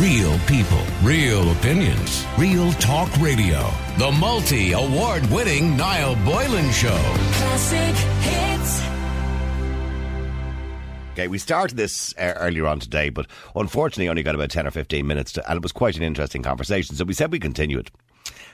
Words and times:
Real 0.00 0.38
people, 0.40 0.82
real 1.02 1.52
opinions, 1.52 2.26
real 2.36 2.70
talk 2.72 3.10
radio. 3.16 3.72
The 3.96 4.12
multi 4.12 4.72
award 4.72 5.24
winning 5.30 5.74
Niall 5.74 6.16
Boylan 6.16 6.70
Show. 6.70 6.98
Classic 7.32 7.96
hits. 8.20 8.82
Okay, 11.12 11.28
we 11.28 11.38
started 11.38 11.78
this 11.78 12.12
uh, 12.18 12.34
earlier 12.36 12.66
on 12.66 12.78
today, 12.78 13.08
but 13.08 13.26
unfortunately 13.54 14.10
only 14.10 14.22
got 14.22 14.34
about 14.34 14.50
10 14.50 14.66
or 14.66 14.70
15 14.70 15.06
minutes, 15.06 15.32
to, 15.32 15.50
and 15.50 15.56
it 15.56 15.62
was 15.62 15.72
quite 15.72 15.96
an 15.96 16.02
interesting 16.02 16.42
conversation, 16.42 16.94
so 16.94 17.06
we 17.06 17.14
said 17.14 17.32
we 17.32 17.38
continue 17.38 17.78
it. 17.78 17.90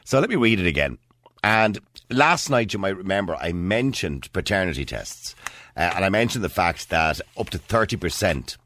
So 0.04 0.20
let 0.20 0.30
me 0.30 0.36
read 0.36 0.60
it 0.60 0.66
again. 0.68 0.96
And 1.42 1.80
last 2.08 2.50
night, 2.50 2.72
you 2.72 2.78
might 2.78 2.96
remember, 2.96 3.34
I 3.34 3.50
mentioned 3.50 4.32
paternity 4.32 4.84
tests, 4.84 5.34
uh, 5.76 5.90
and 5.96 6.04
I 6.04 6.08
mentioned 6.08 6.44
the 6.44 6.48
fact 6.48 6.88
that 6.90 7.20
up 7.36 7.50
to 7.50 7.58
30%, 7.58 8.56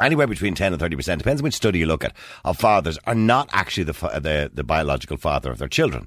anywhere 0.00 0.26
between 0.26 0.54
10 0.54 0.72
and 0.72 0.82
30%, 0.82 1.18
depends 1.18 1.40
on 1.40 1.44
which 1.44 1.54
study 1.54 1.80
you 1.80 1.86
look 1.86 2.04
at, 2.04 2.14
of 2.44 2.58
fathers 2.58 2.98
are 3.06 3.14
not 3.14 3.48
actually 3.52 3.84
the, 3.84 3.92
the, 3.92 4.50
the 4.52 4.64
biological 4.64 5.16
father 5.16 5.50
of 5.50 5.58
their 5.58 5.68
children. 5.68 6.06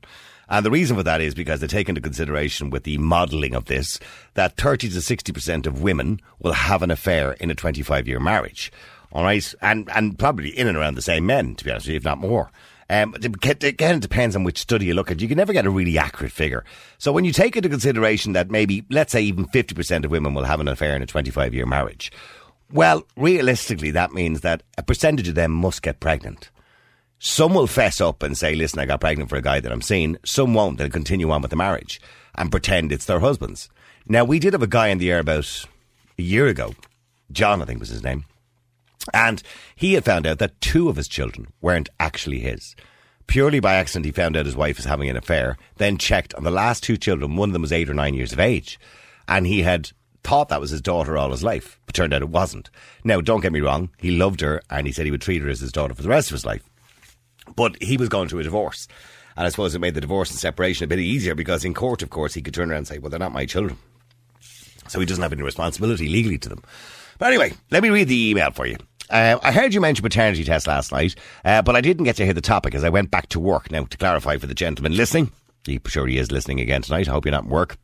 And 0.49 0.65
the 0.65 0.71
reason 0.71 0.95
for 0.95 1.03
that 1.03 1.21
is 1.21 1.33
because 1.33 1.59
they 1.59 1.67
take 1.67 1.89
into 1.89 2.01
consideration 2.01 2.69
with 2.69 2.83
the 2.83 2.97
modelling 2.97 3.53
of 3.53 3.65
this 3.65 3.99
that 4.35 4.55
30 4.55 4.89
to 4.89 4.97
60% 4.97 5.67
of 5.67 5.81
women 5.81 6.21
will 6.39 6.53
have 6.53 6.83
an 6.83 6.91
affair 6.91 7.33
in 7.33 7.51
a 7.51 7.55
25 7.55 8.07
year 8.07 8.19
marriage. 8.19 8.71
All 9.11 9.23
right. 9.23 9.53
And, 9.61 9.89
and 9.93 10.17
probably 10.17 10.49
in 10.49 10.67
and 10.67 10.77
around 10.77 10.95
the 10.95 11.01
same 11.01 11.25
men, 11.25 11.55
to 11.55 11.65
be 11.65 11.71
honest 11.71 11.87
with 11.87 11.93
you, 11.93 11.97
if 11.97 12.05
not 12.05 12.19
more. 12.19 12.51
Um, 12.89 13.13
again, 13.15 13.57
it 13.61 13.99
depends 13.99 14.35
on 14.35 14.45
which 14.45 14.59
study 14.59 14.85
you 14.85 14.93
look 14.93 15.11
at. 15.11 15.21
You 15.21 15.27
can 15.27 15.37
never 15.37 15.51
get 15.51 15.65
a 15.65 15.69
really 15.69 15.97
accurate 15.97 16.31
figure. 16.31 16.63
So 16.97 17.11
when 17.11 17.25
you 17.25 17.33
take 17.33 17.57
into 17.57 17.67
consideration 17.67 18.31
that 18.33 18.49
maybe, 18.49 18.85
let's 18.89 19.11
say 19.11 19.21
even 19.21 19.45
50% 19.45 20.05
of 20.05 20.11
women 20.11 20.33
will 20.33 20.45
have 20.45 20.61
an 20.61 20.69
affair 20.69 20.95
in 20.95 21.01
a 21.01 21.05
25 21.05 21.53
year 21.53 21.65
marriage, 21.65 22.11
well, 22.71 23.03
realistically, 23.15 23.91
that 23.91 24.13
means 24.13 24.41
that 24.41 24.63
a 24.77 24.83
percentage 24.83 25.27
of 25.27 25.35
them 25.35 25.51
must 25.51 25.81
get 25.81 25.99
pregnant. 25.99 26.49
Some 27.19 27.53
will 27.53 27.67
fess 27.67 27.99
up 27.99 28.21
and 28.21 28.37
say, 28.37 28.53
listen, 28.53 28.79
I 28.79 28.85
got 28.85 29.01
pregnant 29.01 29.29
for 29.29 29.37
a 29.37 29.41
guy 29.41 29.59
that 29.59 29.71
I'm 29.71 29.81
seeing. 29.81 30.17
Some 30.23 30.53
won't. 30.53 30.77
They'll 30.77 30.89
continue 30.89 31.31
on 31.31 31.41
with 31.41 31.49
the 31.49 31.57
marriage 31.57 31.99
and 32.35 32.51
pretend 32.51 32.91
it's 32.91 33.05
their 33.05 33.19
husband's. 33.19 33.69
Now, 34.07 34.23
we 34.23 34.39
did 34.39 34.53
have 34.53 34.61
a 34.61 34.67
guy 34.67 34.87
in 34.87 34.99
the 34.99 35.11
air 35.11 35.19
about 35.19 35.65
a 36.17 36.21
year 36.21 36.47
ago. 36.47 36.75
John, 37.31 37.61
I 37.61 37.65
think 37.65 37.79
was 37.79 37.89
his 37.89 38.03
name. 38.03 38.25
And 39.13 39.41
he 39.75 39.93
had 39.93 40.05
found 40.05 40.27
out 40.27 40.39
that 40.39 40.59
two 40.61 40.89
of 40.89 40.95
his 40.95 41.07
children 41.07 41.47
weren't 41.61 41.89
actually 41.99 42.39
his. 42.39 42.75
Purely 43.25 43.59
by 43.59 43.75
accident, 43.75 44.05
he 44.05 44.11
found 44.11 44.37
out 44.37 44.45
his 44.45 44.55
wife 44.55 44.77
was 44.77 44.85
having 44.85 45.09
an 45.09 45.17
affair, 45.17 45.57
then 45.77 45.97
checked 45.97 46.33
on 46.35 46.43
the 46.43 46.51
last 46.51 46.83
two 46.83 46.97
children. 46.97 47.35
One 47.35 47.49
of 47.49 47.53
them 47.53 47.61
was 47.61 47.73
eight 47.73 47.89
or 47.89 47.93
nine 47.93 48.13
years 48.13 48.31
of 48.31 48.39
age. 48.39 48.79
And 49.27 49.47
he 49.47 49.63
had 49.63 49.91
thought 50.27 50.49
that 50.49 50.59
was 50.59 50.71
his 50.71 50.81
daughter 50.81 51.17
all 51.17 51.31
his 51.31 51.43
life, 51.43 51.79
but 51.85 51.95
turned 51.95 52.13
out 52.13 52.21
it 52.21 52.27
wasn't. 52.27 52.69
Now, 53.05 53.21
don't 53.21 53.39
get 53.39 53.53
me 53.53 53.61
wrong, 53.61 53.89
he 53.97 54.11
loved 54.11 54.41
her 54.41 54.61
and 54.69 54.85
he 54.85 54.91
said 54.91 55.05
he 55.05 55.11
would 55.11 55.21
treat 55.21 55.41
her 55.41 55.49
as 55.49 55.61
his 55.61 55.71
daughter 55.71 55.93
for 55.93 56.03
the 56.03 56.09
rest 56.09 56.29
of 56.29 56.33
his 56.33 56.45
life. 56.45 56.69
But 57.55 57.81
he 57.81 57.95
was 57.95 58.09
going 58.09 58.27
through 58.27 58.41
a 58.41 58.43
divorce. 58.43 58.89
And 59.37 59.47
I 59.47 59.49
suppose 59.49 59.73
it 59.73 59.79
made 59.79 59.93
the 59.93 60.01
divorce 60.01 60.29
and 60.29 60.37
separation 60.37 60.83
a 60.83 60.87
bit 60.87 60.99
easier 60.99 61.33
because 61.33 61.63
in 61.63 61.73
court, 61.73 62.01
of 62.03 62.09
course, 62.09 62.33
he 62.33 62.41
could 62.41 62.53
turn 62.53 62.71
around 62.71 62.79
and 62.79 62.87
say, 62.87 62.97
well, 62.97 63.09
they're 63.09 63.19
not 63.19 63.31
my 63.31 63.45
children. 63.45 63.77
So 64.89 64.99
he 64.99 65.05
doesn't 65.05 65.21
have 65.21 65.31
any 65.31 65.43
responsibility 65.43 66.09
legally 66.09 66.37
to 66.39 66.49
them. 66.49 66.61
But 67.19 67.27
anyway, 67.27 67.53
let 67.71 67.81
me 67.81 67.89
read 67.89 68.09
the 68.09 68.29
email 68.29 68.51
for 68.51 68.65
you. 68.65 68.75
Uh, 69.09 69.39
I 69.41 69.53
heard 69.53 69.73
you 69.73 69.79
mention 69.79 70.03
paternity 70.03 70.43
test 70.43 70.67
last 70.67 70.91
night, 70.91 71.15
uh, 71.45 71.61
but 71.61 71.77
I 71.77 71.81
didn't 71.81 72.03
get 72.03 72.17
to 72.17 72.25
hear 72.25 72.33
the 72.33 72.41
topic 72.41 72.75
as 72.75 72.83
I 72.83 72.89
went 72.89 73.11
back 73.11 73.29
to 73.29 73.39
work. 73.39 73.71
Now, 73.71 73.85
to 73.85 73.97
clarify 73.97 74.35
for 74.35 74.47
the 74.47 74.53
gentleman 74.53 74.97
listening, 74.97 75.31
he, 75.65 75.79
sure 75.87 76.05
he 76.05 76.17
is 76.17 76.33
listening 76.33 76.59
again 76.59 76.81
tonight. 76.81 77.07
I 77.07 77.11
hope 77.11 77.23
you're 77.23 77.31
not 77.31 77.45
in 77.45 77.49
work. 77.49 77.77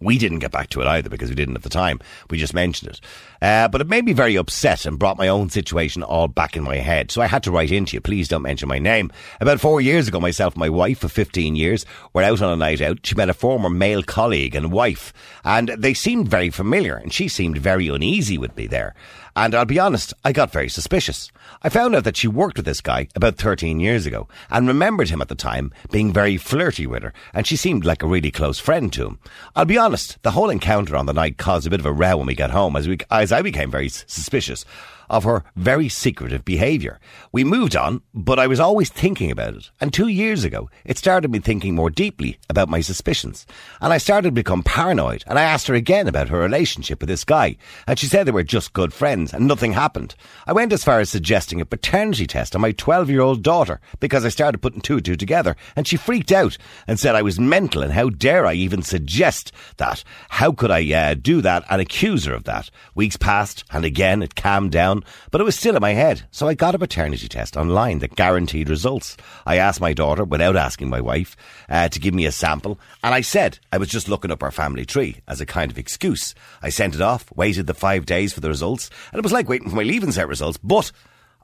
We 0.00 0.18
didn't 0.18 0.40
get 0.40 0.50
back 0.50 0.68
to 0.70 0.80
it 0.80 0.86
either 0.86 1.10
because 1.10 1.28
we 1.28 1.34
didn't 1.34 1.56
at 1.56 1.62
the 1.62 1.68
time. 1.68 2.00
We 2.30 2.38
just 2.38 2.54
mentioned 2.54 2.92
it. 2.92 3.00
Uh, 3.40 3.68
but 3.68 3.80
it 3.80 3.88
made 3.88 4.04
me 4.04 4.12
very 4.12 4.36
upset 4.36 4.86
and 4.86 4.98
brought 4.98 5.18
my 5.18 5.28
own 5.28 5.50
situation 5.50 6.02
all 6.02 6.28
back 6.28 6.56
in 6.56 6.62
my 6.62 6.76
head. 6.76 7.10
So 7.10 7.20
I 7.20 7.26
had 7.26 7.42
to 7.44 7.50
write 7.50 7.72
into 7.72 7.96
you. 7.96 8.00
Please 8.00 8.28
don't 8.28 8.42
mention 8.42 8.68
my 8.68 8.78
name. 8.78 9.10
About 9.40 9.60
four 9.60 9.80
years 9.80 10.08
ago, 10.08 10.20
myself 10.20 10.54
and 10.54 10.60
my 10.60 10.68
wife 10.68 10.98
for 10.98 11.08
15 11.08 11.56
years 11.56 11.84
were 12.12 12.22
out 12.22 12.40
on 12.40 12.52
a 12.52 12.56
night 12.56 12.80
out. 12.80 13.04
She 13.04 13.14
met 13.14 13.30
a 13.30 13.34
former 13.34 13.70
male 13.70 14.02
colleague 14.02 14.54
and 14.54 14.72
wife 14.72 15.12
and 15.44 15.68
they 15.68 15.94
seemed 15.94 16.28
very 16.28 16.50
familiar 16.50 16.96
and 16.96 17.12
she 17.12 17.28
seemed 17.28 17.58
very 17.58 17.88
uneasy 17.88 18.38
with 18.38 18.56
me 18.56 18.66
there. 18.66 18.94
And 19.34 19.54
I'll 19.54 19.64
be 19.64 19.78
honest, 19.78 20.12
I 20.24 20.32
got 20.32 20.52
very 20.52 20.68
suspicious. 20.68 21.30
I 21.62 21.68
found 21.68 21.94
out 21.94 22.04
that 22.04 22.16
she 22.16 22.28
worked 22.28 22.56
with 22.56 22.66
this 22.66 22.80
guy 22.80 23.08
about 23.14 23.36
13 23.36 23.80
years 23.80 24.04
ago 24.04 24.28
and 24.50 24.68
remembered 24.68 25.08
him 25.08 25.22
at 25.22 25.28
the 25.28 25.34
time 25.34 25.72
being 25.90 26.12
very 26.12 26.36
flirty 26.36 26.86
with 26.86 27.02
her 27.02 27.12
and 27.32 27.46
she 27.46 27.56
seemed 27.56 27.84
like 27.84 28.02
a 28.02 28.06
really 28.06 28.30
close 28.30 28.58
friend 28.58 28.92
to 28.92 29.06
him. 29.06 29.18
I'll 29.56 29.64
be 29.64 29.78
honest, 29.78 30.22
the 30.22 30.32
whole 30.32 30.50
encounter 30.50 30.96
on 30.96 31.06
the 31.06 31.12
night 31.14 31.38
caused 31.38 31.66
a 31.66 31.70
bit 31.70 31.80
of 31.80 31.86
a 31.86 31.92
row 31.92 32.18
when 32.18 32.26
we 32.26 32.34
got 32.34 32.50
home 32.50 32.76
as 32.76 32.86
we, 32.86 32.98
as 33.10 33.32
I 33.32 33.42
became 33.42 33.70
very 33.70 33.88
suspicious 33.88 34.64
of 35.08 35.24
her 35.24 35.44
very 35.56 35.88
secretive 35.88 36.44
behaviour. 36.44 36.98
We 37.32 37.44
moved 37.44 37.76
on, 37.76 38.02
but 38.14 38.38
I 38.38 38.46
was 38.46 38.60
always 38.60 38.90
thinking 38.90 39.30
about 39.30 39.54
it. 39.54 39.70
And 39.80 39.92
two 39.92 40.08
years 40.08 40.44
ago, 40.44 40.68
it 40.84 40.98
started 40.98 41.30
me 41.30 41.38
thinking 41.38 41.74
more 41.74 41.90
deeply 41.90 42.38
about 42.48 42.68
my 42.68 42.80
suspicions. 42.80 43.46
And 43.80 43.92
I 43.92 43.98
started 43.98 44.28
to 44.28 44.32
become 44.32 44.62
paranoid. 44.62 45.24
And 45.26 45.38
I 45.38 45.42
asked 45.42 45.66
her 45.66 45.74
again 45.74 46.08
about 46.08 46.28
her 46.28 46.38
relationship 46.38 47.00
with 47.00 47.08
this 47.08 47.24
guy. 47.24 47.56
And 47.86 47.98
she 47.98 48.06
said 48.06 48.26
they 48.26 48.32
were 48.32 48.42
just 48.42 48.72
good 48.72 48.92
friends 48.92 49.32
and 49.32 49.46
nothing 49.46 49.72
happened. 49.72 50.14
I 50.46 50.52
went 50.52 50.72
as 50.72 50.84
far 50.84 51.00
as 51.00 51.10
suggesting 51.10 51.60
a 51.60 51.66
paternity 51.66 52.26
test 52.26 52.54
on 52.54 52.60
my 52.60 52.72
12 52.72 53.10
year 53.10 53.20
old 53.20 53.42
daughter 53.42 53.80
because 54.00 54.24
I 54.24 54.28
started 54.28 54.58
putting 54.58 54.80
two 54.80 54.96
and 54.96 55.04
two 55.04 55.16
together. 55.16 55.56
And 55.76 55.86
she 55.86 55.96
freaked 55.96 56.32
out 56.32 56.58
and 56.86 56.98
said 56.98 57.14
I 57.14 57.22
was 57.22 57.38
mental 57.40 57.82
and 57.82 57.92
how 57.92 58.10
dare 58.10 58.46
I 58.46 58.54
even 58.54 58.82
suggest 58.82 59.52
that? 59.76 60.04
How 60.28 60.52
could 60.52 60.70
I 60.70 60.92
uh, 60.92 61.14
do 61.14 61.40
that 61.42 61.64
and 61.70 61.80
accuse 61.80 62.24
her 62.24 62.34
of 62.34 62.44
that? 62.44 62.70
Weeks 62.94 63.16
passed 63.16 63.64
and 63.70 63.84
again 63.84 64.22
it 64.22 64.34
calmed 64.34 64.72
down 64.72 65.01
but 65.30 65.40
it 65.40 65.44
was 65.44 65.56
still 65.56 65.76
in 65.76 65.80
my 65.80 65.92
head. 65.92 66.22
So 66.30 66.48
I 66.48 66.54
got 66.54 66.74
a 66.74 66.78
paternity 66.78 67.28
test 67.28 67.56
online 67.56 67.98
that 68.00 68.16
guaranteed 68.16 68.68
results. 68.68 69.16
I 69.46 69.56
asked 69.56 69.80
my 69.80 69.92
daughter, 69.92 70.24
without 70.24 70.56
asking 70.56 70.90
my 70.90 71.00
wife, 71.00 71.36
uh, 71.68 71.88
to 71.88 72.00
give 72.00 72.14
me 72.14 72.26
a 72.26 72.32
sample, 72.32 72.78
and 73.02 73.14
I 73.14 73.20
said 73.20 73.58
I 73.72 73.78
was 73.78 73.88
just 73.88 74.08
looking 74.08 74.30
up 74.30 74.42
our 74.42 74.50
family 74.50 74.84
tree 74.84 75.18
as 75.28 75.40
a 75.40 75.46
kind 75.46 75.70
of 75.70 75.78
excuse. 75.78 76.34
I 76.62 76.68
sent 76.68 76.94
it 76.94 77.00
off, 77.00 77.30
waited 77.34 77.66
the 77.66 77.74
five 77.74 78.06
days 78.06 78.32
for 78.32 78.40
the 78.40 78.48
results, 78.48 78.90
and 79.12 79.18
it 79.18 79.22
was 79.22 79.32
like 79.32 79.48
waiting 79.48 79.70
for 79.70 79.76
my 79.76 79.82
leaving 79.82 80.10
cert 80.10 80.28
results, 80.28 80.58
but 80.62 80.92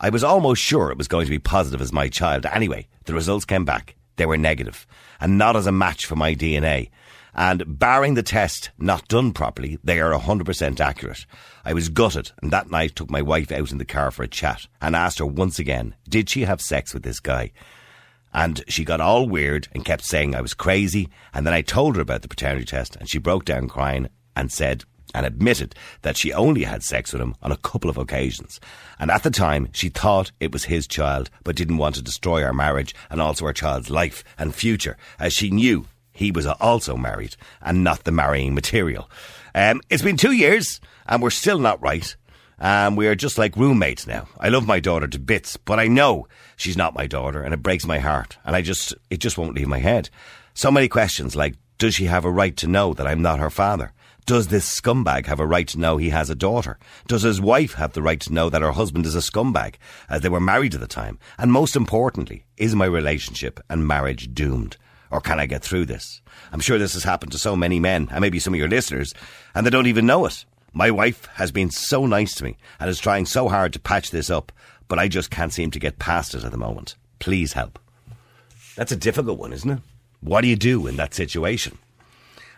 I 0.01 0.11
was 0.11 0.23
almost 0.23 0.63
sure 0.63 0.91
it 0.91 0.99
was 0.99 1.09
going 1.09 1.27
to 1.27 1.31
be 1.31 1.39
positive 1.39 1.81
as 1.81 1.93
my 1.93 2.09
child. 2.09 2.47
Anyway, 2.47 2.87
the 3.05 3.15
results 3.15 3.45
came 3.45 3.65
back. 3.65 3.97
They 4.17 4.27
were 4.27 4.37
negative, 4.37 4.87
and 5.21 5.39
not 5.39 5.57
as 5.57 5.67
a 5.67 5.73
match 5.73 6.07
for 6.07 6.17
my 6.17 6.35
DNA. 6.35 6.91
And 7.35 7.79
barring 7.79 8.15
the 8.15 8.23
test 8.23 8.71
not 8.79 9.09
done 9.09 9.33
properly, 9.33 9.79
they 9.85 10.01
are 10.01 10.13
100% 10.13 10.81
accurate. 10.81 11.27
I 11.65 11.73
was 11.73 11.89
gutted 11.89 12.33
and 12.43 12.51
that 12.51 12.71
night 12.71 12.97
took 12.97 13.11
my 13.11 13.23
wife 13.23 13.53
out 13.53 13.71
in 13.71 13.79
the 13.79 13.85
car 13.85 14.11
for 14.11 14.23
a 14.23 14.29
chat 14.29 14.67
and 14.81 14.97
asked 14.97 15.19
her 15.19 15.27
once 15.27 15.59
again, 15.59 15.95
did 16.09 16.29
she 16.29 16.43
have 16.43 16.61
sex 16.61 16.95
with 16.95 17.03
this 17.03 17.21
guy? 17.21 17.53
And 18.33 18.63
she 18.69 18.85
got 18.85 19.01
all 19.01 19.29
weird 19.29 19.69
and 19.73 19.85
kept 19.85 20.05
saying 20.05 20.35
I 20.35 20.41
was 20.41 20.55
crazy. 20.55 21.09
And 21.33 21.47
then 21.47 21.55
I 21.55 21.63
told 21.63 21.97
her 21.97 22.03
about 22.03 22.23
the 22.23 22.29
paternity 22.29 22.65
test 22.65 22.97
and 22.97 23.09
she 23.09 23.19
broke 23.19 23.45
down 23.45 23.69
crying 23.69 24.09
and 24.37 24.53
said, 24.53 24.85
and 25.15 25.25
admitted 25.25 25.75
that 26.03 26.17
she 26.17 26.33
only 26.33 26.65
had 26.65 26.83
sex 26.83 27.13
with 27.13 27.23
him 27.23 27.35
on 27.43 27.53
a 27.53 27.57
couple 27.57 27.91
of 27.91 27.97
occasions. 27.97 28.61
And 28.99 29.11
at 29.11 29.23
the 29.23 29.31
time, 29.31 29.69
she 29.73 29.89
thought 29.89 30.33
it 30.41 30.53
was 30.53 30.65
his 30.65 30.87
child, 30.87 31.31
but 31.45 31.57
didn't 31.57 31.79
want 31.79 31.95
to 31.95 32.03
destroy 32.03 32.45
our 32.45 32.53
marriage 32.53 32.95
and 33.11 33.21
also 33.21 33.47
our 33.47 33.53
child's 33.53 33.91
life 33.91 34.23
and 34.39 34.55
future, 34.55 34.97
as 35.19 35.33
she 35.33 35.51
knew 35.51 35.87
he 36.19 36.33
was 36.33 36.47
also 36.47 36.97
married 36.97 37.37
and 37.63 37.85
not 37.85 38.03
the 38.03 38.11
marrying 38.11 38.53
material. 38.55 39.09
Um, 39.55 39.81
it's 39.89 40.03
been 40.03 40.17
two 40.17 40.33
years 40.33 40.81
and 41.07 41.23
we're 41.23 41.31
still 41.31 41.61
not 41.61 41.81
right. 41.81 42.17
Um, 42.59 42.97
we 42.97 43.07
are 43.07 43.15
just 43.15 43.39
like 43.39 43.57
roommates 43.57 44.05
now. 44.05 44.27
I 44.41 44.49
love 44.49 44.67
my 44.67 44.81
daughter 44.81 45.07
to 45.07 45.19
bits, 45.21 45.57
but 45.57 45.79
I 45.79 45.87
know 45.87 46.27
she's 46.57 46.77
not 46.77 46.97
my 46.97 47.07
daughter 47.07 47.41
and 47.41 47.55
it 47.55 47.63
breaks 47.63 47.87
my 47.87 48.01
heart 48.01 48.37
and 48.45 48.57
I 48.57 48.63
just, 48.63 48.95
it 49.11 49.21
just 49.21 49.39
won't 49.39 49.55
leave 49.55 49.69
my 49.69 49.79
head. 49.79 50.11
So 50.55 50.73
many 50.73 50.89
questions 50.89 51.37
like, 51.37 51.55
does 51.79 51.95
she 51.95 52.07
have 52.07 52.25
a 52.25 52.33
right 52.33 52.57
to 52.57 52.67
know 52.67 52.95
that 52.95 53.07
I'm 53.07 53.23
not 53.23 53.39
her 53.39 53.51
father? 53.51 53.93
Does 54.27 54.49
this 54.49 54.69
scumbag 54.69 55.27
have 55.27 55.41
a 55.41 55.47
right 55.47 55.69
to 55.69 55.79
know 55.79 55.97
he 55.97 56.11
has 56.11 56.29
a 56.31 56.35
daughter? 56.35 56.79
Does 57.07 57.23
his 57.23 57.41
wife 57.41 57.75
have 57.75 57.93
the 57.93 58.03
right 58.03 58.21
to 58.23 58.35
know 58.35 58.51
that 58.51 58.61
her 58.61 58.73
husband 58.73 59.07
is 59.07 59.15
a 59.15 59.21
scumbag, 59.21 59.77
as 60.11 60.21
they 60.21 60.29
were 60.29 60.41
married 60.41 60.75
at 60.75 60.81
the 60.81 60.87
time? 60.87 61.19
And 61.39 61.51
most 61.51 61.77
importantly, 61.77 62.45
is 62.59 62.75
my 62.75 62.85
relationship 62.85 63.61
and 63.71 63.87
marriage 63.87 64.35
doomed? 64.35 64.77
Or 65.11 65.21
can 65.21 65.41
I 65.41 65.47
get 65.47 65.63
through 65.63 65.87
this? 65.87 66.21
I'm 66.53 66.61
sure 66.61 66.79
this 66.79 66.95
has 66.95 67.05
happened 67.05 67.33
to 67.33 67.39
so 67.39 67.57
many 67.57 67.81
men, 67.81 68.09
and 68.11 68.21
maybe 68.21 68.39
some 68.39 68.55
of 68.55 68.59
your 68.59 68.69
listeners, 68.69 69.15
and 69.55 69.67
they 69.67 69.71
don't 69.71 69.87
even 69.87 70.07
know 70.07 70.27
it. 70.27 70.45
My 70.73 70.91
wife 70.91 71.27
has 71.35 71.51
been 71.51 71.71
so 71.71 72.07
nice 72.07 72.35
to 72.37 72.45
me 72.45 72.57
and 72.79 72.91
is 72.91 73.01
trying 73.01 73.27
so 73.27 73.49
hard 73.49 73.73
to 73.73 73.81
patch 73.81 74.11
this 74.11 74.31
up, 74.31 74.53
but 74.87 74.99
I 74.99 75.09
just 75.09 75.31
can't 75.31 75.53
seem 75.53 75.71
to 75.73 75.79
get 75.79 75.99
past 75.99 76.35
it 76.35 76.45
at 76.45 76.51
the 76.51 76.59
moment. 76.59 76.95
Please 77.19 77.55
help. 77.55 77.79
That's 78.77 78.93
a 78.93 78.97
difficult 78.97 79.39
one, 79.39 79.53
isn't 79.53 79.71
it? 79.71 79.79
What 80.21 80.43
do 80.43 80.49
you 80.49 80.57
do 80.57 80.87
in 80.87 80.97
that 80.97 81.15
situation? 81.15 81.79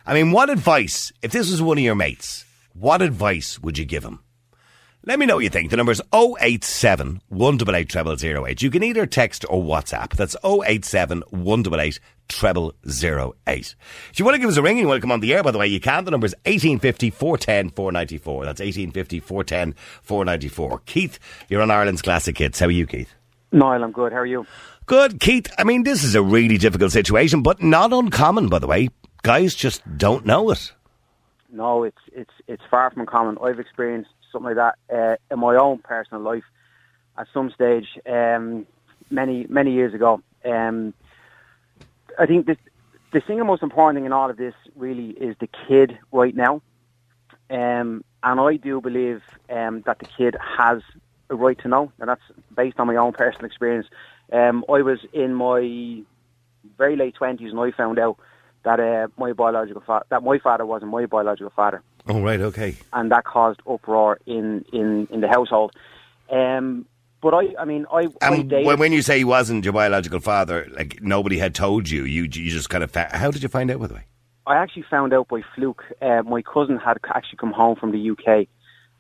I 0.06 0.14
mean, 0.14 0.32
what 0.32 0.50
advice, 0.50 1.12
if 1.22 1.32
this 1.32 1.50
was 1.50 1.62
one 1.62 1.78
of 1.78 1.84
your 1.84 1.94
mates, 1.94 2.44
what 2.74 3.02
advice 3.02 3.60
would 3.60 3.78
you 3.78 3.84
give 3.84 4.04
him? 4.04 4.20
Let 5.06 5.18
me 5.18 5.24
know 5.24 5.36
what 5.36 5.44
you 5.44 5.50
think. 5.50 5.70
The 5.70 5.78
number 5.78 5.92
is 5.92 6.02
087 6.12 7.22
188 7.28 8.18
0008. 8.20 8.62
You 8.62 8.70
can 8.70 8.82
either 8.82 9.06
text 9.06 9.46
or 9.48 9.62
WhatsApp. 9.62 10.10
That's 10.10 10.36
087 10.44 11.22
188 11.30 12.00
0008. 12.30 13.74
If 14.10 14.18
you 14.18 14.24
want 14.26 14.34
to 14.34 14.38
give 14.38 14.50
us 14.50 14.58
a 14.58 14.62
ring 14.62 14.72
and 14.72 14.80
you 14.80 14.88
want 14.88 14.98
to 14.98 15.00
come 15.00 15.10
on 15.10 15.20
the 15.20 15.32
air, 15.32 15.42
by 15.42 15.52
the 15.52 15.58
way, 15.58 15.66
you 15.68 15.80
can. 15.80 16.04
The 16.04 16.10
number 16.10 16.26
is 16.26 16.34
1850 16.44 17.10
410 17.10 17.70
494. 17.70 18.44
That's 18.44 18.60
1850 18.60 19.20
410 19.20 19.74
494. 20.02 20.78
Keith, 20.84 21.18
you're 21.48 21.62
on 21.62 21.70
Ireland's 21.70 22.02
Classic 22.02 22.36
Hits. 22.36 22.60
How 22.60 22.66
are 22.66 22.70
you, 22.70 22.86
Keith? 22.86 23.14
Niall, 23.52 23.82
I'm 23.82 23.92
good. 23.92 24.12
How 24.12 24.18
are 24.18 24.26
you? 24.26 24.46
Good, 24.84 25.18
Keith. 25.18 25.50
I 25.56 25.64
mean, 25.64 25.82
this 25.82 26.04
is 26.04 26.14
a 26.14 26.22
really 26.22 26.58
difficult 26.58 26.92
situation, 26.92 27.42
but 27.42 27.62
not 27.62 27.92
uncommon, 27.92 28.48
by 28.48 28.58
the 28.58 28.66
way. 28.66 28.90
Guys 29.22 29.54
just 29.54 29.82
don't 29.96 30.26
know 30.26 30.50
it. 30.50 30.72
No, 31.50 31.84
it's 31.84 31.98
it's 32.12 32.30
it's 32.46 32.62
far 32.70 32.90
from 32.90 33.06
common. 33.06 33.38
I've 33.42 33.58
experienced 33.58 34.10
something 34.32 34.54
like 34.54 34.56
that 34.56 34.76
uh, 34.94 35.16
in 35.32 35.38
my 35.40 35.56
own 35.56 35.78
personal 35.78 36.22
life 36.22 36.44
at 37.18 37.26
some 37.34 37.50
stage 37.50 37.86
um, 38.08 38.66
many 39.10 39.46
many 39.48 39.72
years 39.72 39.94
ago. 39.94 40.22
Um, 40.44 40.94
I 42.18 42.26
think 42.26 42.46
the 42.46 42.56
the 43.12 43.22
single 43.26 43.46
most 43.46 43.62
important 43.62 43.96
thing 43.96 44.06
in 44.06 44.12
all 44.12 44.30
of 44.30 44.36
this 44.36 44.54
really 44.76 45.10
is 45.10 45.36
the 45.40 45.48
kid 45.68 45.98
right 46.12 46.34
now, 46.34 46.62
um, 47.50 48.04
and 48.22 48.40
I 48.40 48.56
do 48.56 48.80
believe 48.80 49.22
um, 49.48 49.82
that 49.86 49.98
the 49.98 50.06
kid 50.06 50.36
has 50.58 50.82
a 51.28 51.34
right 51.34 51.58
to 51.60 51.68
know, 51.68 51.92
and 51.98 52.08
that's 52.08 52.22
based 52.56 52.78
on 52.78 52.86
my 52.86 52.96
own 52.96 53.12
personal 53.12 53.46
experience. 53.46 53.86
Um, 54.32 54.64
I 54.68 54.82
was 54.82 54.98
in 55.12 55.34
my 55.34 56.02
very 56.76 56.96
late 56.96 57.14
twenties, 57.14 57.50
and 57.50 57.60
I 57.60 57.70
found 57.72 57.98
out 57.98 58.16
that 58.62 58.78
uh, 58.78 59.08
my 59.16 59.32
biological 59.32 59.82
fa- 59.84 60.04
that 60.10 60.22
my 60.22 60.38
father 60.38 60.66
wasn't 60.66 60.90
my 60.90 61.06
biological 61.06 61.52
father, 61.54 61.82
Oh, 62.10 62.20
right, 62.22 62.40
okay. 62.40 62.76
and 62.92 63.10
that 63.10 63.24
caused 63.24 63.60
uproar 63.68 64.18
in 64.26 64.64
in 64.72 65.08
in 65.10 65.20
the 65.20 65.28
household. 65.28 65.72
Um, 66.30 66.86
but 67.22 67.34
I, 67.34 67.54
I 67.58 67.64
mean, 67.64 67.86
I, 67.92 68.08
I 68.22 68.34
And 68.34 68.52
when 68.78 68.92
you 68.92 69.02
say 69.02 69.18
he 69.18 69.24
wasn't 69.24 69.64
your 69.64 69.74
biological 69.74 70.20
father, 70.20 70.66
like 70.72 71.02
nobody 71.02 71.38
had 71.38 71.54
told 71.54 71.88
you, 71.90 72.04
you 72.04 72.22
you 72.22 72.50
just 72.50 72.70
kind 72.70 72.82
of. 72.82 72.90
Fa- 72.90 73.10
How 73.12 73.30
did 73.30 73.42
you 73.42 73.48
find 73.48 73.70
out, 73.70 73.80
by 73.80 73.86
the 73.88 73.94
way? 73.94 74.04
I 74.46 74.56
actually 74.56 74.86
found 74.90 75.12
out 75.12 75.28
by 75.28 75.42
fluke. 75.54 75.84
Uh, 76.00 76.22
my 76.22 76.42
cousin 76.42 76.78
had 76.78 76.98
actually 77.14 77.36
come 77.38 77.52
home 77.52 77.76
from 77.76 77.92
the 77.92 78.10
UK, 78.10 78.48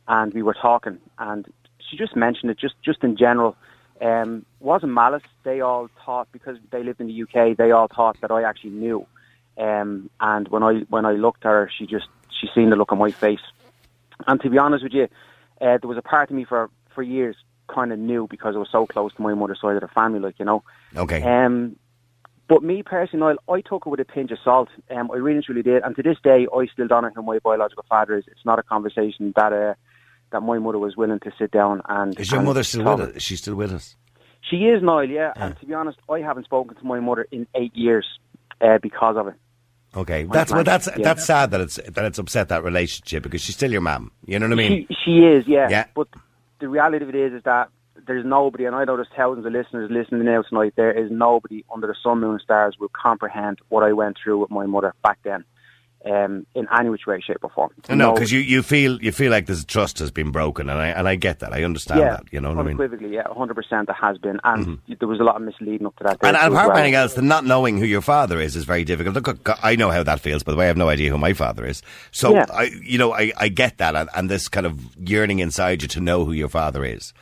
and 0.06 0.32
we 0.34 0.42
were 0.42 0.54
talking, 0.54 0.98
and 1.18 1.46
she 1.88 1.96
just 1.96 2.14
mentioned 2.14 2.50
it, 2.50 2.58
just 2.58 2.74
just 2.84 3.02
in 3.02 3.16
general. 3.16 3.56
Um, 4.02 4.46
wasn't 4.60 4.92
malice. 4.92 5.22
They 5.44 5.60
all 5.60 5.88
thought 6.04 6.28
because 6.32 6.56
they 6.70 6.82
lived 6.82 7.00
in 7.00 7.06
the 7.08 7.22
UK, 7.22 7.56
they 7.56 7.70
all 7.70 7.88
thought 7.94 8.16
that 8.22 8.30
I 8.30 8.42
actually 8.44 8.70
knew. 8.70 9.06
Um, 9.58 10.08
and 10.20 10.48
when 10.48 10.62
I 10.62 10.80
when 10.88 11.04
I 11.04 11.12
looked 11.12 11.44
at 11.44 11.50
her, 11.50 11.70
she 11.76 11.86
just 11.86 12.06
she 12.40 12.48
seen 12.54 12.70
the 12.70 12.76
look 12.76 12.92
on 12.92 12.98
my 12.98 13.10
face. 13.10 13.40
And 14.26 14.40
to 14.40 14.50
be 14.50 14.58
honest 14.58 14.84
with 14.84 14.92
you, 14.92 15.04
uh, 15.60 15.78
there 15.78 15.88
was 15.88 15.98
a 15.98 16.02
part 16.02 16.30
of 16.30 16.36
me 16.36 16.44
for 16.44 16.70
for 16.94 17.02
years 17.02 17.36
kind 17.68 17.92
of 17.92 17.98
knew 17.98 18.26
because 18.28 18.56
I 18.56 18.58
was 18.58 18.68
so 18.70 18.86
close 18.86 19.14
to 19.14 19.22
my 19.22 19.34
mother's 19.34 19.60
side 19.60 19.76
of 19.76 19.82
the 19.82 19.88
family, 19.88 20.18
like 20.18 20.38
you 20.38 20.44
know. 20.44 20.62
Okay. 20.96 21.22
Um, 21.22 21.76
but 22.48 22.64
me 22.64 22.82
personally, 22.82 23.36
I 23.48 23.60
took 23.60 23.86
it 23.86 23.88
with 23.88 24.00
a 24.00 24.04
pinch 24.04 24.32
of 24.32 24.38
salt. 24.42 24.68
Um, 24.90 25.10
I 25.12 25.16
really 25.16 25.42
truly 25.42 25.62
did, 25.62 25.82
and 25.84 25.94
to 25.96 26.02
this 26.02 26.16
day, 26.22 26.48
I 26.52 26.66
still 26.66 26.88
don't 26.88 27.04
know 27.04 27.10
who 27.14 27.22
my 27.22 27.38
biological 27.38 27.84
father 27.88 28.16
is. 28.16 28.24
It's 28.26 28.44
not 28.44 28.58
a 28.58 28.62
conversation 28.62 29.32
that 29.36 29.52
uh, 29.52 29.74
that 30.32 30.40
my 30.40 30.58
mother 30.58 30.78
was 30.78 30.96
willing 30.96 31.20
to 31.20 31.32
sit 31.38 31.52
down 31.52 31.82
and. 31.88 32.18
Is 32.18 32.30
your 32.30 32.40
and 32.40 32.48
mother 32.48 32.62
still 32.64 32.84
with 32.84 33.08
us? 33.08 33.16
Is 33.16 33.22
she 33.22 33.36
still 33.36 33.54
with 33.54 33.72
us? 33.72 33.96
She 34.42 34.56
is 34.56 34.82
Niall, 34.82 35.08
yeah. 35.08 35.32
And 35.36 35.58
to 35.60 35.66
be 35.66 35.74
honest, 35.74 35.98
I 36.08 36.20
haven't 36.20 36.44
spoken 36.44 36.76
to 36.76 36.84
my 36.84 36.98
mother 36.98 37.26
in 37.30 37.46
eight 37.54 37.76
years 37.76 38.06
uh, 38.60 38.78
because 38.78 39.16
of 39.16 39.28
it. 39.28 39.34
Okay, 39.96 40.24
My 40.24 40.34
that's 40.34 40.52
well, 40.52 40.62
that's 40.62 40.86
yeah. 40.86 41.02
that's 41.02 41.24
sad 41.24 41.50
that 41.50 41.60
it's 41.60 41.76
that 41.76 42.04
it's 42.04 42.18
upset 42.18 42.48
that 42.48 42.62
relationship 42.62 43.24
because 43.24 43.40
she's 43.40 43.56
still 43.56 43.72
your 43.72 43.80
mum. 43.80 44.12
You 44.24 44.38
know 44.38 44.46
what 44.46 44.52
I 44.52 44.56
mean? 44.56 44.86
she, 44.88 44.96
she 45.04 45.18
is, 45.20 45.48
yeah. 45.48 45.68
Yeah. 45.68 45.86
But 45.94 46.08
the 46.60 46.68
reality 46.68 47.04
of 47.04 47.08
it 47.08 47.16
is, 47.16 47.32
is 47.32 47.42
that 47.42 47.70
there's 48.06 48.24
nobody, 48.24 48.66
and 48.66 48.76
I 48.76 48.84
know 48.84 48.96
there's 48.96 49.08
thousands 49.16 49.46
of 49.46 49.52
listeners 49.52 49.90
listening 49.90 50.24
now 50.24 50.42
tonight. 50.42 50.74
There 50.76 50.92
is 50.92 51.10
nobody 51.10 51.64
under 51.72 51.86
the 51.86 51.96
sun, 52.02 52.20
moon, 52.20 52.32
and 52.32 52.40
stars 52.40 52.76
will 52.78 52.90
comprehend 52.90 53.58
what 53.68 53.82
I 53.82 53.92
went 53.92 54.16
through 54.22 54.38
with 54.38 54.50
my 54.50 54.66
mother 54.66 54.94
back 55.02 55.18
then, 55.24 55.44
um, 56.04 56.46
in 56.54 56.66
any 56.72 56.88
which 56.88 57.06
way, 57.06 57.20
shape, 57.20 57.38
or 57.42 57.50
form. 57.50 57.70
no, 57.88 57.94
No- 57.94 58.14
because 58.14 58.32
you, 58.32 58.40
you 58.40 58.62
feel 58.62 59.00
you 59.02 59.12
feel 59.12 59.30
like 59.30 59.46
this 59.46 59.64
trust 59.64 59.98
has 59.98 60.10
been 60.10 60.30
broken, 60.30 60.68
and 60.68 60.78
I 60.78 60.88
and 60.88 61.06
I 61.08 61.16
get 61.16 61.40
that. 61.40 61.52
I 61.52 61.64
understand 61.64 62.00
yeah, 62.00 62.10
that. 62.10 62.24
You 62.32 62.40
know 62.40 62.50
what 62.50 62.58
I 62.58 62.62
mean? 62.62 62.76
Mm-hmm. 62.76 62.82
unequivocally, 62.82 63.14
yeah, 63.14 63.24
100% 63.24 63.86
there 63.86 63.94
has 64.00 64.18
been, 64.18 64.40
and 64.44 64.78
there 64.98 65.08
was 65.08 65.20
a 65.20 65.22
lot 65.24 65.36
of 65.36 65.42
misleading 65.42 65.86
up 65.86 65.96
to 65.96 66.04
that. 66.04 66.18
And, 66.22 66.36
and 66.36 66.52
apart 66.54 66.68
from 66.68 66.76
anything 66.78 66.94
else, 66.94 67.14
the 67.14 67.22
not 67.22 67.44
knowing 67.44 67.78
who 67.78 67.84
your 67.84 68.00
father 68.00 68.40
is 68.40 68.56
is 68.56 68.64
very 68.64 68.84
difficult. 68.84 69.14
Look, 69.14 69.48
I 69.62 69.76
know 69.76 69.90
how 69.90 70.02
that 70.02 70.20
feels. 70.20 70.42
By 70.42 70.52
the 70.52 70.58
way, 70.58 70.64
I 70.64 70.68
have 70.68 70.76
no 70.76 70.88
idea 70.88 71.10
who 71.10 71.18
my 71.18 71.32
father 71.32 71.66
is. 71.66 71.82
So 72.12 72.32
Yeah. 72.32 72.46
I, 72.52 72.70
you 72.82 72.98
know, 72.98 73.12
I, 73.12 73.32
I 73.36 73.48
get 73.48 73.78
that, 73.78 73.94
and, 73.96 74.08
and 74.14 74.30
this 74.30 74.48
kind 74.48 74.66
of 74.66 74.78
yearning 74.96 75.40
inside 75.40 75.82
you 75.82 75.88
to 75.88 76.00
know 76.00 76.24
who 76.24 76.32
your 76.32 76.48
father 76.48 76.84
is. 76.84 77.12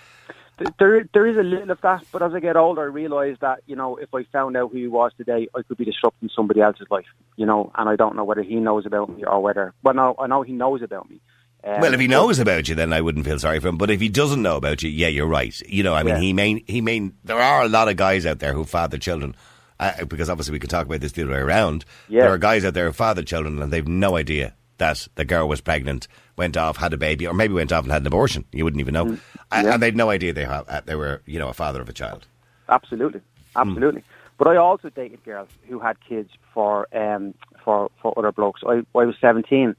Th- 0.59 0.71
There, 0.79 1.05
there 1.15 1.27
is 1.27 1.37
a 1.37 1.43
little 1.43 1.71
of 1.71 1.81
that, 1.83 2.05
but 2.13 2.23
as 2.23 2.35
I 2.35 2.41
get 2.41 2.57
older, 2.57 2.83
I 2.83 2.87
realise 2.87 3.37
that 3.41 3.61
you 3.67 3.77
know 3.77 3.97
if 3.97 4.13
I 4.15 4.25
found 4.25 4.57
out 4.57 4.71
who 4.73 4.79
he 4.79 4.89
was 4.89 5.13
today, 5.17 5.49
I 5.57 5.63
could 5.63 5.77
be 5.79 5.85
disrupting 5.85 6.31
somebody 6.35 6.61
else's 6.61 6.87
life. 6.91 7.07
You 7.37 7.47
know, 7.47 7.71
and 7.77 7.89
I 7.89 7.97
don't 7.97 8.17
know 8.17 8.25
whether 8.25 8.43
he 8.43 8.57
knows 8.57 8.85
about 8.87 9.09
me 9.15 9.25
or 9.25 9.41
whether. 9.41 9.73
Well, 9.83 9.95
no, 9.95 10.15
I 10.19 10.27
know 10.27 10.43
he 10.43 10.53
knows 10.53 10.83
about 10.83 11.09
me. 11.09 11.21
Um, 11.65 11.81
Well, 11.81 11.95
if 11.95 12.01
he 12.01 12.07
knows 12.09 12.39
about 12.39 12.69
you, 12.69 12.75
then 12.75 12.93
I 12.93 13.01
wouldn't 13.01 13.27
feel 13.27 13.39
sorry 13.39 13.61
for 13.61 13.69
him. 13.69 13.79
But 13.79 13.91
if 13.91 14.01
he 14.01 14.09
doesn't 14.09 14.43
know 14.43 14.57
about 14.57 14.83
you, 14.83 14.91
yeah, 14.91 15.09
you're 15.09 15.27
right. 15.27 15.59
You 15.67 15.83
know, 15.83 15.95
I 15.95 16.03
mean, 16.03 16.15
Yeah. 16.17 16.21
he 16.21 16.33
may, 16.33 16.65
he 16.67 16.81
may. 16.81 17.11
There 17.25 17.41
are 17.41 17.63
a 17.63 17.69
lot 17.69 17.89
of 17.89 17.97
guys 17.97 18.27
out 18.27 18.39
there 18.39 18.53
who 18.55 18.65
father 18.65 18.97
children, 18.99 19.35
uh, 19.81 20.05
because 20.05 20.29
obviously 20.31 20.53
we 20.53 20.61
can 20.61 20.71
talk 20.71 20.87
about 20.87 21.01
this 21.01 21.13
the 21.13 21.23
other 21.23 21.33
way 21.33 21.39
around. 21.39 21.85
Yeah. 22.09 22.23
There 22.23 22.33
are 22.33 22.39
guys 22.39 22.65
out 22.65 22.75
there 22.75 22.87
who 22.87 22.93
father 22.93 23.23
children, 23.23 23.61
and 23.63 23.73
they've 23.73 23.87
no 23.89 24.17
idea 24.17 24.55
that 24.79 25.07
the 25.17 25.25
girl 25.25 25.49
was 25.49 25.61
pregnant, 25.61 26.09
went 26.37 26.57
off, 26.57 26.77
had 26.77 26.93
a 26.93 26.97
baby, 26.97 27.27
or 27.27 27.35
maybe 27.35 27.55
went 27.55 27.73
off 27.73 27.85
and 27.85 27.93
had 27.93 28.03
an 28.03 28.07
abortion. 28.07 28.45
You 28.53 28.65
wouldn't 28.65 28.81
even 28.81 28.95
know, 28.95 29.03
And- 29.03 29.19
Mm, 29.19 29.65
yeah. 29.65 29.75
and 29.75 29.83
they'd 29.83 29.97
no 29.97 30.11
idea 30.11 30.33
they 30.33 30.45
ha- 30.45 30.65
uh, 30.69 30.81
they 30.85 30.95
were, 30.95 31.21
you 31.27 31.39
know, 31.39 31.49
a 31.49 31.53
father 31.55 31.81
of 31.81 31.89
a 31.89 31.93
child. 31.93 32.27
Absolutely, 32.69 33.21
absolutely. 33.57 34.03
But 34.39 34.47
I 34.49 34.57
also 34.57 34.89
dated 34.91 35.25
girls 35.25 35.49
who 35.69 35.79
had 35.81 35.97
kids 36.01 36.31
for 36.55 36.87
um 36.97 37.35
for 37.65 37.91
for 38.01 38.17
other 38.19 38.31
blokes. 38.33 38.63
I 38.67 38.83
I 38.95 39.05
was 39.05 39.17
seventeen, 39.21 39.75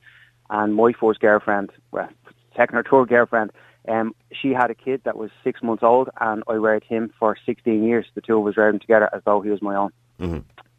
and 0.50 0.76
my 0.76 0.92
first 0.94 1.20
girlfriend, 1.22 1.70
well, 1.92 2.10
second 2.58 2.78
or 2.78 2.84
third 2.84 3.08
girlfriend, 3.10 3.52
um, 3.88 4.14
she 4.34 4.50
had 4.54 4.70
a 4.70 4.76
kid 4.76 5.02
that 5.06 5.16
was 5.18 5.30
six 5.44 5.62
months 5.64 5.84
old, 5.84 6.10
and 6.20 6.44
I 6.50 6.54
reared 6.54 6.84
him 6.84 7.14
for 7.20 7.38
sixteen 7.46 7.84
years. 7.84 8.08
The 8.16 8.22
two 8.22 8.38
of 8.40 8.48
us 8.48 8.58
reared 8.58 8.74
him 8.74 8.80
together 8.82 9.08
as 9.14 9.22
though 9.24 9.40
he 9.42 9.50
was 9.50 9.62
my 9.62 9.76
own. 9.76 9.92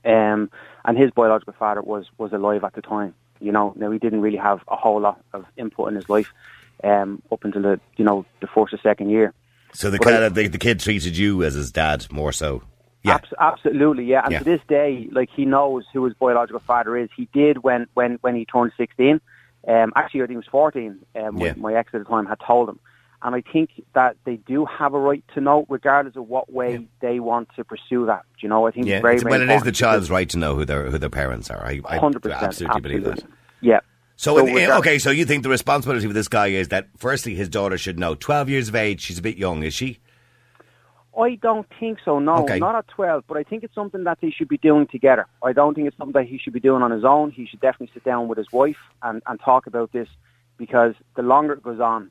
Um, 0.05 0.51
and 0.85 0.97
his 0.99 1.11
biological 1.11 1.55
father 1.59 1.81
was 1.83 2.07
was 2.19 2.33
alive 2.33 2.65
at 2.65 2.75
the 2.75 2.83
time. 2.83 3.15
You 3.41 3.53
know, 3.53 3.73
now 3.77 3.91
he 3.91 3.99
didn't 3.99 4.21
really 4.21 4.37
have 4.39 4.61
a 4.69 4.77
whole 4.77 5.01
lot 5.01 5.21
of 5.33 5.45
input 5.57 5.89
in 5.89 5.95
his 5.97 6.09
life 6.09 6.33
um, 6.85 7.23
up 7.33 7.45
until 7.45 7.63
the 7.63 7.81
you 7.97 8.05
know 8.05 8.25
the 8.41 8.47
first 8.47 8.73
or 8.75 8.79
second 8.79 9.11
year. 9.11 9.33
So 9.73 9.91
the 9.91 9.99
But 9.99 10.09
I- 10.09 10.11
kind 10.13 10.25
of 10.25 10.35
the, 10.35 10.47
the 10.49 10.59
kid 10.59 10.81
treated 10.81 11.17
you 11.17 11.43
as 11.43 11.55
his 11.55 11.71
dad 11.71 12.07
more 12.11 12.33
so. 12.33 12.63
Yeah. 13.03 13.15
Abs- 13.15 13.33
absolutely, 13.39 14.05
yeah. 14.05 14.23
And 14.25 14.33
Yeah. 14.33 14.39
to 14.41 14.45
this 14.45 14.61
day, 14.69 15.09
like 15.11 15.31
he 15.35 15.45
knows 15.47 15.85
who 15.93 16.05
his 16.05 16.13
biological 16.15 16.61
father 16.61 16.97
is. 16.99 17.09
He 17.17 17.29
did 17.33 17.63
when 17.63 17.87
when 17.95 18.19
when 18.21 18.35
he 18.37 18.45
turned 18.45 18.73
sixteen. 18.77 19.21
Um, 19.67 19.93
actually, 19.97 20.23
I 20.23 20.27
think 20.27 20.31
he 20.33 20.37
was 20.37 20.47
fourteen. 20.47 20.99
Um, 21.17 21.39
Yeah. 21.39 21.55
my 21.57 21.73
ex 21.75 21.95
at 21.95 21.99
the 22.01 22.05
time 22.05 22.27
had 22.27 22.39
told 22.47 22.69
him. 22.69 22.79
And 23.23 23.35
I 23.35 23.43
think 23.43 23.71
that 23.95 24.17
they 24.25 24.37
do 24.37 24.65
have 24.65 24.95
a 24.95 24.99
right 24.99 25.23
to 25.35 25.41
know, 25.43 25.67
regardless 25.69 26.17
of 26.17 26.27
what 26.29 26.51
way 26.51 26.87
they 27.01 27.21
want 27.21 27.49
to 27.57 27.65
pursue 27.65 28.07
that. 28.07 28.23
Do 28.23 28.39
you 28.41 28.49
know, 28.49 28.67
I 28.67 28.71
think 28.71 28.87
Yeah, 28.87 28.97
it's 28.97 29.03
very, 29.03 29.19
very 29.19 29.31
well, 29.31 29.51
it 29.51 29.55
is 29.57 29.63
the 29.63 29.73
child's 29.73 30.11
right 30.11 30.29
to 30.31 30.39
know 30.39 30.55
who 30.55 30.65
their 30.65 30.91
who 30.91 30.97
their 30.97 31.11
parents 31.11 31.51
are. 31.51 31.63
I, 31.63 31.81
I 31.85 31.99
percent, 31.99 32.25
absolutely 32.43 32.81
believe 32.81 33.05
that. 33.05 33.23
Yeah. 33.61 33.81
So, 34.17 34.37
So 34.37 34.47
in- 34.47 34.57
eh, 34.59 34.77
okay, 34.79 34.99
so 34.99 35.11
you 35.11 35.27
think 35.27 35.43
the 35.43 35.51
responsibility 35.51 36.07
for 36.07 36.13
this 36.15 36.29
guy 36.29 36.47
is 36.49 36.69
that 36.69 36.89
firstly 36.97 37.35
his 37.35 37.49
daughter 37.51 37.77
should 37.77 37.99
know. 37.99 38.15
Twelve 38.15 38.49
years 38.49 38.69
of 38.71 38.75
age, 38.75 39.03
she's 39.03 39.19
a 39.19 39.23
bit 39.23 39.37
young, 39.37 39.63
is 39.65 39.75
she? 39.75 39.99
I 41.19 41.35
don't 41.35 41.67
think 41.79 41.99
so. 42.05 42.19
No, 42.21 42.37
Okay. 42.45 42.59
not 42.59 42.75
at 42.75 42.89
twelve. 42.89 43.25
But 43.27 43.37
I 43.37 43.43
think 43.43 43.65
it's 43.65 43.75
something 43.75 44.05
that 44.05 44.19
they 44.23 44.31
should 44.31 44.49
be 44.49 44.57
doing 44.59 44.87
together. 44.87 45.27
I 45.45 45.53
don't 45.53 45.75
think 45.75 45.89
it's 45.89 45.97
something 45.99 46.19
that 46.21 46.29
he 46.29 46.39
should 46.39 46.53
be 46.55 46.61
doing 46.61 46.83
on 46.83 46.91
his 46.91 47.05
own. 47.05 47.33
He 47.33 47.47
should 47.47 47.61
definitely 47.61 47.91
sit 47.93 48.05
down 48.05 48.29
with 48.29 48.39
his 48.39 48.51
wife 48.53 48.79
and, 49.03 49.21
and 49.27 49.39
talk 49.41 49.67
about 49.67 49.93
this, 49.93 50.09
because 50.57 50.95
the 51.17 51.23
longer 51.23 51.55
it 51.55 51.63
goes 51.63 51.81
on, 51.81 52.11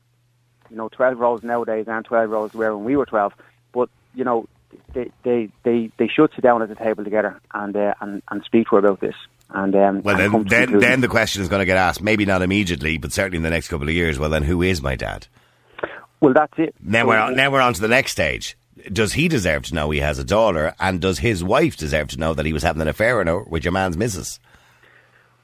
you 0.70 0.76
know, 0.76 0.88
twelve 0.88 1.16
year 1.16 1.24
olds 1.24 1.42
nowadays 1.44 1.86
aren't 1.88 2.06
twelve 2.06 2.28
year 2.30 2.36
olds 2.36 2.54
were 2.54 2.76
when 2.76 2.84
we 2.84 2.96
were 2.96 3.06
twelve. 3.06 3.32
But 3.72 3.88
you 4.14 4.24
know, 4.24 4.46
they 4.94 5.10
they 5.22 5.50
they, 5.62 5.90
they 5.96 6.08
should 6.08 6.30
sit 6.34 6.42
down 6.42 6.62
at 6.62 6.68
the 6.68 6.74
table 6.74 7.04
together 7.04 7.40
and 7.52 7.76
uh, 7.76 7.94
and 8.00 8.22
and 8.30 8.42
speak 8.44 8.68
to 8.68 8.76
her 8.76 8.78
about 8.80 9.00
this. 9.00 9.14
And 9.52 9.74
um, 9.74 10.02
Well, 10.02 10.20
and 10.20 10.48
then, 10.48 10.70
then, 10.70 10.78
then 10.78 11.00
the 11.00 11.08
question 11.08 11.42
is 11.42 11.48
going 11.48 11.58
to 11.60 11.66
get 11.66 11.76
asked. 11.76 12.00
Maybe 12.00 12.24
not 12.24 12.40
immediately, 12.40 12.98
but 12.98 13.12
certainly 13.12 13.38
in 13.38 13.42
the 13.42 13.50
next 13.50 13.66
couple 13.66 13.88
of 13.88 13.94
years. 13.94 14.16
Well, 14.16 14.30
then, 14.30 14.44
who 14.44 14.62
is 14.62 14.80
my 14.80 14.94
dad? 14.94 15.26
well, 16.20 16.32
that's 16.32 16.56
it. 16.56 16.74
Now 16.80 17.02
So- 17.02 17.08
we're 17.08 17.18
on, 17.18 17.34
now 17.34 17.50
we're 17.50 17.60
on 17.60 17.74
to 17.74 17.80
the 17.80 17.88
next 17.88 18.12
stage. 18.12 18.56
Does 18.92 19.12
he 19.14 19.26
deserve 19.28 19.64
to 19.64 19.74
know 19.74 19.90
he 19.90 19.98
has 19.98 20.18
a 20.20 20.24
daughter, 20.24 20.74
and 20.78 21.00
does 21.00 21.18
his 21.18 21.42
wife 21.42 21.76
deserve 21.76 22.08
to 22.08 22.16
know 22.16 22.32
that 22.32 22.46
he 22.46 22.52
was 22.52 22.62
having 22.62 22.80
an 22.80 22.88
affair 22.88 23.22
with 23.44 23.64
your 23.64 23.72
man's 23.72 23.96
missus? 23.96 24.38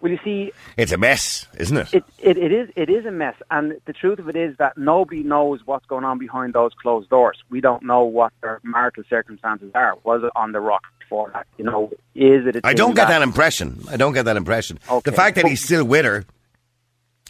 Well, 0.07 0.13
you 0.13 0.19
see, 0.25 0.53
It's 0.77 0.93
a 0.93 0.97
mess, 0.97 1.47
isn't 1.59 1.77
it? 1.77 1.95
It, 1.95 2.05
it, 2.19 2.39
it 2.39 2.53
is 2.53 2.71
it 2.77 2.89
is 2.89 3.05
a 3.07 3.11
mess, 3.11 3.35
and 3.51 3.81
the 3.87 3.93
truth 3.93 4.19
of 4.19 4.29
it 4.29 4.37
is 4.37 4.57
that 4.59 4.79
nobody 4.79 5.23
knows 5.23 5.61
what's 5.67 5.87
going 5.87 6.05
on 6.05 6.19
behind 6.19 6.53
those 6.55 6.73
closed 6.81 7.11
doors. 7.11 7.43
We 7.51 7.61
don't 7.61 7.83
know 7.83 8.05
what 8.05 8.33
their 8.43 8.61
marital 8.63 9.05
circumstances 9.11 9.73
are. 9.75 9.97
Was 10.05 10.23
it 10.23 10.31
on 10.37 10.53
the 10.53 10.61
rock 10.61 10.85
before 11.01 11.31
that? 11.33 11.47
You 11.59 11.65
know, 11.65 11.91
is 12.15 12.47
it? 12.47 12.57
A 12.57 12.61
I 12.65 12.75
don't 12.75 12.95
get 12.95 13.09
that 13.09 13.23
impression. 13.23 13.81
I 13.91 13.97
don't 13.97 14.13
get 14.13 14.25
that 14.27 14.37
impression. 14.37 14.79
Okay. 14.89 15.11
The 15.11 15.17
fact 15.17 15.35
that 15.37 15.47
he's 15.47 15.65
still 15.65 15.85
with 15.85 16.05
her 16.05 16.25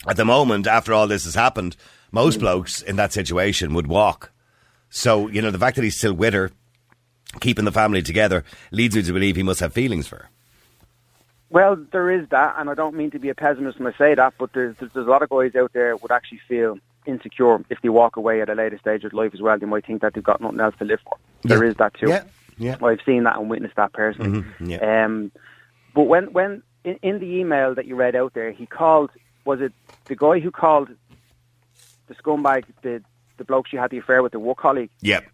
at 0.06 0.16
the 0.16 0.24
moment, 0.24 0.66
after 0.66 0.92
all 0.92 1.06
this 1.06 1.24
has 1.24 1.34
happened, 1.34 1.76
Mm. 2.06 2.12
most 2.12 2.38
blokes 2.38 2.82
in 2.82 2.96
that 2.96 3.12
situation 3.12 3.74
would 3.74 3.88
walk. 3.88 4.30
So, 4.90 5.26
you 5.28 5.42
know, 5.42 5.50
the 5.50 5.58
fact 5.58 5.74
that 5.76 5.82
he's 5.82 5.98
still 5.98 6.14
with 6.14 6.34
her, 6.34 6.52
keeping 7.40 7.64
the 7.64 7.72
family 7.72 8.00
together, 8.00 8.44
leads 8.70 8.94
me 8.94 9.02
to 9.02 9.12
believe 9.12 9.34
he 9.34 9.42
must 9.42 9.58
have 9.60 9.72
feelings 9.72 10.06
for 10.06 10.16
her. 10.16 10.30
Well, 11.50 11.76
there 11.92 12.10
is 12.10 12.28
that, 12.30 12.56
and 12.58 12.68
I 12.68 12.74
don't 12.74 12.96
mean 12.96 13.10
to 13.12 13.18
be 13.18 13.28
a 13.28 13.34
pessimist 13.34 13.78
when 13.78 13.92
I 13.92 13.96
say 13.96 14.14
that, 14.14 14.34
but 14.38 14.52
there's 14.52 14.76
there's, 14.78 14.94
a 14.96 15.00
lot 15.02 15.22
of 15.22 15.28
guys 15.30 15.54
out 15.54 15.72
there 15.72 15.96
would 15.96 16.10
actually 16.10 16.40
feel 16.48 16.78
insecure 17.06 17.64
if 17.70 17.80
they 17.82 17.88
walk 17.88 18.16
away 18.16 18.40
at 18.40 18.48
a 18.48 18.54
later 18.54 18.78
stage 18.78 19.04
of 19.04 19.12
life 19.12 19.32
as 19.32 19.40
well. 19.40 19.56
They 19.58 19.66
might 19.66 19.86
think 19.86 20.02
that 20.02 20.14
they've 20.14 20.24
got 20.24 20.40
nothing 20.40 20.58
else 20.60 20.74
to 20.80 20.84
live 20.84 21.00
for. 21.04 21.16
There 21.42 21.62
Yeah. 21.62 21.70
is 21.70 21.76
that 21.76 21.94
too. 21.94 22.08
Yeah, 22.08 22.24
yeah. 22.58 22.76
I've 22.82 23.00
seen 23.06 23.22
that 23.24 23.36
and 23.38 23.48
witnessed 23.48 23.76
that 23.76 23.92
personally. 23.92 24.42
Mhm, 24.42 24.70
yeah. 24.70 25.04
Um, 25.04 25.30
but 25.94 26.04
when 26.04 26.32
when 26.32 26.62
in, 26.82 26.98
in 27.02 27.18
the 27.20 27.26
email 27.36 27.74
that 27.76 27.86
you 27.86 27.94
read 27.94 28.16
out 28.16 28.34
there, 28.34 28.50
he 28.50 28.66
called. 28.66 29.10
Was 29.44 29.60
it 29.60 29.72
the 30.06 30.16
guy 30.16 30.40
who 30.40 30.50
called 30.50 30.88
the 32.08 32.14
scumbag 32.16 32.64
the 32.82 33.00
the 33.36 33.44
bloke 33.44 33.68
she 33.68 33.76
had 33.76 33.90
the 33.92 33.98
affair 33.98 34.20
with, 34.20 34.32
the 34.32 34.40
work 34.40 34.58
colleague? 34.58 34.90
Yep. 35.02 35.24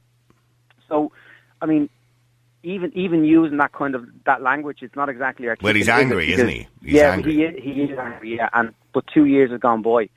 So, 0.89 1.11
I 1.63 1.67
mean, 1.67 1.89
even 2.63 2.93
even 2.95 3.25
using 3.25 3.59
that 3.59 3.73
kind 3.73 3.95
of 3.95 4.07
that 4.25 4.43
language, 4.43 4.79
it's 4.83 4.95
not 4.97 5.09
exactly 5.09 5.49
articulate. 5.49 5.75
Well, 5.75 5.75
he's 5.75 5.89
angry, 5.89 6.33
isn't 6.33 6.49
he? 6.49 6.69
He's 6.83 6.95
yeah, 6.95 7.13
angry. 7.13 7.35
he 7.35 7.43
is. 7.43 7.63
He 7.63 7.71
is 7.83 7.99
angry. 7.99 8.37
Yeah, 8.37 8.49
and 8.53 8.75
but 8.93 9.05
two 9.13 9.27
years 9.27 9.51
has 9.51 9.61
gone 9.61 9.83
by. 9.83 10.09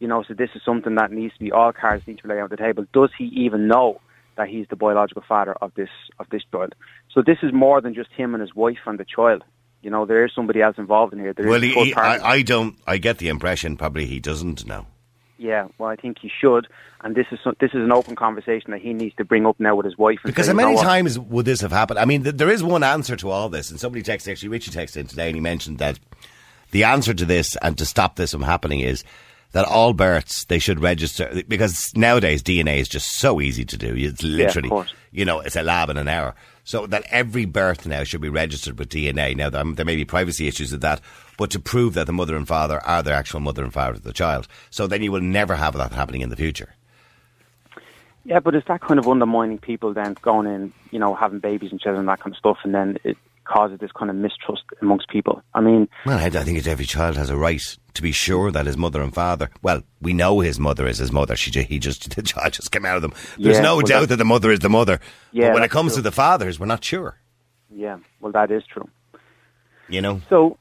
You 0.00 0.08
know, 0.08 0.22
so 0.26 0.34
this 0.34 0.50
is 0.54 0.62
something 0.64 0.96
that 0.96 1.12
needs 1.12 1.32
to 1.34 1.40
be 1.40 1.52
all 1.52 1.72
cards 1.72 2.06
need 2.06 2.18
to 2.18 2.24
be 2.24 2.28
laid 2.28 2.40
on 2.40 2.50
the 2.50 2.56
table. 2.56 2.84
Does 2.92 3.10
he 3.16 3.24
even 3.26 3.68
know 3.68 4.00
that 4.36 4.48
he's 4.48 4.66
the 4.68 4.76
biological 4.76 5.22
father 5.26 5.54
of 5.62 5.72
this 5.74 5.88
of 6.18 6.28
this 6.30 6.42
child? 6.52 6.74
So 7.10 7.22
this 7.24 7.38
is 7.42 7.52
more 7.52 7.80
than 7.80 7.94
just 7.94 8.10
him 8.10 8.34
and 8.34 8.40
his 8.40 8.54
wife 8.54 8.78
and 8.86 8.98
the 8.98 9.04
child. 9.04 9.44
You 9.82 9.90
know, 9.90 10.04
there 10.06 10.24
is 10.24 10.32
somebody 10.34 10.62
else 10.62 10.76
involved 10.78 11.12
in 11.12 11.20
here. 11.20 11.32
There 11.32 11.46
is 11.46 11.50
Well, 11.50 11.60
he, 11.60 11.72
he. 11.72 11.94
I, 11.94 12.32
I 12.32 12.42
don't. 12.42 12.76
I 12.86 12.98
get 12.98 13.18
the 13.18 13.28
impression 13.28 13.76
probably 13.76 14.06
he 14.06 14.18
doesn't 14.18 14.66
know. 14.66 14.86
Yeah, 15.44 15.68
well, 15.78 15.90
I 15.90 15.96
think 15.96 16.18
he 16.20 16.30
should. 16.40 16.66
And 17.02 17.14
this 17.14 17.26
is 17.30 17.38
some, 17.44 17.54
this 17.60 17.70
is 17.74 17.84
an 17.84 17.92
open 17.92 18.16
conversation 18.16 18.70
that 18.70 18.80
he 18.80 18.94
needs 18.94 19.14
to 19.16 19.24
bring 19.24 19.44
up 19.44 19.60
now 19.60 19.76
with 19.76 19.84
his 19.84 19.98
wife. 19.98 20.20
And 20.24 20.32
Because 20.32 20.46
say, 20.46 20.52
how 20.52 20.58
"You 20.58 20.64
know 20.64 20.72
many 20.74 20.82
times 20.82 21.18
would 21.18 21.44
this 21.44 21.60
have 21.60 21.70
happened? 21.70 21.98
I 21.98 22.06
mean, 22.06 22.22
th- 22.22 22.36
there 22.36 22.48
is 22.48 22.62
one 22.64 22.82
answer 22.82 23.14
to 23.16 23.30
all 23.30 23.50
this, 23.50 23.70
and 23.70 23.78
somebody 23.78 24.02
texted 24.02 24.32
actually 24.32 24.48
Richie 24.48 24.70
texted 24.70 24.96
in 24.96 25.06
today, 25.06 25.26
and 25.26 25.36
he 25.36 25.40
mentioned 25.40 25.78
that 25.78 25.98
the 26.70 26.84
answer 26.84 27.12
to 27.12 27.24
this 27.26 27.56
and 27.62 27.76
to 27.78 27.84
stop 27.84 28.16
this 28.16 28.32
from 28.32 28.42
happening 28.42 28.80
is 28.80 29.04
that 29.52 29.66
all 29.66 29.92
births 29.92 30.44
they 30.46 30.58
should 30.58 30.80
register 30.80 31.42
because 31.46 31.92
nowadays 31.94 32.42
DNA 32.42 32.78
is 32.78 32.88
just 32.88 33.18
so 33.18 33.40
easy 33.40 33.64
to 33.64 33.76
do. 33.76 33.94
It's 33.96 34.22
literally, 34.22 34.68
course. 34.68 34.92
you 35.12 35.24
know, 35.24 35.40
it's 35.40 35.56
a 35.56 35.62
lab 35.62 35.90
in 35.90 35.96
an 35.96 36.08
hour. 36.08 36.34
So 36.64 36.86
that 36.86 37.04
every 37.10 37.44
birth 37.44 37.86
now 37.86 38.02
should 38.04 38.22
be 38.22 38.30
registered 38.30 38.78
with 38.78 38.88
DNA. 38.88 39.36
Now 39.36 39.50
there, 39.50 39.62
there 39.64 39.84
may 39.84 39.96
be 39.96 40.04
privacy 40.04 40.48
issues 40.48 40.72
with 40.72 40.80
that, 40.80 41.00
but 41.36 41.50
to 41.50 41.58
prove 41.60 41.94
that 41.94 42.06
the 42.06 42.12
mother 42.12 42.36
and 42.36 42.46
father 42.46 42.80
are 42.84 43.02
the 43.02 43.12
actual 43.12 43.40
mother 43.40 43.62
and 43.64 43.72
father 43.72 43.92
of 43.94 44.02
the 44.02 44.12
child, 44.12 44.46
so 44.70 44.86
then 44.86 45.02
you 45.02 45.12
will 45.12 45.20
never 45.20 45.56
have 45.56 45.74
that 45.74 45.92
happening 45.92 46.20
in 46.20 46.28
the 46.30 46.36
future. 46.36 46.74
Yeah, 48.24 48.40
but 48.40 48.54
it's 48.54 48.66
that 48.68 48.80
kind 48.80 48.98
of 48.98 49.06
undermining 49.06 49.58
people 49.58 49.92
then 49.92 50.16
going 50.22 50.46
in, 50.46 50.72
you 50.90 50.98
know, 50.98 51.14
having 51.14 51.40
babies 51.40 51.70
and 51.72 51.80
children 51.80 52.00
and 52.00 52.08
that 52.08 52.20
kind 52.20 52.32
of 52.32 52.38
stuff, 52.38 52.58
and 52.64 52.74
then 52.74 52.96
it 53.04 53.18
causes 53.44 53.78
this 53.78 53.92
kind 53.92 54.10
of 54.10 54.16
mistrust 54.16 54.62
amongst 54.80 55.06
people. 55.10 55.42
I 55.52 55.60
mean, 55.60 55.86
Well, 56.06 56.16
I, 56.18 56.24
I 56.26 56.30
think 56.30 56.56
that 56.62 56.70
every 56.70 56.86
child 56.86 57.16
has 57.18 57.28
a 57.28 57.36
right 57.36 57.60
to 57.92 58.00
be 58.02 58.12
sure 58.12 58.50
that 58.50 58.64
his 58.64 58.78
mother 58.78 59.02
and 59.02 59.12
father. 59.12 59.50
Well, 59.60 59.82
we 60.00 60.14
know 60.14 60.40
his 60.40 60.58
mother 60.58 60.86
is 60.86 60.96
his 60.96 61.12
mother. 61.12 61.36
She, 61.36 61.50
he 61.64 61.78
just 61.78 62.08
the 62.16 62.22
child 62.22 62.54
just 62.54 62.72
came 62.72 62.86
out 62.86 62.96
of 62.96 63.02
them. 63.02 63.12
There's 63.38 63.56
Yeah, 63.56 63.62
no 63.62 63.76
well, 63.76 63.84
doubt 63.84 64.00
that- 64.00 64.06
that 64.08 64.16
the 64.16 64.24
mother 64.24 64.50
is 64.50 64.60
the 64.60 64.70
mother. 64.70 64.98
Yeah, 65.32 65.48
but 65.48 65.54
when 65.56 65.62
it 65.64 65.70
comes 65.70 65.92
true. 65.92 65.96
to 65.98 66.02
the 66.02 66.12
fathers, 66.12 66.58
we're 66.58 66.64
not 66.64 66.82
sure. 66.82 67.18
yeah, 67.70 67.98
well, 68.20 68.32
that 68.32 68.50
is 68.50 68.62
true. 68.72 68.88
You 69.90 70.00
know. 70.00 70.22
So 70.30 70.56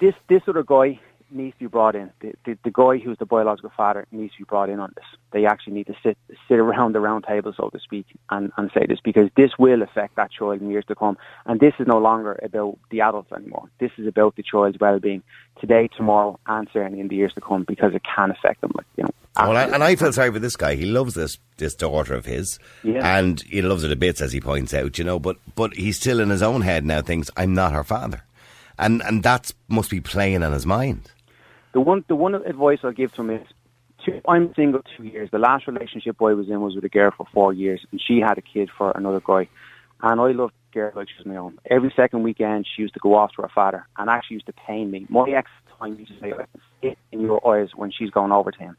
this 0.00 0.14
this 0.28 0.42
other 0.48 0.62
guy 0.62 1.00
needs 1.28 1.54
to 1.54 1.64
be 1.64 1.66
brought 1.66 1.96
in. 1.96 2.08
The, 2.20 2.34
the, 2.44 2.56
the 2.62 2.70
guy 2.70 2.98
who's 2.98 3.18
the 3.18 3.26
biological 3.26 3.72
father 3.76 4.06
needs 4.12 4.32
to 4.34 4.38
be 4.38 4.44
brought 4.44 4.70
in 4.70 4.78
on 4.78 4.92
this. 4.94 5.04
They 5.32 5.44
actually 5.44 5.72
need 5.72 5.88
to 5.88 5.94
sit 6.00 6.16
sit 6.48 6.58
around 6.60 6.92
the 6.94 7.00
round 7.00 7.24
table, 7.26 7.52
so 7.56 7.68
to 7.68 7.80
speak, 7.80 8.06
and, 8.30 8.52
and 8.56 8.70
say 8.72 8.86
this 8.86 9.00
because 9.02 9.28
this 9.36 9.50
will 9.58 9.82
affect 9.82 10.14
that 10.16 10.30
child 10.30 10.60
in 10.60 10.70
years 10.70 10.84
to 10.86 10.94
come. 10.94 11.18
And 11.44 11.58
this 11.58 11.74
is 11.80 11.86
no 11.88 11.98
longer 11.98 12.38
about 12.42 12.78
the 12.90 13.00
adults 13.00 13.32
anymore. 13.32 13.68
This 13.80 13.90
is 13.98 14.06
about 14.06 14.36
the 14.36 14.44
child's 14.44 14.78
well-being 14.78 15.24
today, 15.60 15.88
tomorrow, 15.96 16.38
and 16.46 16.68
certainly 16.72 17.00
in 17.00 17.08
the 17.08 17.16
years 17.16 17.32
to 17.34 17.40
come 17.40 17.64
because 17.66 17.92
it 17.94 18.02
can 18.04 18.30
affect 18.30 18.60
them. 18.60 18.70
Like 18.76 18.86
you 18.96 19.02
know, 19.04 19.10
Well, 19.36 19.56
and 19.74 19.82
I 19.82 19.96
feel 19.96 20.12
sorry 20.12 20.30
for 20.32 20.38
this 20.38 20.54
guy. 20.56 20.76
He 20.76 20.86
loves 20.86 21.14
this 21.14 21.38
this 21.56 21.74
daughter 21.74 22.14
of 22.14 22.24
his, 22.26 22.60
Yeah. 22.84 23.18
and 23.18 23.40
he 23.42 23.62
loves 23.62 23.82
her 23.82 23.88
to 23.88 23.96
bits, 23.96 24.20
as 24.20 24.30
he 24.32 24.40
points 24.40 24.72
out. 24.72 24.96
You 24.96 25.04
know, 25.04 25.18
but 25.18 25.38
but 25.56 25.74
he's 25.74 25.96
still 25.98 26.20
in 26.20 26.30
his 26.30 26.42
own 26.42 26.60
head 26.60 26.84
now. 26.86 27.02
Thinks 27.02 27.30
I'm 27.36 27.52
not 27.52 27.72
her 27.72 27.82
father, 27.84 28.22
and 28.78 29.02
and 29.02 29.22
that 29.22 29.52
must 29.68 29.90
be 29.90 30.00
playing 30.00 30.42
on 30.42 30.52
his 30.52 30.66
mind. 30.66 31.10
The 31.72 31.80
one 31.80 32.04
the 32.08 32.16
one 32.16 32.34
advice 32.34 32.78
I'll 32.82 32.92
give 32.92 33.12
to 33.14 33.22
him 33.22 33.30
is 33.30 33.46
two, 34.04 34.20
I'm 34.28 34.54
single 34.54 34.82
two 34.96 35.04
years. 35.04 35.30
The 35.30 35.38
last 35.38 35.66
relationship 35.66 36.16
I 36.20 36.32
was 36.32 36.48
in 36.48 36.60
was 36.60 36.74
with 36.74 36.84
a 36.84 36.88
girl 36.88 37.10
for 37.16 37.26
four 37.32 37.52
years 37.52 37.84
and 37.90 38.00
she 38.00 38.20
had 38.20 38.38
a 38.38 38.42
kid 38.42 38.70
for 38.76 38.92
another 38.92 39.20
guy. 39.20 39.48
And 40.02 40.20
I 40.20 40.32
loved 40.32 40.52
the 40.72 40.80
girl 40.80 40.92
like 40.94 41.08
she 41.08 41.14
was 41.18 41.26
my 41.26 41.36
own. 41.36 41.58
Every 41.70 41.92
second 41.96 42.22
weekend 42.22 42.66
she 42.66 42.82
used 42.82 42.94
to 42.94 43.00
go 43.00 43.14
off 43.14 43.32
to 43.36 43.42
her 43.42 43.50
father 43.54 43.86
and 43.96 44.10
actually 44.10 44.34
used 44.34 44.46
to 44.46 44.52
pain 44.52 44.90
me. 44.90 45.06
My 45.08 45.28
ex 45.30 45.50
the 45.66 45.72
time 45.78 45.98
used 45.98 46.12
to 46.12 46.20
say, 46.20 46.32
I 46.32 46.44
it 46.82 46.98
in 47.12 47.20
your 47.20 47.46
eyes 47.48 47.70
when 47.74 47.90
she's 47.90 48.10
going 48.10 48.32
over 48.32 48.50
to 48.52 48.58
him. 48.58 48.76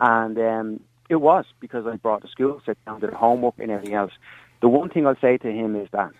And 0.00 0.38
um, 0.38 0.80
it 1.08 1.16
was 1.16 1.44
because 1.60 1.86
I 1.86 1.96
brought 1.96 2.22
to 2.22 2.28
school, 2.28 2.60
sit 2.66 2.76
down, 2.84 3.00
did 3.00 3.12
homework 3.12 3.54
and 3.58 3.70
everything 3.70 3.94
else. 3.94 4.12
The 4.60 4.68
one 4.68 4.88
thing 4.88 5.06
I'll 5.06 5.16
say 5.20 5.38
to 5.38 5.50
him 5.50 5.76
is 5.76 5.88
that 5.92 6.10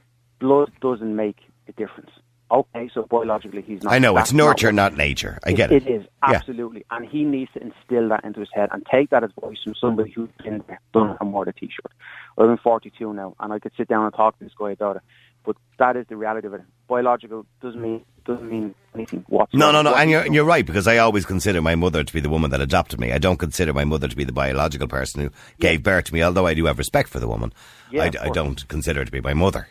blood 0.41 0.71
doesn't 0.81 1.15
make 1.15 1.39
a 1.69 1.73
difference. 1.73 2.11
Okay, 2.53 2.91
so 2.93 3.05
biologically 3.05 3.63
he's 3.63 3.83
not. 3.83 3.95
I 3.95 3.99
know 3.99 4.15
it's 4.19 4.33
nurture, 4.33 4.73
not 4.73 4.95
nature. 4.95 5.39
I 5.43 5.53
get 5.53 5.73
it. 5.73 5.87
It 5.87 5.91
is 5.91 6.03
Yeah. 6.29 6.37
absolutely, 6.37 6.85
and 6.91 7.09
he 7.09 7.25
needs 7.25 7.51
to 7.55 7.63
instill 7.63 8.11
that 8.11 8.25
into 8.25 8.41
his 8.41 8.51
head 8.53 8.69
and 8.73 8.85
take 8.93 9.09
that 9.09 9.25
advice 9.25 9.57
from 9.65 9.75
somebody 9.75 10.11
who's 10.13 10.29
been 10.45 10.63
there, 10.69 10.79
done 10.93 11.11
it, 11.11 11.17
and 11.21 11.33
wore 11.33 11.47
the 11.47 11.55
t-shirt. 11.55 11.91
I'm 12.37 12.59
42 12.59 13.15
now, 13.15 13.35
and 13.41 13.55
I 13.55 13.59
could 13.59 13.73
sit 13.77 13.89
down 13.89 14.05
and 14.05 14.13
talk 14.15 14.39
to 14.39 14.45
this 14.45 14.53
guy 14.59 14.73
about 14.73 14.97
it, 14.97 15.03
but 15.47 15.57
that 15.79 15.97
is 15.97 16.07
the 16.09 16.17
reality 16.17 16.47
of 16.47 16.53
it. 16.53 16.61
Biological 16.89 17.47
doesn't 17.63 17.81
mean 17.81 18.05
doesn't 18.25 18.49
mean 18.49 18.75
anything 18.95 19.25
whatsoever. 19.29 19.73
No, 19.73 19.73
no, 19.73 19.91
no, 19.91 19.97
and 19.97 20.09
you're, 20.09 20.27
you're 20.33 20.45
right 20.45 20.65
because 20.65 20.87
I 20.87 20.99
always 20.99 21.27
consider 21.27 21.61
my 21.61 21.75
mother 21.75 22.05
to 22.05 22.13
be 22.13 22.21
the 22.21 22.29
woman 22.29 22.51
that 22.53 22.61
adopted 22.61 23.01
me. 23.01 23.13
I 23.13 23.19
don't 23.19 23.39
consider 23.39 23.73
my 23.73 23.85
mother 23.85 24.07
to 24.07 24.15
be 24.15 24.23
the 24.23 24.33
biological 24.33 24.87
person 24.87 25.23
who 25.23 25.31
gave 25.59 25.83
birth 25.83 26.05
to 26.05 26.15
me. 26.15 26.23
Although 26.23 26.47
I 26.47 26.55
do 26.55 26.67
have 26.67 26.79
respect 26.79 27.09
for 27.09 27.19
the 27.19 27.27
woman, 27.27 27.53
Yeah, 27.91 28.05
I, 28.05 28.27
I 28.27 28.29
don't 28.29 28.69
consider 28.69 29.01
her 29.01 29.05
to 29.05 29.11
be 29.11 29.21
my 29.21 29.35
mother. 29.35 29.67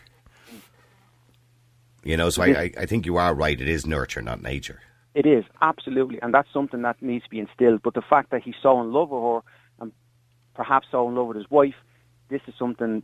You 2.04 2.16
know, 2.16 2.30
so 2.30 2.42
I, 2.42 2.46
I, 2.46 2.70
I 2.80 2.86
think 2.86 3.06
you 3.06 3.16
are 3.16 3.34
right. 3.34 3.60
It 3.60 3.68
is 3.68 3.86
nurture, 3.86 4.22
not 4.22 4.42
nature. 4.42 4.80
It 5.14 5.26
is 5.26 5.44
absolutely, 5.60 6.20
and 6.22 6.32
that's 6.32 6.48
something 6.52 6.82
that 6.82 7.00
needs 7.02 7.24
to 7.24 7.30
be 7.30 7.38
instilled. 7.38 7.82
But 7.82 7.94
the 7.94 8.02
fact 8.02 8.30
that 8.30 8.42
he's 8.42 8.54
so 8.62 8.80
in 8.80 8.92
love 8.92 9.10
with 9.10 9.22
her, 9.22 9.40
and 9.80 9.92
perhaps 10.54 10.88
so 10.90 11.08
in 11.08 11.14
love 11.14 11.28
with 11.28 11.36
his 11.36 11.50
wife, 11.50 11.74
this 12.28 12.40
is 12.46 12.54
something 12.58 13.02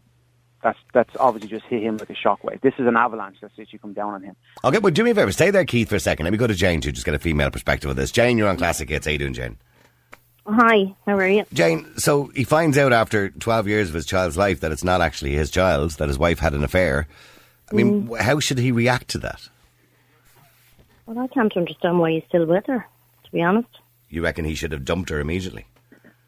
that's 0.63 0.79
that's 0.93 1.15
obviously 1.21 1.49
just 1.49 1.67
hit 1.67 1.83
him 1.83 1.99
like 1.99 2.11
a 2.11 2.15
shockwave. 2.15 2.61
This 2.63 2.75
is 2.79 2.87
an 2.87 2.97
avalanche 2.97 3.37
that's 3.41 3.55
actually 3.61 3.79
come 3.79 3.93
down 3.93 4.15
on 4.15 4.23
him. 4.23 4.37
Okay, 4.65 4.79
but 4.79 4.95
do 4.95 5.05
me 5.05 5.11
a 5.11 5.15
favour. 5.15 5.33
Stay 5.33 5.51
there, 5.51 5.65
Keith, 5.65 5.89
for 5.89 5.97
a 5.97 6.01
second. 6.01 6.25
Let 6.25 6.33
me 6.33 6.39
go 6.39 6.47
to 6.47 6.55
Jane 6.55 6.81
to 6.81 6.91
just 6.91 7.05
get 7.05 7.15
a 7.15 7.19
female 7.19 7.51
perspective 7.51 7.91
of 7.91 7.97
this. 7.97 8.11
Jane, 8.11 8.39
you're 8.39 8.49
on 8.49 8.57
Classic 8.57 8.89
Hits. 8.89 9.07
How 9.07 9.13
you 9.13 9.19
doing, 9.19 9.35
Jane? 9.35 9.59
Hi, 10.47 10.95
how 11.05 11.15
are 11.15 11.29
you? 11.29 11.45
Jane, 11.53 11.87
so 11.99 12.31
he 12.35 12.43
finds 12.43 12.79
out 12.79 12.95
after 12.95 13.29
12 13.29 13.69
years 13.69 13.89
of 13.91 13.95
his 13.95 14.07
child's 14.07 14.39
life 14.39 14.61
that 14.61 14.73
it's 14.73 14.83
not 14.83 15.03
actually 15.03 15.33
his 15.33 15.51
child, 15.51 15.91
that 15.93 16.09
his 16.09 16.19
wife 16.19 16.39
had 16.39 16.55
an 16.55 16.65
affair. 16.65 17.07
I 17.71 17.75
mean, 17.75 18.09
Mm. 18.09 18.21
how 18.21 18.41
should 18.41 18.59
he 18.59 18.73
react 18.73 19.09
to 19.09 19.19
that? 19.19 19.49
Well, 21.07 21.19
I 21.19 21.27
can't 21.29 21.57
understand 21.57 21.99
why 21.99 22.13
he's 22.13 22.25
still 22.29 22.47
with 22.47 22.67
her, 22.67 22.87
to 23.25 23.33
be 23.33 23.43
honest. 23.43 23.69
You 24.11 24.23
reckon 24.23 24.45
he 24.45 24.55
should 24.55 24.73
have 24.73 24.85
dumped 24.85 25.11
her 25.11 25.21
immediately? 25.21 25.67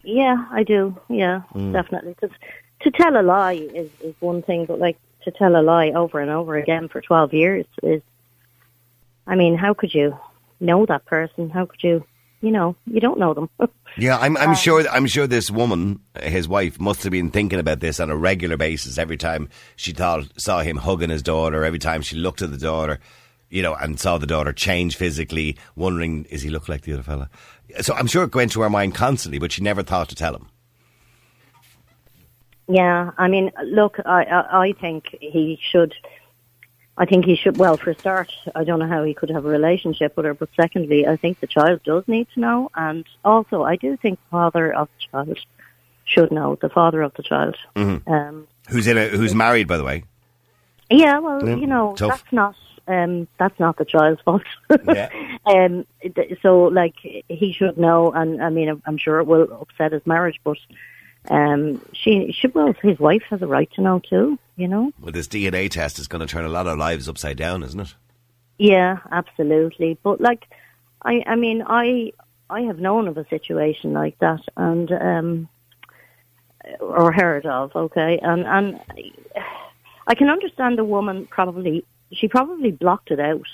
Yeah, 0.02 0.46
I 0.50 0.62
do. 0.62 0.98
Yeah, 1.08 1.42
Mm. 1.54 1.72
definitely. 1.72 2.14
Because 2.18 2.36
to 2.80 2.90
tell 2.90 3.18
a 3.18 3.22
lie 3.22 3.52
is, 3.54 3.90
is 4.02 4.14
one 4.20 4.42
thing, 4.42 4.64
but 4.66 4.78
like 4.78 4.98
to 5.24 5.30
tell 5.30 5.56
a 5.56 5.62
lie 5.62 5.90
over 5.90 6.20
and 6.20 6.30
over 6.30 6.56
again 6.56 6.88
for 6.88 7.00
12 7.00 7.34
years 7.34 7.66
is, 7.82 8.02
I 9.26 9.34
mean, 9.36 9.56
how 9.56 9.74
could 9.74 9.94
you 9.94 10.16
know 10.60 10.86
that 10.86 11.04
person? 11.04 11.50
How 11.50 11.66
could 11.66 11.82
you, 11.82 12.04
you 12.40 12.50
know, 12.50 12.76
you 12.86 13.00
don't 13.00 13.18
know 13.18 13.34
them. 13.34 13.50
Yeah, 13.98 14.18
I'm, 14.18 14.36
I'm 14.36 14.50
uh, 14.50 14.54
sure. 14.54 14.88
I'm 14.88 15.06
sure 15.06 15.26
this 15.26 15.50
woman, 15.50 15.98
his 16.22 16.46
wife, 16.46 16.78
must 16.78 17.02
have 17.02 17.10
been 17.10 17.32
thinking 17.32 17.58
about 17.58 17.80
this 17.80 17.98
on 17.98 18.08
a 18.08 18.16
regular 18.16 18.56
basis. 18.56 18.98
Every 18.98 19.16
time 19.16 19.48
she 19.74 19.90
thought 19.90 20.26
saw 20.40 20.60
him 20.60 20.76
hugging 20.76 21.10
his 21.10 21.24
daughter, 21.24 21.64
every 21.64 21.80
time 21.80 22.00
she 22.00 22.14
looked 22.14 22.40
at 22.40 22.52
the 22.52 22.56
daughter, 22.56 23.00
you 23.48 23.62
know, 23.62 23.74
and 23.74 23.98
saw 23.98 24.16
the 24.16 24.28
daughter 24.28 24.52
change 24.52 24.96
physically, 24.96 25.56
wondering, 25.74 26.24
is 26.26 26.42
he 26.42 26.50
look 26.50 26.68
like 26.68 26.82
the 26.82 26.92
other 26.92 27.02
fella? 27.02 27.28
So 27.80 27.92
I'm 27.94 28.06
sure 28.06 28.22
it 28.22 28.34
went 28.34 28.52
to 28.52 28.60
her 28.60 28.70
mind 28.70 28.94
constantly, 28.94 29.40
but 29.40 29.50
she 29.50 29.60
never 29.60 29.82
thought 29.82 30.08
to 30.10 30.14
tell 30.14 30.36
him. 30.36 30.46
yeah, 32.68 33.10
I 33.18 33.26
mean, 33.26 33.50
look, 33.64 33.96
I, 34.06 34.22
I, 34.22 34.66
I 34.66 34.72
think 34.72 35.16
he 35.20 35.58
should. 35.72 35.94
I 37.00 37.06
think 37.06 37.24
he 37.24 37.34
should. 37.34 37.56
Well, 37.56 37.78
for 37.78 37.90
a 37.90 37.98
start, 37.98 38.30
I 38.54 38.62
don't 38.62 38.78
know 38.78 38.86
how 38.86 39.02
he 39.04 39.14
could 39.14 39.30
have 39.30 39.46
a 39.46 39.48
relationship 39.48 40.14
with 40.16 40.26
her, 40.26 40.34
but 40.34 40.50
secondly, 40.54 41.06
I 41.06 41.16
think 41.16 41.40
the 41.40 41.46
child 41.46 41.80
does 41.82 42.04
need 42.06 42.28
to 42.34 42.40
know, 42.40 42.70
and 42.74 43.06
also 43.24 43.62
I 43.64 43.76
do 43.76 43.96
think 43.96 44.18
the 44.20 44.30
father 44.30 44.70
of 44.72 44.88
the 44.94 45.06
child 45.10 45.38
should 46.04 46.30
know. 46.30 46.56
The 46.60 46.68
father 46.68 47.00
of 47.00 47.14
the 47.14 47.22
child. 47.22 47.56
Um, 47.74 48.46
Who's 48.68 48.86
in 48.86 48.98
a, 48.98 49.08
who's 49.08 49.34
married, 49.34 49.66
by 49.66 49.78
the 49.78 49.84
way? 49.84 50.04
yeah, 50.90 51.18
well, 51.20 51.42
Yeah, 51.48 51.56
you 51.56 51.66
know, 51.66 51.94
tough. 51.96 52.10
that's 52.10 52.32
not. 52.32 52.54
Um, 52.86 53.28
that's 53.38 53.58
not 53.58 53.76
the 53.78 53.84
child's 53.84 54.20
fault. 54.22 54.42
Yeah. 54.84 55.08
um, 55.46 55.86
so, 56.42 56.64
like, 56.64 56.96
he 57.28 57.54
should 57.56 57.78
know, 57.78 58.10
and 58.10 58.42
I 58.42 58.50
mean, 58.50 58.82
I'm 58.84 58.98
sure 58.98 59.20
it 59.20 59.26
will 59.26 59.48
upset 59.62 59.92
his 59.92 60.04
marriage, 60.06 60.38
but 60.44 60.58
um, 61.28 61.84
she, 61.92 62.32
she, 62.32 62.48
well, 62.48 62.72
his 62.82 62.98
wife 62.98 63.22
has 63.30 63.42
a 63.42 63.46
right 63.46 63.70
to 63.74 63.82
know 63.82 63.98
too. 64.00 64.38
You 64.56 64.68
know. 64.68 64.92
Well, 65.00 65.12
this 65.12 65.28
DNA 65.28 65.70
test 65.70 65.98
is 65.98 66.06
going 66.08 66.20
to 66.20 66.26
turn 66.26 66.44
a 66.44 66.48
lot 66.48 66.66
of 66.66 66.78
lives 66.78 67.08
upside 67.08 67.36
down, 67.36 67.62
isn't 67.62 67.80
it? 67.80 67.94
Yeah, 68.58 68.98
absolutely. 69.10 69.98
But 70.02 70.20
like, 70.20 70.46
I, 71.02 71.22
I 71.26 71.36
mean, 71.36 71.62
I, 71.66 72.12
I 72.50 72.62
have 72.62 72.78
known 72.78 73.08
of 73.08 73.16
a 73.16 73.26
situation 73.28 73.94
like 73.94 74.18
that, 74.18 74.40
and 74.56 74.92
um, 74.92 75.48
or 76.80 77.12
heard 77.12 77.46
of. 77.46 77.74
Okay, 77.74 78.18
and 78.18 78.44
and 78.46 78.80
I 80.06 80.14
can 80.14 80.28
understand 80.28 80.76
the 80.78 80.84
woman 80.84 81.26
probably 81.26 81.84
she 82.12 82.28
probably 82.28 82.70
blocked 82.70 83.10
it 83.10 83.20
out 83.20 83.46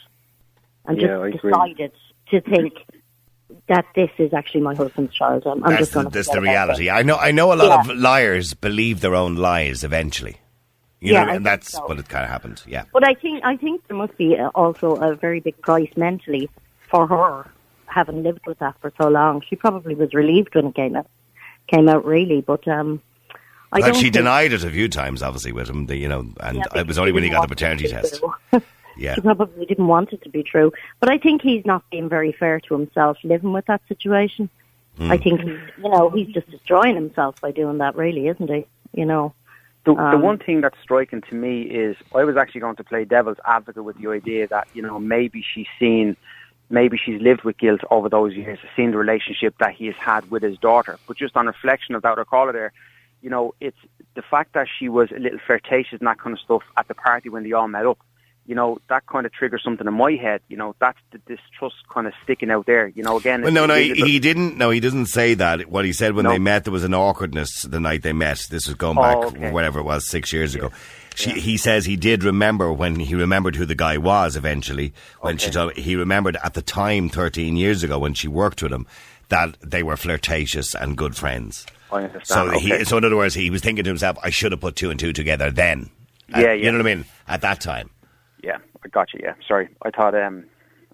and 0.86 1.00
Yeah, 1.00 1.28
just 1.30 1.36
agree. 1.36 1.52
decided 1.52 1.92
to 2.30 2.40
think 2.40 2.74
that 3.68 3.84
this 3.94 4.10
is 4.18 4.32
actually 4.34 4.60
my 4.62 4.74
husband's 4.74 5.14
child. 5.14 5.44
I'm, 5.46 5.62
I'm 5.64 5.70
That's 5.70 5.78
just 5.80 5.92
the, 5.92 6.00
going 6.02 6.10
to 6.10 6.18
that's 6.18 6.30
the 6.30 6.40
reality. 6.40 6.90
I 6.90 7.02
know. 7.02 7.16
I 7.16 7.30
know 7.30 7.52
a 7.52 7.54
lot 7.56 7.86
Yeah. 7.86 7.92
of 7.92 7.98
liars 7.98 8.54
believe 8.54 9.00
their 9.00 9.14
own 9.14 9.36
lies 9.36 9.84
eventually. 9.84 10.36
You 11.00 11.12
Yeah, 11.12 11.24
know, 11.24 11.32
and 11.34 11.46
that's 11.46 11.72
so. 11.72 11.86
what 11.86 11.98
it 11.98 12.08
kind 12.08 12.24
of 12.24 12.30
happened. 12.30 12.62
Yeah. 12.66 12.84
But 12.92 13.06
I 13.06 13.14
think 13.14 13.44
I 13.44 13.56
think 13.56 13.86
there 13.86 13.96
must 13.96 14.16
be 14.16 14.36
uh, 14.36 14.48
also 14.54 14.96
a 14.96 15.14
very 15.14 15.40
big 15.40 15.60
price 15.60 15.90
mentally 15.96 16.48
for 16.90 17.06
her 17.06 17.50
having 17.86 18.22
lived 18.22 18.40
with 18.46 18.58
that 18.58 18.74
for 18.80 18.92
so 19.00 19.08
long. 19.08 19.42
She 19.48 19.56
probably 19.56 19.94
was 19.94 20.12
relieved 20.14 20.54
when 20.54 20.66
it 20.66 20.74
came 20.74 20.96
out. 20.96 21.06
Came 21.68 21.88
out 21.88 22.04
really, 22.04 22.40
but 22.40 22.66
um, 22.68 23.00
I 23.72 23.80
don't 23.80 23.94
she 23.94 24.10
denied 24.10 24.52
it 24.52 24.64
a 24.64 24.70
few 24.70 24.88
times, 24.88 25.22
obviously, 25.22 25.52
with 25.52 25.68
him. 25.68 25.86
The, 25.86 25.96
you 25.96 26.08
know, 26.08 26.28
and 26.40 26.58
Yeah, 26.58 26.80
it 26.80 26.86
was 26.86 26.98
only 26.98 27.12
when 27.12 27.22
he 27.24 27.30
got 27.30 27.42
the 27.42 27.48
paternity 27.48 27.86
it 27.86 27.88
to 27.90 27.94
be 27.96 28.00
test. 28.02 28.64
true. 28.96 29.04
Yeah. 29.04 29.14
She 29.14 29.20
probably 29.20 29.66
didn't 29.66 29.86
want 29.86 30.12
it 30.12 30.22
to 30.22 30.28
be 30.28 30.42
true. 30.42 30.72
But 31.00 31.10
I 31.10 31.18
think 31.18 31.42
he's 31.42 31.64
not 31.64 31.88
being 31.90 32.08
very 32.08 32.32
fair 32.32 32.60
to 32.60 32.74
himself 32.74 33.18
living 33.22 33.52
with 33.52 33.66
that 33.66 33.82
situation. 33.88 34.48
Hmm. 34.98 35.12
I 35.12 35.18
think, 35.18 35.40
he's, 35.40 35.58
you 35.82 35.90
know, 35.90 36.10
he's 36.10 36.28
just 36.28 36.50
destroying 36.50 36.94
himself 36.94 37.40
by 37.40 37.52
doing 37.52 37.78
that, 37.78 37.96
really, 37.96 38.28
isn't 38.28 38.50
he? 38.50 38.66
You 38.94 39.04
know. 39.04 39.34
The, 39.84 39.94
the 39.94 40.00
Um, 40.00 40.22
one 40.22 40.38
thing 40.38 40.62
that's 40.62 40.78
striking 40.82 41.20
to 41.22 41.34
me 41.34 41.62
is 41.62 41.96
I 42.14 42.24
was 42.24 42.36
actually 42.36 42.62
going 42.62 42.76
to 42.76 42.84
play 42.84 43.04
devil's 43.04 43.36
advocate 43.46 43.84
with 43.84 43.96
the 44.00 44.08
idea 44.08 44.48
that 44.48 44.66
you 44.74 44.82
know 44.82 44.98
maybe 44.98 45.44
she's 45.54 45.68
seen, 45.78 46.16
maybe 46.70 46.98
she's 46.98 47.20
lived 47.20 47.44
with 47.44 47.56
guilt 47.56 47.82
over 47.90 48.08
those 48.08 48.34
years, 48.34 48.58
seen 48.74 48.90
the 48.90 48.96
relationship 48.96 49.54
that 49.60 49.74
he 49.74 49.86
has 49.86 49.94
had 49.94 50.28
with 50.28 50.42
his 50.42 50.58
daughter. 50.58 50.98
But 51.06 51.16
just 51.16 51.36
on 51.36 51.46
reflection 51.46 51.94
of 51.94 52.02
that, 52.02 52.18
I 52.18 52.24
call 52.24 52.52
there, 52.52 52.72
you 53.22 53.30
know, 53.30 53.54
it's 53.60 53.78
the 54.14 54.22
fact 54.22 54.54
that 54.54 54.66
she 54.76 54.88
was 54.88 55.12
a 55.12 55.20
little 55.20 55.38
flirtatious 55.46 56.00
and 56.00 56.08
that 56.08 56.18
kind 56.18 56.34
of 56.34 56.40
stuff 56.40 56.62
at 56.76 56.88
the 56.88 56.94
party 56.94 57.28
when 57.28 57.44
they 57.44 57.52
all 57.52 57.68
met 57.68 57.86
up. 57.86 57.98
You 58.46 58.54
know, 58.54 58.78
that 58.88 59.06
kind 59.06 59.26
of 59.26 59.32
triggers 59.32 59.62
something 59.64 59.86
in 59.86 59.94
my 59.94 60.12
head. 60.12 60.40
You 60.48 60.56
know, 60.56 60.74
that's 60.78 60.98
the 61.10 61.18
distrust 61.26 61.76
kind 61.92 62.06
of 62.06 62.12
sticking 62.22 62.50
out 62.50 62.66
there. 62.66 62.88
You 62.88 63.02
know, 63.02 63.16
again. 63.16 63.42
Well, 63.42 63.52
no, 63.52 63.66
no, 63.66 63.74
he, 63.74 63.92
he 63.94 64.18
didn't. 64.20 64.56
No, 64.56 64.70
he 64.70 64.80
doesn't 64.80 65.06
say 65.06 65.34
that. 65.34 65.68
What 65.68 65.84
he 65.84 65.92
said 65.92 66.14
when 66.14 66.24
No. 66.24 66.30
they 66.30 66.38
met, 66.38 66.64
there 66.64 66.72
was 66.72 66.84
an 66.84 66.94
awkwardness 66.94 67.62
the 67.62 67.80
night 67.80 68.02
they 68.02 68.12
met. 68.12 68.40
This 68.50 68.66
was 68.66 68.74
going 68.76 68.98
Oh, 68.98 69.02
back, 69.02 69.16
okay. 69.36 69.50
whatever 69.50 69.80
it 69.80 69.84
was, 69.84 70.06
six 70.08 70.32
years 70.32 70.54
ago. 70.54 70.70
She, 71.14 71.30
He 71.32 71.56
says 71.56 71.86
he 71.86 71.96
did 71.96 72.22
remember 72.24 72.72
when 72.72 72.96
he 73.00 73.14
remembered 73.14 73.56
who 73.56 73.64
the 73.64 73.74
guy 73.74 73.96
was 73.96 74.36
eventually. 74.36 74.92
When 75.20 75.38
she 75.38 75.50
told, 75.50 75.72
he 75.74 75.96
remembered 75.96 76.36
at 76.44 76.54
the 76.54 76.62
time, 76.62 77.08
thirteen 77.08 77.56
years 77.56 77.82
ago, 77.82 77.98
when 77.98 78.14
she 78.14 78.28
worked 78.28 78.62
with 78.62 78.72
him, 78.72 78.86
that 79.30 79.56
they 79.62 79.82
were 79.82 79.96
flirtatious 79.96 80.74
and 80.74 80.96
good 80.96 81.16
friends. 81.16 81.66
I 81.90 82.02
understand. 82.02 82.26
So 82.26 82.48
okay. 82.56 82.60
he, 82.78 82.84
so 82.84 82.98
in 82.98 83.04
other 83.04 83.16
words, 83.16 83.34
he 83.34 83.48
was 83.50 83.62
thinking 83.62 83.84
to 83.84 83.90
himself, 83.90 84.18
"I 84.22 84.30
should 84.30 84.52
have 84.52 84.60
put 84.60 84.76
two 84.76 84.90
and 84.90 85.00
two 85.00 85.12
together 85.12 85.50
then." 85.50 85.88
Uh, 86.34 86.40
Yeah, 86.40 86.52
You 86.52 86.70
know 86.70 86.78
what 86.78 86.86
I 86.86 86.94
mean? 86.96 87.04
At 87.26 87.40
that 87.40 87.60
time. 87.60 87.90
I 88.86 88.88
got 88.88 89.12
you. 89.12 89.20
Yeah, 89.22 89.34
sorry. 89.46 89.68
I 89.82 89.90
thought 89.90 90.14
um, 90.14 90.44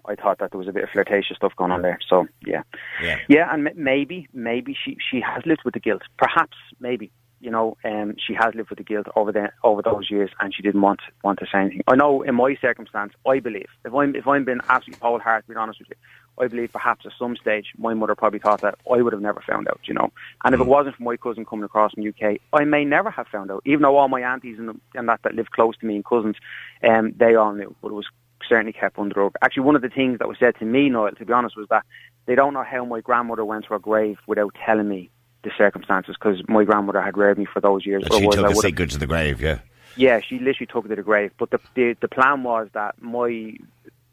I 0.05 0.15
thought 0.15 0.39
that 0.39 0.51
there 0.51 0.57
was 0.57 0.67
a 0.67 0.71
bit 0.73 0.83
of 0.83 0.89
flirtatious 0.89 1.37
stuff 1.37 1.53
going 1.55 1.71
on 1.71 1.83
there. 1.83 1.99
So 2.09 2.25
yeah, 2.45 2.63
Yeah. 3.01 3.19
yeah, 3.29 3.53
and 3.53 3.67
m- 3.67 3.73
maybe 3.77 4.27
maybe 4.33 4.75
she 4.83 4.97
she 5.09 5.21
has 5.21 5.43
lived 5.45 5.61
with 5.63 5.75
the 5.75 5.79
guilt. 5.79 6.01
Perhaps 6.17 6.57
maybe 6.79 7.11
you 7.43 7.51
know 7.51 7.77
um, 7.83 8.15
she 8.25 8.33
has 8.33 8.55
lived 8.55 8.69
with 8.69 8.77
the 8.77 8.83
guilt 8.83 9.07
over 9.15 9.31
the 9.31 9.51
over 9.63 9.81
those 9.81 10.09
years, 10.09 10.31
and 10.39 10.53
she 10.55 10.61
didn't 10.61 10.81
want 10.81 11.01
want 11.23 11.39
to 11.39 11.45
say 11.45 11.59
anything. 11.59 11.81
I 11.87 11.95
know 11.95 12.21
in 12.21 12.35
my 12.35 12.55
circumstance, 12.61 13.13
I 13.27 13.39
believe 13.39 13.67
if 13.85 13.93
I'm 13.93 14.15
if 14.15 14.25
I'm 14.27 14.45
being 14.45 14.61
absolutely 14.69 15.01
wholehearted, 15.01 15.47
being 15.47 15.57
honest 15.57 15.79
with 15.79 15.89
you. 15.89 15.95
I 16.35 16.47
believe 16.47 16.71
perhaps 16.73 17.05
at 17.05 17.11
some 17.19 17.35
stage 17.35 17.67
my 17.77 17.93
mother 17.93 18.15
probably 18.15 18.39
thought 18.39 18.61
that 18.61 18.79
I 18.91 19.03
would 19.03 19.13
have 19.13 19.21
never 19.21 19.39
found 19.47 19.67
out, 19.67 19.81
you 19.83 19.93
know. 19.93 20.11
And 20.43 20.55
if 20.55 20.61
it 20.61 20.65
wasn't 20.65 20.95
for 20.95 21.03
my 21.03 21.15
cousin 21.15 21.45
coming 21.45 21.63
across 21.63 21.91
from 21.93 22.07
UK, 22.07 22.39
I 22.51 22.63
may 22.63 22.85
never 22.85 23.11
have 23.11 23.27
found 23.27 23.51
out. 23.51 23.61
Even 23.65 23.83
though 23.83 23.97
all 23.97 24.07
my 24.07 24.21
aunties 24.21 24.57
and, 24.57 24.81
and 24.95 25.09
that 25.09 25.21
that 25.23 25.35
live 25.35 25.51
close 25.51 25.77
to 25.77 25.85
me 25.85 25.95
and 25.95 26.03
cousins, 26.03 26.37
um, 26.83 27.13
they 27.17 27.35
all 27.35 27.53
knew, 27.53 27.75
but 27.83 27.89
it 27.89 27.93
was 27.93 28.07
certainly 28.49 28.73
kept 28.73 28.97
under 28.97 29.13
the 29.13 29.21
rug. 29.21 29.35
Actually, 29.43 29.63
one 29.63 29.75
of 29.75 29.83
the 29.83 29.89
things 29.89 30.17
that 30.17 30.27
was 30.27 30.37
said 30.39 30.55
to 30.57 30.65
me, 30.65 30.89
Noel, 30.89 31.11
to 31.11 31.25
be 31.25 31.33
honest, 31.33 31.55
was 31.55 31.67
that 31.69 31.85
they 32.25 32.35
don't 32.35 32.53
know 32.53 32.63
how 32.63 32.83
my 32.83 33.01
grandmother 33.01 33.45
went 33.45 33.65
to 33.65 33.69
her 33.71 33.79
grave 33.79 34.17
without 34.25 34.55
telling 34.65 34.87
me 34.87 35.11
the 35.43 35.51
circumstances 35.57 36.15
because 36.19 36.41
my 36.47 36.63
grandmother 36.63 37.01
had 37.01 37.17
reared 37.17 37.37
me 37.37 37.45
for 37.45 37.59
those 37.59 37.85
years. 37.85 38.03
She 38.11 38.21
took 38.21 38.37
would've- 38.37 38.55
secret 38.57 38.89
to 38.91 38.97
the 38.97 39.07
grave. 39.07 39.41
Yeah. 39.41 39.59
yeah, 39.95 40.19
she 40.21 40.39
literally 40.39 40.67
took 40.67 40.85
it 40.85 40.89
to 40.89 40.95
the 40.95 41.03
grave. 41.03 41.31
But 41.37 41.51
the 41.51 41.59
the, 41.75 41.95
the 42.01 42.07
plan 42.07 42.43
was 42.43 42.69
that 42.73 43.01
my 43.01 43.55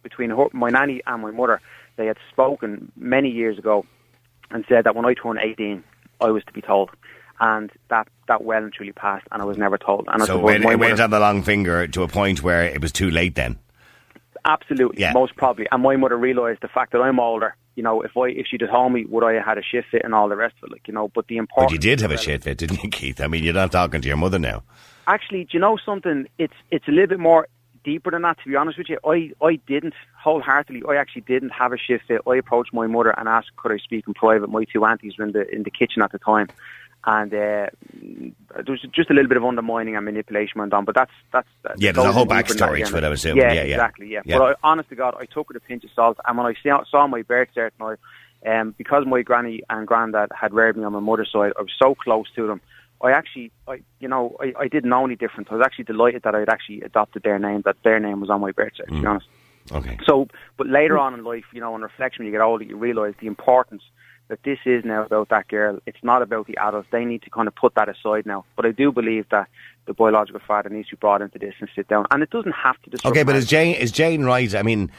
between 0.02 0.30
her, 0.30 0.46
my 0.52 0.68
nanny 0.70 1.00
and 1.06 1.22
my 1.22 1.30
mother, 1.30 1.60
they 1.96 2.06
had 2.06 2.16
spoken 2.30 2.90
many 2.96 3.30
years 3.30 3.58
ago 3.58 3.84
and 4.50 4.64
said 4.68 4.84
that 4.84 4.94
when 4.96 5.04
I 5.06 5.14
turned 5.14 5.38
eighteen, 5.42 5.84
I 6.20 6.30
was 6.30 6.42
to 6.44 6.52
be 6.52 6.60
told, 6.60 6.90
and 7.38 7.70
that 7.88 8.08
that 8.28 8.42
well 8.44 8.62
and 8.62 8.72
truly 8.72 8.92
passed, 8.92 9.26
and 9.30 9.40
I 9.42 9.44
was 9.44 9.56
never 9.58 9.78
told. 9.78 10.08
And 10.12 10.22
So 10.24 10.38
when 10.38 10.62
my 10.62 10.72
it 10.72 10.78
went 10.78 11.00
on 11.00 11.10
the 11.10 11.20
long 11.20 11.42
finger 11.42 11.86
to 11.86 12.02
a 12.02 12.08
point 12.08 12.42
where 12.42 12.64
it 12.64 12.80
was 12.82 12.92
too 12.92 13.10
late. 13.10 13.34
Then. 13.36 13.58
Absolutely, 14.44 15.02
Yeah. 15.02 15.12
most 15.12 15.36
probably. 15.36 15.66
And 15.70 15.82
my 15.82 15.96
mother 15.96 16.16
realised 16.16 16.62
the 16.62 16.68
fact 16.68 16.92
that 16.92 17.00
I'm 17.02 17.20
older. 17.20 17.54
You 17.80 17.84
know, 17.84 18.02
if 18.02 18.14
I 18.14 18.28
if 18.28 18.46
she'd 18.46 18.60
have 18.60 18.68
told 18.68 18.92
me, 18.92 19.06
would 19.06 19.24
I 19.24 19.32
have 19.36 19.44
had 19.46 19.56
a 19.56 19.62
shit 19.62 19.86
fit 19.90 20.02
and 20.04 20.14
all 20.14 20.28
the 20.28 20.36
rest 20.36 20.54
of 20.58 20.64
it? 20.64 20.72
Like 20.72 20.86
you 20.86 20.92
know, 20.92 21.08
but 21.08 21.28
the 21.28 21.38
important. 21.38 21.70
But 21.70 21.72
you 21.72 21.78
did 21.78 22.02
have 22.02 22.10
a 22.10 22.18
shit 22.18 22.42
fit, 22.42 22.58
didn't 22.58 22.84
you, 22.84 22.90
Keith? 22.90 23.22
I 23.22 23.26
mean, 23.26 23.42
you're 23.42 23.54
not 23.54 23.72
talking 23.72 24.02
to 24.02 24.06
your 24.06 24.18
mother 24.18 24.38
now. 24.38 24.64
Actually, 25.06 25.44
do 25.44 25.52
you 25.52 25.60
know 25.60 25.78
something? 25.82 26.28
It's 26.36 26.52
it's 26.70 26.86
a 26.88 26.90
little 26.90 27.06
bit 27.06 27.20
more 27.20 27.48
deeper 27.82 28.10
than 28.10 28.20
that. 28.20 28.36
To 28.42 28.50
be 28.50 28.54
honest 28.54 28.76
with 28.76 28.90
you, 28.90 28.98
I 29.02 29.32
I 29.42 29.54
didn't 29.66 29.94
wholeheartedly. 30.22 30.82
I 30.86 30.96
actually 30.96 31.22
didn't 31.22 31.52
have 31.52 31.72
a 31.72 31.78
shit 31.78 32.02
fit. 32.06 32.20
I 32.26 32.36
approached 32.36 32.74
my 32.74 32.86
mother 32.86 33.18
and 33.18 33.26
asked 33.30 33.56
could 33.56 33.72
I 33.72 33.78
speak 33.78 34.04
in 34.06 34.12
private. 34.12 34.50
My 34.50 34.64
two 34.64 34.84
aunties 34.84 35.16
were 35.16 35.24
in 35.24 35.32
the 35.32 35.48
in 35.48 35.62
the 35.62 35.70
kitchen 35.70 36.02
at 36.02 36.12
the 36.12 36.18
time, 36.18 36.48
and 37.06 37.32
uh, 37.32 37.66
there 37.96 38.64
was 38.68 38.80
just 38.92 39.10
a 39.10 39.14
little 39.14 39.28
bit 39.28 39.36
of 39.38 39.44
undermining 39.44 39.96
and 39.96 40.04
manipulation 40.04 40.58
went 40.60 40.72
on. 40.74 40.84
But 40.84 40.94
that's 40.94 41.10
that's 41.32 41.48
that's 41.62 41.80
Yeah, 41.80 41.92
that 41.92 42.02
there's 42.02 42.10
a 42.10 42.12
whole 42.12 42.26
backstory 42.26 42.80
yeah. 42.80 42.86
to 42.86 42.96
it, 42.98 43.04
I 43.04 43.08
assume. 43.08 43.36
Yeah, 43.36 43.52
Yeah, 43.52 43.62
yeah. 43.64 43.74
exactly. 43.74 44.08
Yeah, 44.08 44.20
Yeah. 44.24 44.38
but 44.38 44.44
I, 44.62 44.68
honest 44.70 44.88
to 44.90 44.96
God, 44.96 45.14
I 45.18 45.24
took 45.26 45.50
it 45.50 45.56
a 45.56 45.60
pinch 45.60 45.84
of 45.84 45.90
salt, 45.94 46.18
and 46.26 46.36
when 46.36 46.46
I 46.46 46.54
saw, 46.62 46.84
saw 46.84 47.06
my 47.06 47.22
birth 47.22 47.48
certificate, 47.54 47.98
um, 48.46 48.74
because 48.78 49.04
my 49.06 49.22
granny 49.22 49.62
and 49.70 49.86
granddad 49.86 50.30
had 50.38 50.52
reared 50.52 50.76
me 50.76 50.84
on 50.84 50.92
my 50.92 51.00
mother's 51.00 51.30
side, 51.32 51.52
I 51.58 51.62
was 51.62 51.72
so 51.78 51.94
close 51.94 52.26
to 52.36 52.46
them. 52.46 52.60
I 53.02 53.12
actually, 53.12 53.50
I, 53.66 53.80
you 53.98 54.08
know, 54.08 54.36
I, 54.40 54.52
I 54.58 54.68
didn't 54.68 54.90
know 54.90 55.04
any 55.06 55.16
different. 55.16 55.50
I 55.50 55.54
was 55.54 55.62
actually 55.64 55.84
delighted 55.84 56.22
that 56.24 56.34
I'd 56.34 56.50
actually 56.50 56.82
adopted 56.82 57.22
their 57.22 57.38
name, 57.38 57.62
that 57.64 57.76
their 57.82 57.98
name 57.98 58.20
was 58.20 58.28
on 58.28 58.42
my 58.42 58.50
birth 58.52 58.72
certificate, 58.76 58.96
to 58.96 59.00
be 59.00 59.06
Mm. 59.06 59.10
honest. 59.10 59.26
Okay. 59.72 59.98
So, 60.06 60.26
but 60.58 60.66
later 60.66 60.98
on 60.98 61.14
in 61.14 61.22
life, 61.24 61.44
you 61.52 61.60
know, 61.60 61.72
on 61.74 61.82
reflection, 61.82 62.24
when 62.24 62.26
you 62.32 62.38
get 62.38 62.42
older, 62.44 62.64
you 62.64 62.76
realise 62.76 63.14
the 63.20 63.26
importance 63.26 63.82
that 64.30 64.42
this 64.44 64.60
is 64.64 64.84
now 64.84 65.04
about 65.04 65.28
that 65.28 65.48
girl. 65.48 65.80
It's 65.86 66.02
not 66.02 66.22
about 66.22 66.46
the 66.46 66.56
adults. 66.56 66.88
They 66.92 67.04
need 67.04 67.22
to 67.22 67.30
kind 67.30 67.48
of 67.48 67.54
put 67.54 67.74
that 67.74 67.88
aside 67.88 68.26
now. 68.26 68.44
But 68.54 68.64
I 68.64 68.70
do 68.70 68.92
believe 68.92 69.26
that 69.30 69.48
the 69.86 69.92
biological 69.92 70.40
father 70.46 70.70
needs 70.70 70.88
to 70.88 70.96
be 70.96 71.00
brought 71.00 71.20
into 71.20 71.38
this 71.38 71.54
and 71.58 71.68
sit 71.74 71.88
down. 71.88 72.06
And 72.12 72.22
it 72.22 72.30
doesn't 72.30 72.52
have 72.52 72.80
to 72.82 73.08
Okay, 73.08 73.24
but 73.24 73.34
is 73.34 73.46
Jane 73.46 73.74
is 73.74 73.90
Jane 73.90 74.24
right? 74.24 74.54
I 74.54 74.62
mean, 74.62 74.90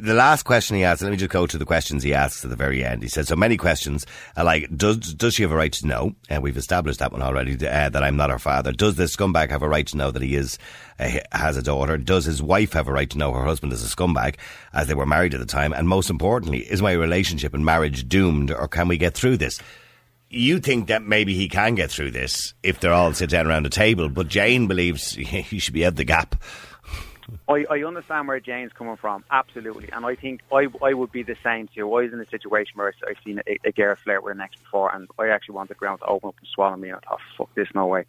the 0.00 0.14
last 0.14 0.44
question 0.44 0.76
he 0.76 0.84
asked. 0.84 1.02
Let 1.02 1.10
me 1.10 1.16
just 1.16 1.30
go 1.30 1.46
to 1.46 1.58
the 1.58 1.64
questions 1.64 2.02
he 2.02 2.14
asks 2.14 2.44
at 2.44 2.50
the 2.50 2.56
very 2.56 2.84
end. 2.84 3.02
He 3.02 3.08
said 3.08 3.26
so 3.26 3.36
many 3.36 3.56
questions. 3.56 4.06
Uh, 4.36 4.44
like, 4.44 4.74
does 4.76 4.96
does 5.14 5.34
she 5.34 5.42
have 5.42 5.52
a 5.52 5.56
right 5.56 5.72
to 5.72 5.86
know? 5.86 6.14
And 6.28 6.42
we've 6.42 6.56
established 6.56 6.98
that 6.98 7.12
one 7.12 7.22
already. 7.22 7.54
Uh, 7.54 7.88
that 7.88 8.02
I'm 8.02 8.16
not 8.16 8.30
her 8.30 8.38
father. 8.38 8.72
Does 8.72 8.96
this 8.96 9.16
scumbag 9.16 9.50
have 9.50 9.62
a 9.62 9.68
right 9.68 9.86
to 9.88 9.96
know 9.96 10.10
that 10.10 10.22
he 10.22 10.36
is 10.36 10.58
uh, 10.98 11.18
has 11.32 11.56
a 11.56 11.62
daughter? 11.62 11.96
Does 11.96 12.24
his 12.24 12.42
wife 12.42 12.72
have 12.74 12.88
a 12.88 12.92
right 12.92 13.10
to 13.10 13.18
know 13.18 13.32
her 13.32 13.44
husband 13.44 13.72
is 13.72 13.84
a 13.84 13.94
scumbag, 13.94 14.36
as 14.72 14.86
they 14.86 14.94
were 14.94 15.06
married 15.06 15.34
at 15.34 15.40
the 15.40 15.46
time? 15.46 15.72
And 15.72 15.88
most 15.88 16.10
importantly, 16.10 16.60
is 16.60 16.82
my 16.82 16.92
relationship 16.92 17.54
and 17.54 17.64
marriage 17.64 18.08
doomed, 18.08 18.50
or 18.50 18.68
can 18.68 18.88
we 18.88 18.98
get 18.98 19.14
through 19.14 19.38
this? 19.38 19.60
You 20.32 20.60
think 20.60 20.86
that 20.86 21.02
maybe 21.02 21.34
he 21.34 21.48
can 21.48 21.74
get 21.74 21.90
through 21.90 22.12
this 22.12 22.54
if 22.62 22.78
they're 22.78 22.92
all 22.92 23.12
sit 23.14 23.30
down 23.30 23.48
around 23.48 23.66
a 23.66 23.70
table, 23.70 24.08
but 24.08 24.28
Jane 24.28 24.68
believes 24.68 25.12
he 25.14 25.58
should 25.58 25.74
be 25.74 25.84
at 25.84 25.96
the 25.96 26.04
gap. 26.04 26.36
I, 27.48 27.64
I 27.70 27.82
understand 27.84 28.28
where 28.28 28.40
Jane's 28.40 28.72
coming 28.72 28.96
from, 28.96 29.24
absolutely, 29.30 29.90
and 29.92 30.04
I 30.06 30.14
think 30.14 30.40
I 30.52 30.66
I 30.82 30.94
would 30.94 31.12
be 31.12 31.22
the 31.22 31.36
same 31.42 31.68
too. 31.68 31.82
I 31.96 32.02
was 32.04 32.12
in 32.12 32.20
a 32.20 32.28
situation 32.28 32.72
where 32.76 32.92
I've 33.08 33.16
seen 33.24 33.40
a, 33.46 33.58
a 33.64 33.72
girl 33.72 33.96
flirt 33.96 34.22
with 34.22 34.34
an 34.34 34.40
ex 34.40 34.56
before, 34.56 34.94
and 34.94 35.08
I 35.18 35.28
actually 35.28 35.54
wanted 35.56 35.70
the 35.70 35.74
ground 35.76 36.00
to 36.00 36.06
open 36.06 36.28
up 36.28 36.36
and 36.38 36.48
swallow 36.54 36.76
me. 36.76 36.88
And 36.90 36.98
I 36.98 37.08
thought, 37.08 37.20
fuck 37.36 37.54
this, 37.54 37.68
no 37.74 37.86
way. 37.86 38.04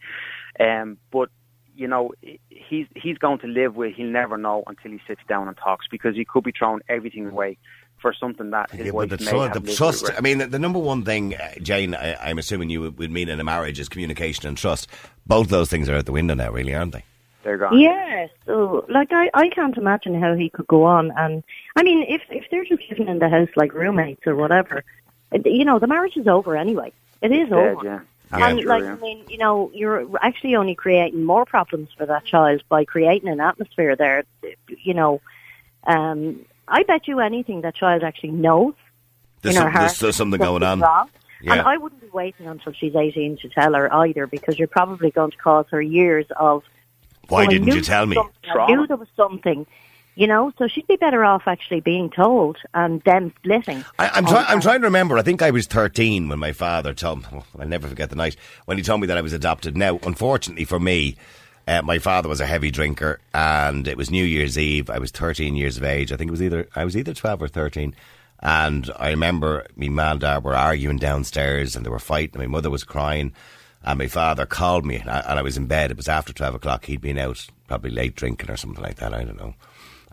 Um, 0.59 0.97
but 1.11 1.29
you 1.75 1.87
know, 1.87 2.11
he's 2.49 2.87
he's 2.95 3.17
going 3.17 3.39
to 3.39 3.47
live 3.47 3.75
with. 3.75 3.95
He'll 3.95 4.07
never 4.07 4.37
know 4.37 4.63
until 4.67 4.91
he 4.91 4.99
sits 5.07 5.21
down 5.27 5.47
and 5.47 5.57
talks 5.57 5.87
because 5.89 6.15
he 6.15 6.25
could 6.25 6.43
be 6.43 6.51
throwing 6.51 6.81
everything 6.89 7.27
away 7.27 7.57
for 8.01 8.13
something 8.13 8.49
that 8.49 8.71
his 8.71 8.87
Yeah, 8.87 8.91
wife 8.93 9.09
but 9.09 9.19
the, 9.19 9.25
may 9.25 9.31
tru- 9.31 9.39
have 9.41 9.63
the 9.65 9.73
trust. 9.73 10.03
with. 10.03 10.17
I 10.17 10.21
mean, 10.21 10.39
the, 10.39 10.47
the 10.47 10.59
number 10.59 10.79
one 10.79 11.03
thing, 11.05 11.35
uh, 11.35 11.53
Jane, 11.61 11.93
I, 11.93 12.15
I'm 12.29 12.39
assuming 12.39 12.69
you 12.71 12.81
would, 12.81 12.97
would 12.97 13.11
mean 13.11 13.29
in 13.29 13.39
a 13.39 13.43
marriage 13.43 13.79
is 13.79 13.89
communication 13.89 14.47
and 14.47 14.57
trust. 14.57 14.89
Both 15.27 15.49
those 15.49 15.69
things 15.69 15.87
are 15.87 15.95
out 15.95 16.05
the 16.05 16.11
window 16.11 16.33
now, 16.33 16.51
really, 16.51 16.73
aren't 16.73 16.93
they? 16.93 17.03
They're 17.43 17.57
gone. 17.57 17.79
Yeah, 17.79 18.27
so 18.45 18.85
like 18.89 19.11
I, 19.11 19.29
I 19.33 19.49
can't 19.49 19.75
imagine 19.77 20.19
how 20.19 20.35
he 20.35 20.49
could 20.49 20.67
go 20.67 20.83
on. 20.83 21.11
And 21.17 21.43
I 21.75 21.83
mean, 21.83 22.05
if 22.07 22.21
if 22.29 22.45
they're 22.51 22.65
just 22.65 22.83
living 22.89 23.07
in 23.07 23.19
the 23.19 23.29
house 23.29 23.49
like 23.55 23.73
roommates 23.73 24.27
or 24.27 24.35
whatever, 24.35 24.83
it- 25.31 25.45
you 25.45 25.65
know, 25.65 25.79
the 25.79 25.87
marriage 25.87 26.17
is 26.17 26.27
over 26.27 26.55
anyway. 26.55 26.91
It 27.21 27.31
is 27.31 27.49
Dead, 27.49 27.53
over. 27.75 27.85
yeah. 27.85 27.99
Yeah, 28.37 28.47
and 28.47 28.59
True, 28.61 28.69
like 28.69 28.83
yeah. 28.83 28.93
I 28.93 28.95
mean, 28.97 29.25
you 29.27 29.37
know, 29.37 29.71
you're 29.73 30.07
actually 30.21 30.55
only 30.55 30.73
creating 30.75 31.23
more 31.25 31.45
problems 31.45 31.89
for 31.97 32.05
that 32.05 32.23
child 32.25 32.63
by 32.69 32.85
creating 32.85 33.27
an 33.27 33.41
atmosphere 33.41 33.95
there. 33.95 34.23
You 34.67 34.93
know, 34.93 35.21
um, 35.85 36.45
I 36.67 36.83
bet 36.83 37.07
you 37.07 37.19
anything 37.19 37.61
that 37.61 37.75
child 37.75 38.03
actually 38.03 38.31
knows 38.31 38.73
There's, 39.41 39.55
in 39.55 39.61
her 39.61 39.65
some, 39.67 39.71
heart 39.73 39.81
there's 39.81 39.95
still 39.97 40.13
something 40.13 40.39
going 40.39 40.63
on. 40.63 40.79
wrong. 40.79 41.09
Yeah. 41.41 41.53
And 41.53 41.61
I 41.61 41.75
wouldn't 41.77 41.99
be 42.01 42.07
waiting 42.13 42.47
until 42.47 42.71
she's 42.71 42.95
18 42.95 43.37
to 43.39 43.49
tell 43.49 43.73
her 43.73 43.91
either, 43.93 44.27
because 44.27 44.59
you're 44.59 44.67
probably 44.67 45.09
going 45.11 45.31
to 45.31 45.37
cause 45.37 45.65
her 45.71 45.81
years 45.81 46.27
of 46.39 46.63
Why 47.31 47.45
So 47.45 47.51
didn't 47.51 47.67
you 47.67 47.81
tell 47.81 48.05
me? 48.05 48.15
there 48.15 48.23
was 48.23 48.33
something. 48.45 48.61
I 48.61 48.67
knew 48.75 48.87
there 48.87 48.97
was 48.97 49.07
something, 49.15 49.65
you 50.15 50.27
know. 50.27 50.51
So 50.57 50.67
she'd 50.67 50.87
be 50.87 50.95
better 50.97 51.23
off 51.23 51.43
actually 51.47 51.79
being 51.79 52.09
told 52.09 52.57
and 52.73 53.01
them 53.03 53.33
splitting. 53.39 53.83
I, 53.97 54.09
I'm, 54.09 54.25
Oh, 54.27 54.29
try, 54.29 54.45
I'm 54.47 54.61
trying 54.61 54.81
to 54.81 54.87
remember. 54.87 55.17
I 55.17 55.21
think 55.21 55.41
I 55.41 55.51
was 55.51 55.67
13 55.67 56.29
when 56.29 56.39
my 56.39 56.51
father 56.51 56.93
told 56.93 57.21
me, 57.31 57.41
I'll 57.59 57.67
never 57.67 57.87
forget 57.87 58.09
the 58.09 58.15
night, 58.15 58.35
when 58.65 58.77
he 58.77 58.83
told 58.83 59.01
me 59.01 59.07
that 59.07 59.17
I 59.17 59.21
was 59.21 59.33
adopted. 59.33 59.75
Now, 59.77 59.99
unfortunately 60.03 60.65
for 60.65 60.79
me, 60.79 61.15
uh, 61.67 61.81
my 61.83 61.99
father 61.99 62.27
was 62.27 62.41
a 62.41 62.45
heavy 62.47 62.71
drinker 62.71 63.19
and 63.33 63.87
it 63.87 63.95
was 63.95 64.09
New 64.11 64.25
Year's 64.25 64.57
Eve. 64.57 64.89
I 64.89 64.97
was 64.99 65.11
13 65.11 65.55
years 65.55 65.77
of 65.77 65.83
age. 65.83 66.11
I 66.11 66.17
think 66.17 66.29
it 66.29 66.31
was 66.31 66.41
either, 66.41 66.67
I 66.75 66.83
was 66.85 66.97
either 66.97 67.13
12 67.13 67.43
or 67.43 67.47
13. 67.47 67.95
And 68.43 68.89
I 68.97 69.09
remember 69.11 69.67
me 69.75 69.87
mum 69.87 70.13
and 70.13 70.19
dad 70.21 70.43
were 70.43 70.55
arguing 70.55 70.97
downstairs 70.97 71.75
and 71.75 71.85
they 71.85 71.91
were 71.91 71.99
fighting. 71.99 72.41
My 72.41 72.47
mother 72.47 72.71
was 72.71 72.83
crying. 72.83 73.33
And 73.83 73.97
my 73.97 74.07
father 74.07 74.45
called 74.45 74.85
me 74.85 74.97
and 74.97 75.09
I, 75.09 75.19
and 75.27 75.39
I 75.39 75.41
was 75.41 75.57
in 75.57 75.65
bed. 75.65 75.91
It 75.91 75.97
was 75.97 76.07
after 76.07 76.33
12 76.33 76.55
o'clock. 76.55 76.85
He'd 76.85 77.01
been 77.01 77.17
out, 77.17 77.47
probably 77.67 77.89
late 77.91 78.15
drinking 78.15 78.51
or 78.51 78.57
something 78.57 78.83
like 78.83 78.97
that. 78.97 79.13
I 79.13 79.23
don't 79.23 79.39
know. 79.39 79.55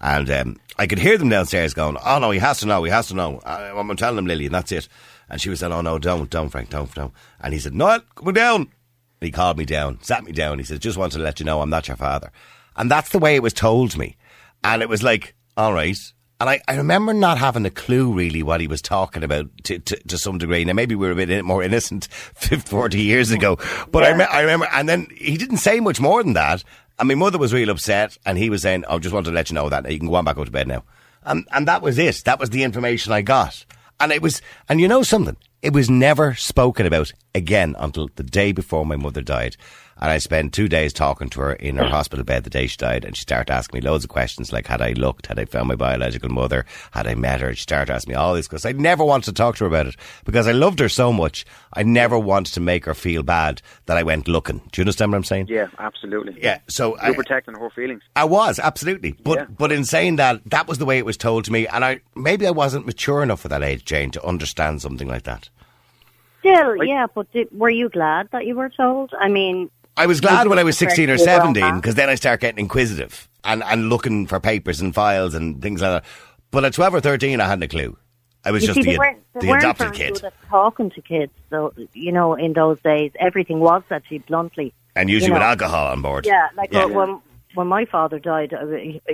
And 0.00 0.30
um, 0.30 0.60
I 0.78 0.86
could 0.86 0.98
hear 0.98 1.18
them 1.18 1.28
downstairs 1.28 1.74
going, 1.74 1.96
"Oh 2.04 2.20
no, 2.20 2.30
he 2.30 2.38
has 2.38 2.60
to 2.60 2.66
know. 2.66 2.84
He 2.84 2.90
has 2.90 3.08
to 3.08 3.14
know." 3.14 3.40
I, 3.44 3.70
I'm 3.70 3.96
telling 3.96 4.18
him, 4.18 4.26
Lily, 4.26 4.46
and 4.46 4.54
that's 4.54 4.70
it. 4.70 4.88
And 5.28 5.40
she 5.40 5.50
was 5.50 5.58
saying, 5.58 5.72
"Oh 5.72 5.80
no, 5.80 5.98
don't, 5.98 6.30
don't, 6.30 6.50
Frank, 6.50 6.70
don't, 6.70 6.94
don't." 6.94 7.12
And 7.40 7.52
he 7.52 7.58
said, 7.58 7.74
"No, 7.74 8.00
come 8.14 8.32
down." 8.32 8.60
And 8.60 9.26
he 9.26 9.32
called 9.32 9.58
me 9.58 9.64
down, 9.64 9.98
sat 10.00 10.22
me 10.22 10.30
down. 10.30 10.60
He 10.60 10.64
said, 10.64 10.80
"Just 10.80 10.96
wanted 10.96 11.18
to 11.18 11.24
let 11.24 11.40
you 11.40 11.46
know 11.46 11.60
I'm 11.60 11.70
not 11.70 11.88
your 11.88 11.96
father." 11.96 12.30
And 12.78 12.88
that's 12.88 13.10
the 13.10 13.18
way 13.18 13.34
it 13.34 13.42
was 13.42 13.52
told 13.52 13.90
to 13.90 13.98
me. 13.98 14.16
And 14.62 14.82
it 14.82 14.88
was 14.88 15.02
like, 15.02 15.34
all 15.56 15.72
right. 15.72 15.98
And 16.40 16.48
I, 16.48 16.60
I 16.68 16.76
remember 16.76 17.12
not 17.12 17.38
having 17.38 17.66
a 17.66 17.70
clue 17.70 18.12
really 18.12 18.44
what 18.44 18.60
he 18.60 18.68
was 18.68 18.80
talking 18.80 19.24
about 19.24 19.48
to, 19.64 19.80
to, 19.80 19.96
to 19.96 20.18
some 20.18 20.38
degree. 20.38 20.64
Now, 20.64 20.72
maybe 20.72 20.94
we 20.94 21.06
were 21.06 21.12
a 21.12 21.26
bit 21.26 21.44
more 21.44 21.64
innocent 21.64 22.06
50, 22.34 22.68
40 22.68 23.00
years 23.00 23.32
ago. 23.32 23.58
But 23.90 24.04
I, 24.04 24.14
me- 24.14 24.24
I 24.24 24.40
remember, 24.42 24.68
and 24.72 24.88
then 24.88 25.08
he 25.16 25.36
didn't 25.36 25.56
say 25.56 25.80
much 25.80 26.00
more 26.00 26.22
than 26.22 26.34
that. 26.34 26.62
And 27.00 27.08
my 27.08 27.16
mother 27.16 27.38
was 27.38 27.52
real 27.52 27.70
upset. 27.70 28.16
And 28.24 28.38
he 28.38 28.50
was 28.50 28.62
saying, 28.62 28.84
I 28.88 28.98
just 28.98 29.12
wanted 29.12 29.30
to 29.30 29.34
let 29.34 29.50
you 29.50 29.54
know 29.54 29.68
that. 29.68 29.90
You 29.90 29.98
can 29.98 30.08
go 30.08 30.14
on 30.14 30.24
back 30.24 30.38
up 30.38 30.44
to 30.44 30.50
bed 30.50 30.68
now. 30.68 30.84
And, 31.24 31.46
and 31.50 31.66
that 31.66 31.82
was 31.82 31.98
it. 31.98 32.22
That 32.24 32.38
was 32.38 32.50
the 32.50 32.62
information 32.62 33.12
I 33.12 33.22
got. 33.22 33.64
And 33.98 34.12
it 34.12 34.22
was, 34.22 34.40
and 34.68 34.80
you 34.80 34.86
know 34.86 35.02
something? 35.02 35.36
It 35.60 35.72
was 35.72 35.90
never 35.90 36.36
spoken 36.36 36.86
about 36.86 37.12
again 37.34 37.74
until 37.80 38.10
the 38.14 38.22
day 38.22 38.52
before 38.52 38.86
my 38.86 38.94
mother 38.94 39.22
died. 39.22 39.56
And 40.00 40.10
I 40.10 40.18
spent 40.18 40.52
two 40.52 40.68
days 40.68 40.92
talking 40.92 41.28
to 41.30 41.40
her 41.40 41.52
in 41.54 41.76
her 41.76 41.84
hospital 41.88 42.24
bed 42.24 42.44
the 42.44 42.50
day 42.50 42.66
she 42.66 42.76
died. 42.76 43.04
And 43.04 43.16
she 43.16 43.22
started 43.22 43.52
asking 43.52 43.78
me 43.78 43.86
loads 43.86 44.04
of 44.04 44.10
questions 44.10 44.52
like, 44.52 44.66
had 44.66 44.80
I 44.80 44.92
looked? 44.92 45.26
Had 45.26 45.38
I 45.38 45.44
found 45.44 45.68
my 45.68 45.74
biological 45.74 46.28
mother? 46.28 46.66
Had 46.92 47.06
I 47.06 47.14
met 47.14 47.40
her? 47.40 47.54
She 47.54 47.62
started 47.62 47.92
asking 47.92 48.12
me 48.12 48.16
all 48.16 48.34
these 48.34 48.46
because 48.46 48.64
I 48.64 48.72
never 48.72 49.04
wanted 49.04 49.24
to 49.26 49.32
talk 49.32 49.56
to 49.56 49.64
her 49.64 49.68
about 49.68 49.86
it 49.86 49.96
because 50.24 50.46
I 50.46 50.52
loved 50.52 50.78
her 50.78 50.88
so 50.88 51.12
much. 51.12 51.44
I 51.72 51.82
never 51.82 52.18
wanted 52.18 52.54
to 52.54 52.60
make 52.60 52.84
her 52.84 52.94
feel 52.94 53.22
bad 53.22 53.60
that 53.86 53.96
I 53.96 54.02
went 54.02 54.28
looking. 54.28 54.58
Do 54.72 54.80
you 54.80 54.82
understand 54.82 55.12
what 55.12 55.18
I'm 55.18 55.24
saying? 55.24 55.46
Yeah, 55.48 55.68
absolutely. 55.78 56.36
Yeah. 56.40 56.60
So 56.68 56.96
You're 57.02 57.12
I, 57.12 57.14
protecting 57.14 57.54
her 57.54 57.70
feelings. 57.70 58.02
I 58.14 58.24
was 58.24 58.58
absolutely, 58.58 59.12
but 59.12 59.38
Yeah. 59.38 59.44
but 59.48 59.72
in 59.72 59.84
saying 59.84 60.16
that, 60.16 60.42
that 60.46 60.68
was 60.68 60.78
the 60.78 60.84
way 60.86 60.98
it 60.98 61.04
was 61.06 61.16
told 61.16 61.44
to 61.46 61.52
me, 61.52 61.66
and 61.66 61.84
I 61.84 62.00
maybe 62.14 62.46
I 62.46 62.50
wasn't 62.50 62.86
mature 62.86 63.22
enough 63.22 63.40
for 63.40 63.48
that 63.48 63.62
age, 63.62 63.84
Jane, 63.84 64.10
to 64.12 64.24
understand 64.26 64.80
something 64.82 65.08
like 65.08 65.24
that. 65.24 65.48
Still, 66.40 66.84
yeah, 66.84 67.06
but 67.12 67.30
did, 67.32 67.48
were 67.50 67.68
you 67.70 67.88
glad 67.88 68.28
that 68.30 68.46
you 68.46 68.54
were 68.54 68.68
told? 68.68 69.12
I 69.18 69.28
mean, 69.28 69.70
I 69.98 70.06
was 70.06 70.20
glad 70.20 70.48
when 70.48 70.58
I 70.58 70.62
was 70.64 70.78
sixteen 70.78 71.10
or 71.10 71.18
seventeen 71.18 71.76
because 71.76 71.94
then 71.96 72.08
I 72.08 72.14
start 72.14 72.40
getting 72.40 72.60
inquisitive 72.60 73.28
and 73.44 73.62
and 73.64 73.88
looking 73.90 74.26
for 74.26 74.40
papers 74.40 74.80
and 74.80 74.94
files 74.94 75.34
and 75.34 75.60
things 75.60 75.82
like 75.82 76.02
that. 76.02 76.10
But 76.50 76.64
at 76.64 76.72
twelve 76.74 76.94
or 76.94 77.00
thirteen, 77.00 77.40
I 77.40 77.46
hadn't 77.46 77.64
a 77.64 77.68
clue. 77.68 77.96
I 78.44 78.50
was 78.52 78.62
you 78.62 78.68
just 78.72 78.82
see, 78.82 78.96
the, 78.96 79.16
the 79.40 79.50
adopted 79.50 79.92
kid, 79.92 80.22
talking 80.48 80.90
to 80.90 81.02
kids. 81.02 81.32
So, 81.50 81.74
you 81.92 82.12
know, 82.12 82.34
in 82.34 82.52
those 82.52 82.80
days, 82.80 83.10
everything 83.18 83.58
was 83.58 83.82
said 83.88 84.04
to 84.08 84.14
you 84.14 84.20
bluntly. 84.20 84.72
and 84.94 85.10
usually 85.10 85.28
you 85.28 85.32
with 85.34 85.42
know. 85.42 85.48
alcohol 85.48 85.88
on 85.88 86.00
board. 86.00 86.24
Yeah, 86.24 86.48
like 86.56 86.72
Yeah. 86.72 86.84
uh, 86.84 86.88
when 86.88 87.20
when 87.54 87.66
my 87.66 87.84
father 87.84 88.18
died, 88.20 88.52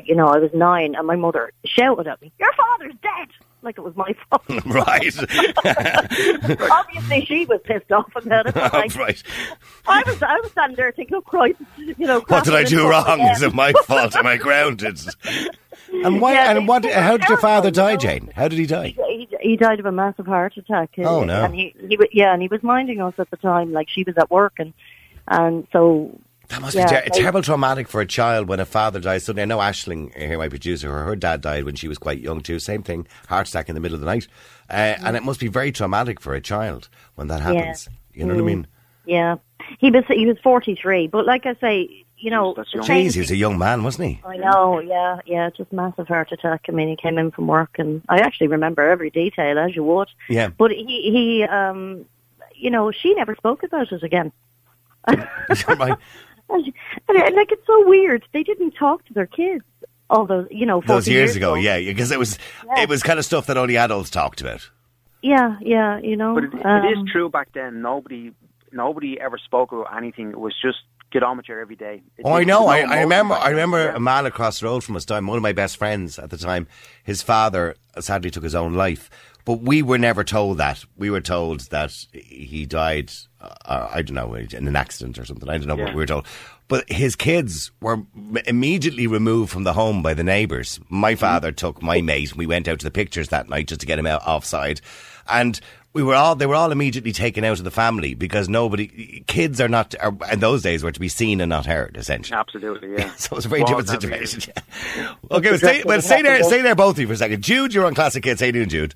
you 0.04 0.14
know, 0.14 0.26
I 0.28 0.38
was 0.38 0.50
nine, 0.52 0.94
and 0.94 1.06
my 1.06 1.16
mother 1.16 1.50
shouted 1.64 2.06
at 2.06 2.20
me, 2.20 2.30
"Your 2.38 2.52
father's 2.52 2.94
dead!" 3.02 3.28
Like 3.64 3.78
it 3.78 3.80
was 3.82 3.96
my 3.96 4.14
fault. 4.28 4.42
right, 4.66 5.16
Obviously, 6.70 7.24
she 7.24 7.46
was 7.46 7.60
pissed 7.64 7.90
off 7.90 8.14
about 8.14 8.46
it. 8.46 8.54
But 8.54 8.72
like, 8.74 8.94
right. 8.94 9.22
I 9.86 10.02
was, 10.06 10.22
I 10.22 10.38
was 10.40 10.50
standing 10.52 10.76
there 10.76 10.92
thinking, 10.92 11.16
"Oh 11.16 11.20
Christ!" 11.22 11.60
You 11.78 12.06
know, 12.06 12.20
What 12.28 12.44
did 12.44 12.54
I 12.54 12.64
do 12.64 12.88
wrong? 12.88 13.04
again. 13.20 13.32
Is 13.32 13.42
it 13.42 13.54
my 13.54 13.72
fault? 13.84 14.14
Am 14.16 14.26
I 14.26 14.36
grounded? 14.36 14.98
And 15.92 16.20
why? 16.20 16.34
Yeah, 16.34 16.50
and 16.50 16.58
they- 16.60 16.64
what? 16.66 16.84
How 16.84 17.16
did 17.16 17.28
your 17.28 17.38
father 17.38 17.70
die. 17.70 17.96
Jane? 17.96 18.30
How 18.34 18.48
did 18.48 18.58
he 18.58 18.66
die? 18.66 18.94
He, 19.08 19.28
he 19.40 19.56
died 19.56 19.80
of 19.80 19.86
a 19.86 19.92
massive 19.92 20.26
heart 20.26 20.56
attack. 20.56 20.90
Oh, 20.98 21.24
no. 21.24 21.44
And 21.44 21.54
he, 21.54 21.74
he, 21.88 21.98
yeah, 22.12 22.32
and 22.32 22.42
he 22.42 22.48
was 22.48 22.62
minding 22.62 23.00
us 23.00 23.14
at 23.18 23.30
the 23.30 23.36
time, 23.36 23.72
like 23.72 23.88
she 23.88 24.02
was 24.04 24.16
at 24.18 24.30
work, 24.30 24.54
and 24.58 24.72
and 25.28 25.66
so 25.72 26.18
That 26.48 26.60
must 26.60 26.74
Yeah, 26.76 26.84
be 26.84 26.90
ter- 26.90 27.02
like- 27.02 27.12
terrible 27.12 27.42
traumatic 27.42 27.88
for 27.88 28.00
a 28.00 28.06
child 28.06 28.48
when 28.48 28.60
a 28.60 28.64
father 28.66 29.00
dies 29.00 29.24
suddenly. 29.24 29.42
I 29.42 29.46
know 29.46 29.58
Ashling, 29.58 30.16
here, 30.16 30.36
my 30.38 30.48
producer, 30.48 30.90
her, 30.90 31.04
her 31.04 31.16
dad 31.16 31.40
died 31.40 31.64
when 31.64 31.74
she 31.74 31.88
was 31.88 31.98
quite 31.98 32.18
young 32.20 32.40
too. 32.40 32.58
Same 32.58 32.82
thing, 32.82 33.06
heart 33.28 33.48
attack 33.48 33.68
in 33.68 33.74
the 33.74 33.80
middle 33.80 33.94
of 33.94 34.00
the 34.00 34.06
night. 34.06 34.28
Uh, 34.70 34.96
and 35.04 35.16
it 35.16 35.22
must 35.22 35.40
be 35.40 35.48
very 35.48 35.72
traumatic 35.72 36.20
for 36.20 36.34
a 36.34 36.40
child 36.40 36.88
when 37.14 37.28
that 37.28 37.40
happens. 37.40 37.88
You 38.12 38.24
know 38.26 38.34
what 38.34 38.42
I 38.42 38.46
mean? 38.46 38.66
yeah, 39.06 39.36
he 39.78 39.90
was 39.90 40.04
he 40.08 40.26
was 40.26 40.38
forty 40.42 40.74
three. 40.74 41.06
But 41.08 41.26
like 41.26 41.44
I 41.46 41.54
say, 41.56 42.04
you 42.16 42.30
know, 42.30 42.54
That's 42.56 42.70
the 42.72 42.78
Jeez, 42.78 43.12
he 43.14 43.20
was 43.20 43.30
a 43.30 43.36
young 43.36 43.58
man, 43.58 43.82
wasn't 43.82 44.08
he? 44.08 44.20
I 44.24 44.36
know, 44.36 44.78
yeah, 44.80 45.18
yeah, 45.26 45.50
just 45.50 45.72
massive 45.72 46.08
heart 46.08 46.30
attack. 46.32 46.66
I 46.68 46.72
mean, 46.72 46.88
he 46.88 46.96
came 46.96 47.18
in 47.18 47.30
from 47.30 47.46
work, 47.48 47.78
and 47.78 48.02
I 48.08 48.18
actually 48.20 48.46
remember 48.46 48.88
every 48.88 49.10
detail 49.10 49.58
as 49.58 49.74
you 49.76 49.84
would. 49.84 50.08
Yeah. 50.30 50.48
But 50.56 50.70
he, 50.70 50.84
he, 51.10 51.44
um, 51.44 52.06
you 52.54 52.70
know, 52.70 52.90
she 52.92 53.14
never 53.14 53.34
spoke 53.34 53.62
about 53.62 53.92
it 53.92 54.02
again. 54.02 54.32
Right. 55.68 55.98
And, 56.48 56.72
and, 57.08 57.34
like 57.34 57.50
it's 57.50 57.66
so 57.66 57.88
weird. 57.88 58.24
They 58.32 58.42
didn't 58.42 58.72
talk 58.72 59.04
to 59.06 59.14
their 59.14 59.26
kids 59.26 59.64
all 60.10 60.26
those, 60.26 60.46
you 60.50 60.66
know, 60.66 60.82
Those 60.86 61.08
years 61.08 61.36
ago, 61.36 61.54
yeah, 61.54 61.78
because 61.78 62.10
it 62.10 62.18
was 62.18 62.38
Yeah. 62.66 62.82
it 62.82 62.88
was 62.88 63.02
kind 63.02 63.18
of 63.18 63.24
stuff 63.24 63.46
that 63.46 63.56
only 63.56 63.76
adults 63.76 64.10
talked 64.10 64.40
about. 64.40 64.70
Yeah, 65.22 65.56
yeah, 65.60 65.98
you 65.98 66.16
know. 66.16 66.34
But 66.34 66.44
it, 66.44 66.54
it 66.54 66.66
um, 66.66 66.84
is 66.84 67.10
true 67.10 67.30
back 67.30 67.48
then. 67.54 67.80
Nobody, 67.80 68.32
nobody 68.72 69.18
ever 69.18 69.38
spoke 69.38 69.72
about 69.72 69.96
anything. 69.96 70.30
It 70.30 70.38
was 70.38 70.54
just 70.60 70.78
get 71.10 71.22
on 71.22 71.38
with 71.38 71.48
your 71.48 71.60
every 71.60 71.76
day. 71.76 72.02
It 72.18 72.22
Oh, 72.26 72.34
I 72.34 72.44
know. 72.44 72.66
I, 72.66 72.80
I 72.80 73.00
remember. 73.00 73.34
I 73.34 73.48
remember 73.48 73.82
yeah. 73.82 73.96
a 73.96 74.00
man 74.00 74.26
across 74.26 74.60
the 74.60 74.66
road 74.66 74.84
from 74.84 74.96
us. 74.96 75.06
Time 75.06 75.26
one 75.26 75.38
of 75.38 75.42
my 75.42 75.52
best 75.52 75.78
friends 75.78 76.18
at 76.18 76.28
the 76.28 76.36
time. 76.36 76.66
His 77.02 77.22
father 77.22 77.76
sadly 77.98 78.30
took 78.30 78.44
his 78.44 78.54
own 78.54 78.74
life, 78.74 79.08
but 79.44 79.60
we 79.60 79.82
were 79.82 79.98
never 79.98 80.24
told 80.24 80.58
that. 80.58 80.84
We 80.96 81.10
were 81.10 81.20
told 81.20 81.60
that 81.70 81.92
he 82.12 82.66
died. 82.66 83.12
Uh, 83.40 83.88
I 83.92 84.02
don't 84.02 84.14
know 84.14 84.34
in 84.34 84.68
an 84.68 84.76
accident 84.76 85.18
or 85.18 85.24
something. 85.24 85.48
I 85.48 85.58
don't 85.58 85.66
know 85.66 85.76
what 85.76 85.90
we 85.90 86.00
were 86.00 86.06
told. 86.06 86.26
But 86.66 86.90
his 86.90 87.14
kids 87.14 87.70
were 87.82 88.02
immediately 88.46 89.06
removed 89.06 89.52
from 89.52 89.64
the 89.64 89.74
home 89.74 90.02
by 90.02 90.14
the 90.14 90.24
neighbours. 90.24 90.80
My 90.88 91.14
father 91.14 91.52
took 91.52 91.82
my 91.82 92.00
mate. 92.00 92.34
We 92.34 92.46
went 92.46 92.68
out 92.68 92.78
to 92.78 92.84
the 92.84 92.90
pictures 92.90 93.28
that 93.28 93.50
night 93.50 93.68
just 93.68 93.82
to 93.82 93.86
get 93.86 93.98
him 93.98 94.06
out 94.06 94.26
offside, 94.26 94.80
and 95.28 95.60
we 95.92 96.02
were 96.02 96.14
all 96.14 96.34
they 96.34 96.46
were 96.46 96.54
all 96.54 96.72
immediately 96.72 97.12
taken 97.12 97.44
out 97.44 97.58
of 97.58 97.64
the 97.64 97.70
family 97.70 98.14
because 98.14 98.48
nobody 98.48 99.22
kids 99.26 99.60
are 99.60 99.68
not 99.68 99.94
are, 100.00 100.16
in 100.32 100.40
those 100.40 100.62
days 100.62 100.82
were 100.82 100.90
to 100.90 101.00
be 101.00 101.08
seen 101.08 101.42
and 101.42 101.50
not 101.50 101.66
heard 101.66 101.96
essentially. 101.98 102.36
Absolutely, 102.36 102.92
yeah. 102.98 103.14
So 103.16 103.36
it's 103.36 103.44
a 103.44 103.48
very 103.48 103.62
Was 103.62 103.86
different 103.90 104.28
situation. 104.28 104.52
Yeah. 104.96 105.14
Okay, 105.30 105.50
well, 105.50 105.58
stay, 105.58 105.82
well, 105.84 106.00
stay 106.02 106.22
there, 106.22 106.42
stay 106.44 106.62
there, 106.62 106.74
both 106.74 106.96
of 106.96 107.00
you 107.00 107.06
for 107.06 107.12
a 107.12 107.16
second. 107.16 107.42
Jude, 107.42 107.74
you're 107.74 107.86
on 107.86 107.94
Classic 107.94 108.22
Kids. 108.22 108.40
How 108.40 108.46
you 108.46 108.52
doing, 108.52 108.68
Jude? 108.68 108.94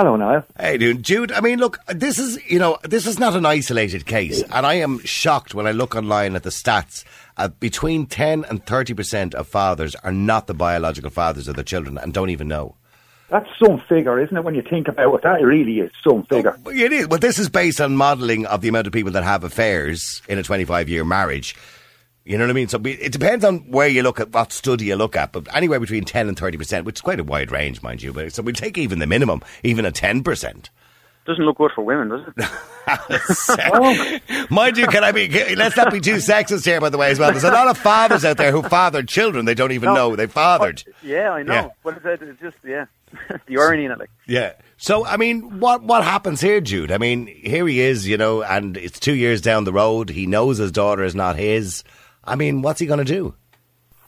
Hello, 0.00 0.16
Niall. 0.16 0.46
Hey, 0.58 0.78
dude, 0.78 1.02
Jude. 1.02 1.30
I 1.30 1.42
mean, 1.42 1.58
look, 1.58 1.76
this 1.88 2.18
is 2.18 2.38
you 2.50 2.58
know, 2.58 2.78
this 2.84 3.06
is 3.06 3.18
not 3.18 3.36
an 3.36 3.44
isolated 3.44 4.06
case, 4.06 4.42
and 4.50 4.64
I 4.64 4.76
am 4.76 5.00
shocked 5.00 5.54
when 5.54 5.66
I 5.66 5.72
look 5.72 5.94
online 5.94 6.34
at 6.36 6.42
the 6.42 6.48
stats. 6.48 7.04
Uh, 7.36 7.48
between 7.48 8.06
ten 8.06 8.46
and 8.46 8.64
thirty 8.64 8.94
percent 8.94 9.34
of 9.34 9.46
fathers 9.46 9.94
are 9.96 10.10
not 10.10 10.46
the 10.46 10.54
biological 10.54 11.10
fathers 11.10 11.48
of 11.48 11.54
their 11.54 11.64
children 11.64 11.98
and 11.98 12.14
don't 12.14 12.30
even 12.30 12.48
know. 12.48 12.76
That's 13.28 13.46
some 13.62 13.82
figure, 13.90 14.18
isn't 14.18 14.34
it? 14.34 14.42
When 14.42 14.54
you 14.54 14.62
think 14.62 14.88
about 14.88 15.16
it, 15.16 15.22
that 15.22 15.44
really 15.44 15.80
is 15.80 15.90
some 16.02 16.24
figure. 16.24 16.58
It 16.68 16.94
is. 16.94 17.06
Well, 17.06 17.18
this 17.18 17.38
is 17.38 17.50
based 17.50 17.78
on 17.78 17.94
modelling 17.94 18.46
of 18.46 18.62
the 18.62 18.68
amount 18.68 18.86
of 18.86 18.94
people 18.94 19.12
that 19.12 19.22
have 19.22 19.44
affairs 19.44 20.22
in 20.30 20.38
a 20.38 20.42
25 20.42 20.88
year 20.88 21.04
marriage. 21.04 21.54
You 22.30 22.38
know 22.38 22.44
what 22.44 22.50
I 22.50 22.52
mean? 22.52 22.68
So 22.68 22.80
it 22.84 23.10
depends 23.10 23.44
on 23.44 23.58
where 23.72 23.88
you 23.88 24.04
look 24.04 24.20
at, 24.20 24.30
what 24.32 24.52
study 24.52 24.84
you 24.84 24.94
look 24.94 25.16
at, 25.16 25.32
but 25.32 25.52
anywhere 25.52 25.80
between 25.80 26.04
10 26.04 26.28
and 26.28 26.36
30%, 26.36 26.84
which 26.84 26.98
is 26.98 27.00
quite 27.00 27.18
a 27.18 27.24
wide 27.24 27.50
range, 27.50 27.82
mind 27.82 28.04
you. 28.04 28.12
But 28.12 28.32
So 28.32 28.42
we 28.44 28.52
take 28.52 28.78
even 28.78 29.00
the 29.00 29.06
minimum, 29.08 29.42
even 29.64 29.84
a 29.84 29.90
10%. 29.90 30.68
Doesn't 31.26 31.44
look 31.44 31.58
good 31.58 31.72
for 31.74 31.82
women, 31.82 32.08
does 32.10 32.20
it? 32.28 32.48
Oh. 33.72 34.18
Mind 34.48 34.76
you, 34.76 34.86
can 34.86 35.02
I 35.02 35.10
be? 35.12 35.28
let's 35.56 35.76
not 35.76 35.92
be 35.92 36.00
too 36.00 36.16
sexist 36.16 36.64
here, 36.64 36.80
by 36.80 36.88
the 36.88 36.98
way, 36.98 37.10
as 37.10 37.18
well. 37.18 37.32
There's 37.32 37.42
a 37.44 37.50
lot 37.50 37.66
of 37.68 37.76
fathers 37.76 38.24
out 38.24 38.36
there 38.36 38.52
who 38.52 38.62
fathered 38.62 39.08
children 39.08 39.44
they 39.44 39.54
don't 39.54 39.72
even 39.72 39.88
No. 39.88 39.94
know 40.10 40.16
they 40.16 40.26
fathered. 40.28 40.84
Oh, 40.86 40.92
yeah, 41.02 41.30
I 41.30 41.42
know. 41.42 41.52
Yeah. 41.52 41.68
But 41.84 42.00
it's, 42.04 42.22
it's 42.22 42.40
just 42.40 42.56
yeah, 42.64 42.86
the 43.46 43.58
irony 43.58 43.84
in 43.86 43.92
it. 43.92 43.98
Like 43.98 44.10
Yeah. 44.26 44.52
So 44.76 45.04
I 45.04 45.16
mean, 45.18 45.60
what 45.60 45.82
what 45.82 46.04
happens 46.04 46.40
here, 46.40 46.60
Jude? 46.60 46.90
I 46.92 46.98
mean, 46.98 47.26
here 47.26 47.66
he 47.66 47.80
is, 47.80 48.08
you 48.08 48.16
know, 48.16 48.42
and 48.42 48.76
it's 48.76 48.98
two 49.00 49.14
years 49.14 49.40
down 49.40 49.64
the 49.64 49.72
road. 49.72 50.08
He 50.10 50.26
knows 50.26 50.58
his 50.58 50.72
daughter 50.72 51.02
is 51.04 51.14
not 51.14 51.36
his. 51.36 51.84
I 52.24 52.36
mean, 52.36 52.62
what's 52.62 52.80
he 52.80 52.86
going 52.86 52.98
to 52.98 53.04
do? 53.04 53.34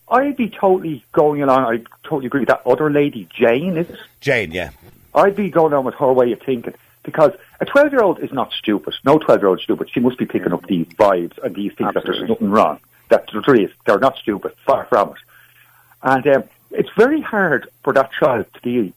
I'd 0.09 0.37
be 0.37 0.49
totally 0.51 1.05
going 1.13 1.43
along. 1.43 1.65
I 1.65 1.83
totally 2.05 2.27
agree 2.27 2.41
with 2.41 2.49
that 2.49 2.67
other 2.67 2.91
lady, 2.91 3.27
Jane. 3.35 3.77
Is 3.79 3.89
it? 3.89 3.99
Jane, 4.21 4.51
yeah. 4.53 4.71
I'd 5.15 5.37
be 5.37 5.49
going 5.51 5.73
on 5.73 5.85
with 5.85 5.95
her 5.97 6.13
way 6.13 6.33
of 6.33 6.41
thinking 6.41 6.75
because 7.03 7.33
a 7.61 7.65
twelve-year-old 7.65 8.21
is 8.21 8.33
not 8.33 8.53
stupid. 8.53 8.95
No 9.05 9.19
twelve-year-old 9.19 9.59
is 9.59 9.65
stupid. 9.65 9.89
She 9.91 10.01
must 10.01 10.19
be 10.19 10.27
picking 10.27 10.53
up 10.53 10.67
these 10.67 10.87
vibes 10.87 11.39
and 11.43 11.55
these 11.55 11.73
things 11.75 11.95
that 11.95 12.05
there's 12.05 12.29
nothing 12.29 12.51
wrong. 12.51 12.79
that 13.13 13.29
there 13.47 13.55
is. 13.55 13.71
They're 13.87 13.99
not 13.99 14.17
stupid, 14.19 14.53
far 14.67 14.85
from 14.87 15.11
it. 15.11 15.17
And 16.03 16.27
um, 16.27 16.45
it's 16.73 16.91
very 16.97 17.21
hard 17.21 17.69
for 17.85 17.93
that 17.93 18.11
child 18.13 18.47
to 18.55 18.61
be 18.63 18.93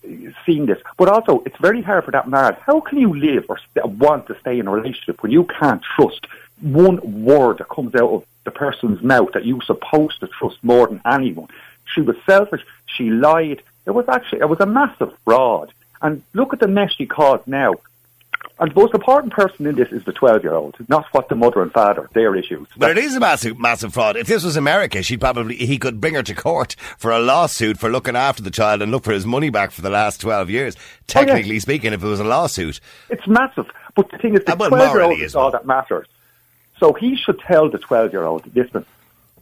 seeing 0.45 0.65
this, 0.65 0.79
but 0.97 1.07
also 1.09 1.43
it's 1.45 1.57
very 1.59 1.81
hard 1.81 2.05
for 2.05 2.11
that 2.11 2.27
man. 2.27 2.55
How 2.61 2.79
can 2.79 2.97
you 2.97 3.13
live 3.13 3.45
or 3.49 3.57
st- 3.59 3.85
want 3.97 4.27
to 4.27 4.39
stay 4.39 4.57
in 4.59 4.67
a 4.67 4.71
relationship 4.71 5.21
when 5.21 5.31
you 5.31 5.43
can't 5.43 5.83
trust 5.95 6.25
one 6.61 7.23
word 7.25 7.57
that 7.59 7.69
comes 7.69 7.93
out 7.95 8.09
of 8.09 8.25
the 8.45 8.51
person's 8.51 9.01
mouth 9.01 9.31
that 9.33 9.45
you're 9.45 9.61
supposed 9.61 10.19
to 10.21 10.27
trust 10.27 10.57
more 10.63 10.87
than 10.87 11.01
anyone? 11.05 11.49
She 11.93 12.01
was 12.01 12.15
selfish. 12.25 12.61
She 12.87 13.09
lied. 13.09 13.61
It 13.85 13.91
was 13.91 14.07
actually 14.07 14.39
it 14.39 14.49
was 14.49 14.59
a 14.61 14.65
massive 14.65 15.13
fraud. 15.25 15.73
And 16.01 16.23
look 16.33 16.53
at 16.53 16.59
the 16.59 16.67
mess 16.67 16.93
she 16.93 17.05
caused 17.05 17.47
now. 17.47 17.73
And 18.57 18.71
the 18.71 18.79
most 18.79 18.93
important 18.93 19.33
person 19.33 19.65
in 19.67 19.75
this 19.75 19.91
is 19.91 20.05
the 20.05 20.13
12 20.13 20.43
year 20.43 20.53
old, 20.53 20.75
not 20.87 21.05
what 21.11 21.27
the 21.27 21.35
mother 21.35 21.61
and 21.61 21.71
father, 21.73 22.09
their 22.13 22.35
issues. 22.35 22.67
But 22.77 22.91
it 22.91 22.97
is 22.97 23.15
a 23.15 23.19
massive, 23.19 23.59
massive 23.59 23.93
fraud. 23.93 24.15
If 24.15 24.27
this 24.27 24.43
was 24.45 24.55
America, 24.55 25.03
she'd 25.03 25.19
probably 25.19 25.55
he 25.57 25.77
could 25.77 25.99
bring 25.99 26.13
her 26.13 26.23
to 26.23 26.33
court 26.33 26.75
for 26.97 27.11
a 27.11 27.19
lawsuit 27.19 27.77
for 27.77 27.89
looking 27.89 28.15
after 28.15 28.41
the 28.41 28.51
child 28.51 28.81
and 28.81 28.91
look 28.91 29.03
for 29.03 29.11
his 29.11 29.25
money 29.25 29.49
back 29.49 29.71
for 29.71 29.81
the 29.81 29.89
last 29.89 30.21
twelve 30.21 30.49
years. 30.49 30.75
Technically 31.07 31.59
speaking, 31.59 31.91
if 31.91 32.01
it 32.01 32.07
was 32.07 32.19
a 32.21 32.23
lawsuit, 32.23 32.79
It's 33.09 33.27
massive. 33.27 33.65
But 33.95 34.09
the 34.11 34.17
thing 34.19 34.35
is, 34.35 34.45
the 34.45 34.53
Uh, 34.53 34.57
well, 34.57 34.69
12 34.69 34.93
year 34.93 35.01
old 35.03 35.19
is 35.19 35.35
all 35.35 35.51
that 35.51 35.65
matters. 35.65 36.07
So 36.79 36.93
he 36.93 37.15
should 37.15 37.39
tell 37.39 37.69
the 37.69 37.77
12 37.77 38.11
year 38.13 38.23
old, 38.23 38.43
listen, 38.55 38.85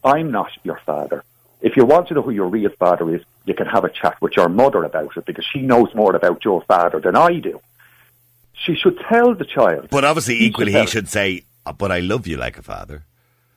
I'm 0.04 0.32
not 0.32 0.52
your 0.64 0.80
father. 0.86 1.24
If 1.62 1.78
you 1.78 1.86
want 1.86 2.08
to 2.10 2.14
know 2.14 2.22
who 2.22 2.32
your 2.32 2.48
real 2.48 2.70
father 2.78 3.14
is, 3.16 3.22
you 3.46 3.54
can 3.54 3.68
have 3.68 3.86
a 3.86 3.90
chat 3.90 4.22
with 4.22 4.36
your 4.36 4.50
mother 4.50 4.84
about 4.84 5.16
it 5.18 5.26
because 5.26 5.46
she 5.46 5.62
knows 5.62 5.94
more 5.96 6.16
about 6.16 6.44
your 6.44 6.62
father 6.64 7.00
than 7.00 7.16
I 7.16 7.40
do. 7.40 7.62
She 8.54 8.76
should 8.76 9.00
tell 9.10 9.34
the 9.34 9.46
child. 9.46 9.88
but 9.90 10.04
obviously 10.06 10.36
He 10.36 10.48
equally 10.48 10.72
should 10.74 10.82
he 10.82 10.88
should 10.88 11.10
say, 11.10 11.44
"Uh, 11.66 11.74
"But 11.74 11.92
I 11.92 12.00
love 12.00 12.28
you 12.28 12.38
like 12.38 12.58
a 12.58 12.62
father." 12.62 13.04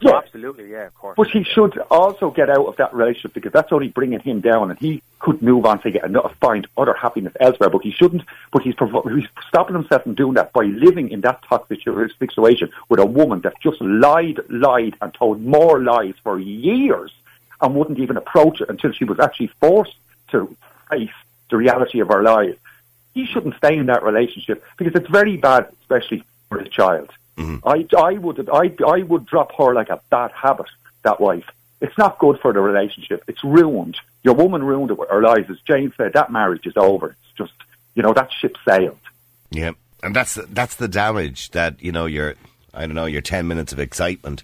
Yeah, 0.00 0.18
Absolutely, 0.18 0.70
yeah, 0.70 0.86
of 0.86 0.94
course. 0.94 1.16
But 1.16 1.28
he 1.28 1.42
should 1.42 1.78
also 1.90 2.30
get 2.30 2.50
out 2.50 2.66
of 2.66 2.76
that 2.76 2.92
relationship 2.92 3.32
because 3.32 3.52
that's 3.52 3.72
only 3.72 3.88
bringing 3.88 4.20
him 4.20 4.40
down, 4.40 4.70
and 4.70 4.78
he 4.78 5.02
could 5.20 5.40
move 5.40 5.64
on 5.64 5.80
to 5.82 5.90
get 5.90 6.04
another, 6.04 6.28
find 6.38 6.66
other 6.76 6.92
happiness 6.92 7.32
elsewhere. 7.40 7.70
But 7.70 7.82
he 7.82 7.92
shouldn't. 7.92 8.22
But 8.52 8.62
he's 8.62 8.74
provo- 8.74 9.08
he's 9.08 9.28
stopping 9.48 9.74
himself 9.74 10.02
from 10.02 10.14
doing 10.14 10.34
that 10.34 10.52
by 10.52 10.64
living 10.64 11.10
in 11.10 11.22
that 11.22 11.42
toxic 11.48 11.80
situation 11.82 12.70
with 12.90 13.00
a 13.00 13.06
woman 13.06 13.40
that 13.40 13.54
just 13.62 13.80
lied, 13.80 14.40
lied, 14.50 14.96
and 15.00 15.14
told 15.14 15.40
more 15.40 15.82
lies 15.82 16.14
for 16.22 16.38
years, 16.38 17.12
and 17.62 17.74
wouldn't 17.74 17.98
even 17.98 18.18
approach 18.18 18.60
it 18.60 18.68
until 18.68 18.92
she 18.92 19.04
was 19.04 19.18
actually 19.18 19.50
forced 19.60 19.96
to 20.28 20.54
face 20.90 21.10
the 21.48 21.56
reality 21.56 22.00
of 22.00 22.08
her 22.08 22.22
lies. 22.22 22.54
He 23.14 23.24
shouldn't 23.24 23.56
stay 23.56 23.78
in 23.78 23.86
that 23.86 24.02
relationship 24.02 24.62
because 24.76 24.94
it's 24.94 25.08
very 25.08 25.38
bad, 25.38 25.72
especially 25.80 26.22
for 26.50 26.58
his 26.58 26.68
child. 26.68 27.10
I, 27.38 27.86
I 27.96 28.12
would 28.14 28.48
I, 28.48 28.74
I 28.86 29.02
would 29.02 29.26
drop 29.26 29.52
her 29.56 29.74
like 29.74 29.90
a 29.90 30.00
bad 30.10 30.32
habit, 30.32 30.66
that 31.02 31.20
wife. 31.20 31.44
It's 31.80 31.96
not 31.98 32.18
good 32.18 32.38
for 32.40 32.52
the 32.52 32.60
relationship. 32.60 33.22
It's 33.28 33.44
ruined. 33.44 33.98
Your 34.22 34.34
woman 34.34 34.64
ruined 34.64 34.90
it 34.90 34.98
with 34.98 35.10
her 35.10 35.20
lies. 35.20 35.44
As 35.50 35.60
Jane 35.60 35.92
said, 35.96 36.14
that 36.14 36.32
marriage 36.32 36.66
is 36.66 36.76
over. 36.76 37.08
It's 37.08 37.36
just, 37.36 37.52
you 37.94 38.02
know, 38.02 38.14
that 38.14 38.32
ship 38.32 38.56
sailed. 38.66 38.98
Yeah, 39.50 39.72
and 40.02 40.16
that's 40.16 40.34
that's 40.48 40.76
the 40.76 40.88
damage 40.88 41.50
that 41.50 41.82
you 41.82 41.92
know 41.92 42.06
your 42.06 42.34
I 42.72 42.86
don't 42.86 42.94
know 42.94 43.06
your 43.06 43.20
ten 43.20 43.46
minutes 43.46 43.72
of 43.72 43.78
excitement 43.78 44.42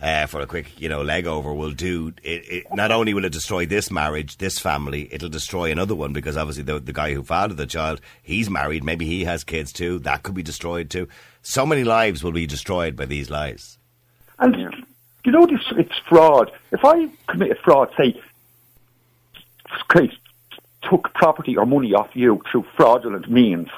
uh, 0.00 0.26
for 0.26 0.40
a 0.40 0.46
quick 0.46 0.80
you 0.80 0.88
know 0.88 1.02
leg 1.02 1.26
over 1.26 1.54
will 1.54 1.70
do. 1.70 2.12
It, 2.22 2.42
it 2.50 2.74
not 2.74 2.90
only 2.90 3.14
will 3.14 3.24
it 3.24 3.32
destroy 3.32 3.64
this 3.64 3.90
marriage, 3.90 4.36
this 4.38 4.58
family, 4.58 5.08
it'll 5.12 5.28
destroy 5.28 5.70
another 5.70 5.94
one 5.94 6.12
because 6.12 6.36
obviously 6.36 6.64
the 6.64 6.80
the 6.80 6.92
guy 6.92 7.14
who 7.14 7.22
fathered 7.22 7.56
the 7.56 7.66
child, 7.66 8.00
he's 8.22 8.50
married, 8.50 8.84
maybe 8.84 9.06
he 9.06 9.24
has 9.24 9.44
kids 9.44 9.72
too. 9.72 10.00
That 10.00 10.22
could 10.22 10.34
be 10.34 10.42
destroyed 10.42 10.90
too. 10.90 11.08
So 11.42 11.66
many 11.66 11.84
lives 11.84 12.22
will 12.22 12.32
be 12.32 12.46
destroyed 12.46 12.96
by 12.96 13.04
these 13.04 13.28
lies. 13.28 13.78
And 14.38 14.56
you 15.24 15.32
know, 15.32 15.46
this 15.46 15.60
it's 15.72 15.96
fraud. 16.08 16.50
If 16.70 16.84
I 16.84 17.08
commit 17.28 17.50
a 17.50 17.54
fraud, 17.56 17.90
say, 17.96 18.20
okay, 19.90 20.10
took 20.88 21.12
property 21.14 21.56
or 21.56 21.66
money 21.66 21.94
off 21.94 22.10
you 22.14 22.42
through 22.50 22.64
fraudulent 22.76 23.30
means, 23.30 23.68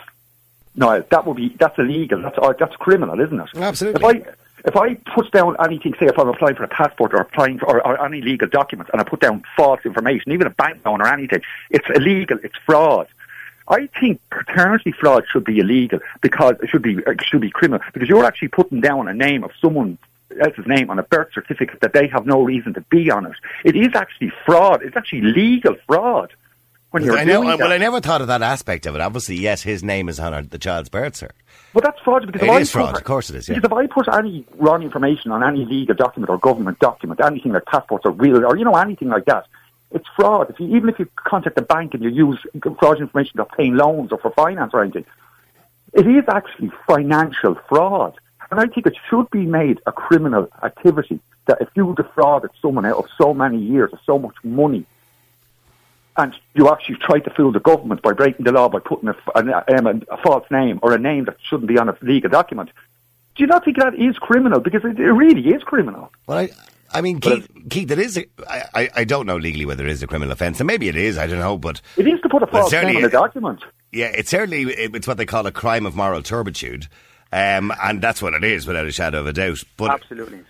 no, 0.77 1.01
that 1.01 1.27
would 1.27 1.37
be 1.37 1.55
that's 1.59 1.79
illegal. 1.79 2.23
That's 2.23 2.39
uh, 2.39 2.53
that's 2.59 2.77
criminal, 2.77 3.21
isn't 3.21 3.41
it? 3.41 3.49
Absolutely. 3.55 4.03
If 4.03 4.27
I 4.27 4.33
if 4.67 4.77
I 4.77 4.95
put 5.15 5.31
down 5.31 5.57
anything, 5.63 5.95
say 6.01 6.07
if 6.07 6.19
I'm 6.19 6.29
applying 6.29 6.57
for 6.57 6.65
a 6.65 6.69
passport 6.69 7.13
or 7.13 7.19
applying 7.19 7.59
for 7.59 7.67
or, 7.67 7.87
or 7.87 8.05
any 8.05 8.23
legal 8.23 8.49
document, 8.49 8.89
and 8.93 9.01
I 9.01 9.05
put 9.05 9.21
down 9.21 9.45
false 9.57 9.81
information, 9.85 10.33
even 10.33 10.47
a 10.47 10.51
bank 10.51 10.81
loan 10.85 11.01
or 11.03 11.07
anything, 11.07 11.43
it's 11.71 11.87
illegal. 11.95 12.39
It's 12.43 12.57
fraud. 12.65 13.07
I 13.69 13.87
think 13.99 14.21
paternity 14.31 14.93
fraud 14.93 15.25
should 15.31 15.45
be 15.45 15.59
illegal 15.59 16.01
because 16.21 16.57
it 16.63 16.69
should 16.69 16.83
be 16.83 16.99
it 17.07 17.23
should 17.25 17.41
be 17.41 17.51
criminal 17.51 17.81
because 17.93 18.09
you're 18.09 18.25
actually 18.25 18.49
putting 18.49 18.81
down 18.81 19.09
a 19.09 19.15
name 19.15 19.43
of 19.45 19.51
someone 19.61 19.97
else's 20.41 20.67
name 20.67 20.91
on 20.91 20.99
a 20.99 21.03
birth 21.03 21.29
certificate 21.33 21.81
that 21.81 21.93
they 21.93 22.07
have 22.09 22.27
no 22.27 22.43
reason 22.43 22.75
to 22.75 22.81
be 22.83 23.11
on 23.11 23.25
it. 23.27 23.33
It 23.65 23.77
is 23.77 23.95
actually 23.95 24.33
fraud. 24.45 24.83
It's 24.83 24.97
actually 24.97 25.23
legal 25.23 25.77
fraud 25.87 26.33
when 26.91 27.05
you're 27.05 27.17
I 27.17 27.25
know, 27.25 27.37
doing 27.43 27.49
that. 27.51 27.59
well, 27.59 27.73
I 27.73 27.79
never 27.79 28.01
thought 28.01 28.21
of 28.21 28.27
that 28.29 28.43
aspect 28.43 28.85
of 28.87 28.95
it. 28.95 29.01
Obviously, 29.01 29.37
yes, 29.37 29.63
his 29.63 29.83
name 29.83 30.09
is 30.09 30.21
on 30.21 30.49
the 30.49 30.59
child's 30.59 30.89
birth 30.89 31.15
cert. 31.15 31.31
But 31.73 31.85
that's 31.85 31.99
fraud 32.01 32.27
because 32.27 32.43
It 32.43 32.47
if 32.47 32.51
I 32.51 32.59
is 32.61 32.71
fraud, 32.71 32.91
put- 32.95 33.01
of 33.01 33.05
course 33.05 33.31
it 33.31 33.37
is, 33.37 33.49
yeah. 33.49 33.55
Because 33.57 33.69
if 33.69 33.73
I 33.73 33.87
put 33.87 34.09
any 34.15 34.45
wrong 34.59 34.83
information 34.83 35.31
on 35.33 35.43
any 35.43 35.65
legal 35.65 35.95
document 35.95 36.31
or 36.31 36.39
government 36.39 36.79
document, 36.81 37.21
anything 37.21 37.53
like 37.53 37.65
passports 37.67 38.05
or 38.05 38.13
real 38.13 38.45
or 38.45 38.57
you 38.57 38.65
know 38.65 38.75
anything 38.77 39.09
like 39.09 39.25
that, 39.25 39.47
it's 39.95 40.09
fraud. 40.17 40.51
If 40.51 40.61
you, 40.61 40.77
even 40.77 40.89
if 40.89 40.99
you 40.99 41.09
contact 41.15 41.57
a 41.57 41.63
bank 41.63 41.95
and 41.95 42.03
you 42.03 42.11
use 42.11 42.39
fraud 42.79 43.01
information 43.01 43.37
to 43.37 43.43
obtain 43.43 43.77
loans 43.77 44.13
or 44.13 44.19
for 44.19 44.31
finance 44.33 44.73
or 44.75 44.83
anything, 44.83 45.07
it 45.93 46.07
is 46.07 46.25
actually 46.29 46.71
financial 46.87 47.55
fraud. 47.69 48.15
And 48.51 48.61
I 48.61 48.67
think 48.67 48.87
it 48.87 48.97
should 49.09 49.31
be 49.31 49.47
made 49.47 49.81
a 49.87 49.93
criminal 49.93 50.49
activity 50.63 51.21
that 51.47 51.59
if 51.61 51.69
you 51.75 51.95
defrauded 51.97 52.51
someone 52.61 52.85
out 52.85 52.99
of 52.99 53.07
so 53.17 53.33
many 53.33 53.59
years 53.59 53.93
of 53.93 54.01
so 54.05 54.19
much 54.19 54.35
money, 54.43 54.85
and 56.17 56.35
you 56.55 56.69
actually 56.69 56.97
tried 56.97 57.21
to 57.21 57.31
fool 57.31 57.53
the 57.53 57.61
government 57.61 58.03
by 58.03 58.13
breaking 58.13 58.45
the 58.45 58.53
law 58.53 58.69
by 58.69 58.79
putting 58.79 59.09
a, 59.09 59.17
a, 59.35 59.79
um, 59.79 60.03
a 60.09 60.17
false 60.19 60.49
name 60.51 60.79
or 60.83 60.93
a 60.93 60.99
name 60.99 61.25
that 61.25 61.37
shouldn't 61.49 61.69
be 61.69 61.79
on 61.79 61.89
a 61.89 61.97
legal 62.03 62.31
document, 62.31 62.71
do 63.35 63.43
you 63.43 63.47
not 63.49 63.65
think 63.65 63.79
that 63.79 63.95
is 63.95 64.17
criminal? 64.19 64.61
Because 64.61 64.85
it, 64.85 64.99
it 64.99 65.13
really 65.13 65.49
is 65.49 65.63
criminal. 65.65 66.13
Well, 66.27 66.39
I, 66.39 66.51
I 66.93 67.01
mean, 67.01 67.21
Keith, 67.21 67.49
Keith, 67.71 67.91
it 67.91 67.99
is. 67.99 68.17
A, 68.19 68.27
I, 68.49 68.63
I- 68.75 68.91
I 68.97 69.05
don't 69.05 69.27
know 69.27 69.37
legally 69.37 69.65
whether 69.67 69.85
it 69.85 69.91
is 69.91 70.03
a 70.03 70.07
criminal 70.07 70.33
offence, 70.33 70.61
and 70.61 70.67
maybe 70.67 70.89
it 70.89 70.97
is. 70.97 71.19
I 71.19 71.27
don't 71.27 71.39
know, 71.41 71.59
but 71.59 71.81
It 71.97 72.07
is 72.07 72.21
to 72.23 72.29
put 72.29 72.43
a 72.43 72.47
false 72.47 72.71
name 72.73 72.81
certainly 72.81 72.97
on 72.99 73.05
a 73.05 73.07
it- 73.07 73.13
document. 73.13 73.63
yeah, 73.93 74.07
it's 74.07 74.31
certainly 74.31 74.63
it's 74.73 75.07
what 75.07 75.17
they 75.17 75.27
call 75.27 75.47
a 75.47 75.53
crime 75.53 75.87
of 75.87 75.97
moral 75.97 76.23
turpitude, 76.23 76.89
um, 77.33 77.73
and 77.83 78.01
that's 78.01 78.23
what 78.23 78.35
it 78.35 78.45
is, 78.45 78.67
without 78.67 78.87
a 78.87 78.93
shadow 78.93 79.21
of 79.21 79.27
a 79.27 79.33
doubt. 79.33 79.63
But 79.77 79.91
Absolutely. 79.91 80.41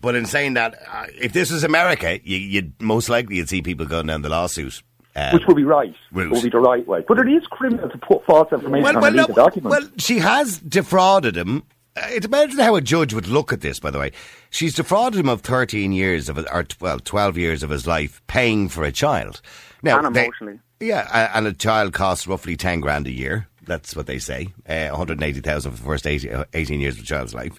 But 0.00 0.14
in 0.16 0.26
saying 0.26 0.54
that, 0.54 0.74
uh, 0.92 1.06
if 1.18 1.32
this 1.32 1.50
was 1.50 1.64
America, 1.64 2.18
you, 2.22 2.36
you'd 2.36 2.82
most 2.82 3.08
likely 3.08 3.36
you'd 3.36 3.48
see 3.48 3.62
people 3.62 3.86
going 3.86 4.06
down 4.06 4.20
the 4.20 4.28
lawsuit. 4.28 4.82
Um, 5.16 5.32
Which 5.32 5.46
would 5.46 5.56
be 5.56 5.64
right. 5.64 5.94
route. 6.12 6.30
Would 6.32 6.42
be 6.42 6.50
the 6.50 6.58
right 6.58 6.84
way. 6.86 7.04
But 7.06 7.20
it 7.20 7.28
is 7.28 7.46
criminal 7.46 7.88
to 7.88 7.96
put 7.98 8.26
false 8.26 8.52
information 8.52 8.96
on 8.96 9.02
a 9.04 9.10
legal 9.10 9.28
no, 9.28 9.34
document. 9.34 9.70
well, 9.70 9.88
she 9.96 10.18
has 10.18 10.58
defrauded 10.58 11.36
him. 11.36 11.62
Uh, 11.96 12.06
It 12.10 12.20
depends 12.22 12.58
on 12.58 12.64
how 12.64 12.76
a 12.76 12.80
judge 12.80 13.14
would 13.14 13.28
look 13.28 13.52
at 13.52 13.60
this, 13.60 13.78
by 13.80 13.90
the 13.90 13.98
way. 13.98 14.12
She's 14.50 14.74
defrauded 14.74 15.20
him 15.20 15.28
of 15.28 15.42
13 15.42 15.92
years 15.92 16.28
of, 16.28 16.38
or 16.38 16.66
well, 16.80 16.98
12 16.98 17.38
years 17.38 17.62
of 17.62 17.70
his 17.70 17.86
life 17.86 18.20
paying 18.26 18.68
for 18.68 18.84
a 18.84 18.92
child. 18.92 19.40
Now, 19.82 19.98
And 20.04 20.14
they- 20.14 20.24
emotionally. 20.24 20.58
yeah, 20.80 21.30
and 21.34 21.46
a 21.46 21.52
child 21.52 21.92
costs 21.92 22.26
roughly 22.26 22.56
10 22.56 22.80
grand 22.80 23.06
a 23.06 23.12
year. 23.12 23.48
That's 23.66 23.96
what 23.96 24.06
they 24.06 24.18
say. 24.18 24.48
Uh, 24.68 24.88
180,000 24.90 25.70
for 25.72 25.76
the 25.78 25.84
first 25.84 26.06
80, 26.06 26.30
uh, 26.30 26.44
18 26.52 26.80
years 26.80 26.96
of 26.96 27.02
a 27.02 27.06
child's 27.06 27.34
life. 27.34 27.58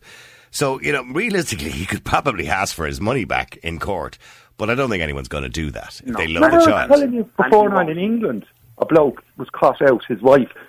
So, 0.51 0.79
you 0.81 0.91
know, 0.91 1.03
realistically, 1.03 1.69
he 1.71 1.85
could 1.85 2.03
probably 2.05 2.47
ask 2.47 2.75
for 2.75 2.85
his 2.85 3.01
money 3.01 3.25
back 3.25 3.57
in 3.57 3.79
court. 3.79 4.17
But 4.57 4.69
I 4.69 4.75
don't 4.75 4.89
think 4.89 5.03
anyone's 5.03 5.27
going 5.27 5.43
to 5.43 5.49
do 5.49 5.69
that 5.71 5.99
if 6.05 6.15
they 6.15 6.27
love 6.27 6.43
Remember 6.43 6.49
the 6.49 6.55
I 6.55 6.57
was 6.57 6.65
child. 6.65 6.89
telling 6.91 7.13
you 7.13 7.23
before 7.35 7.69
now 7.69 7.79
in 7.87 7.97
England, 7.97 8.45
a 8.77 8.85
bloke 8.85 9.21
was 9.35 9.49
caught 9.49 9.81
out. 9.81 10.03
His 10.07 10.21
wife 10.21 10.47
had 10.55 10.61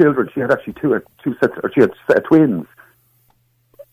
children. 0.00 0.28
She 0.32 0.40
had 0.40 0.50
actually 0.50 0.74
two, 0.74 1.00
two 1.22 1.34
sets, 1.40 1.54
or 1.62 1.70
she 1.72 1.80
had 1.80 1.92
uh, 2.08 2.14
twins, 2.20 2.66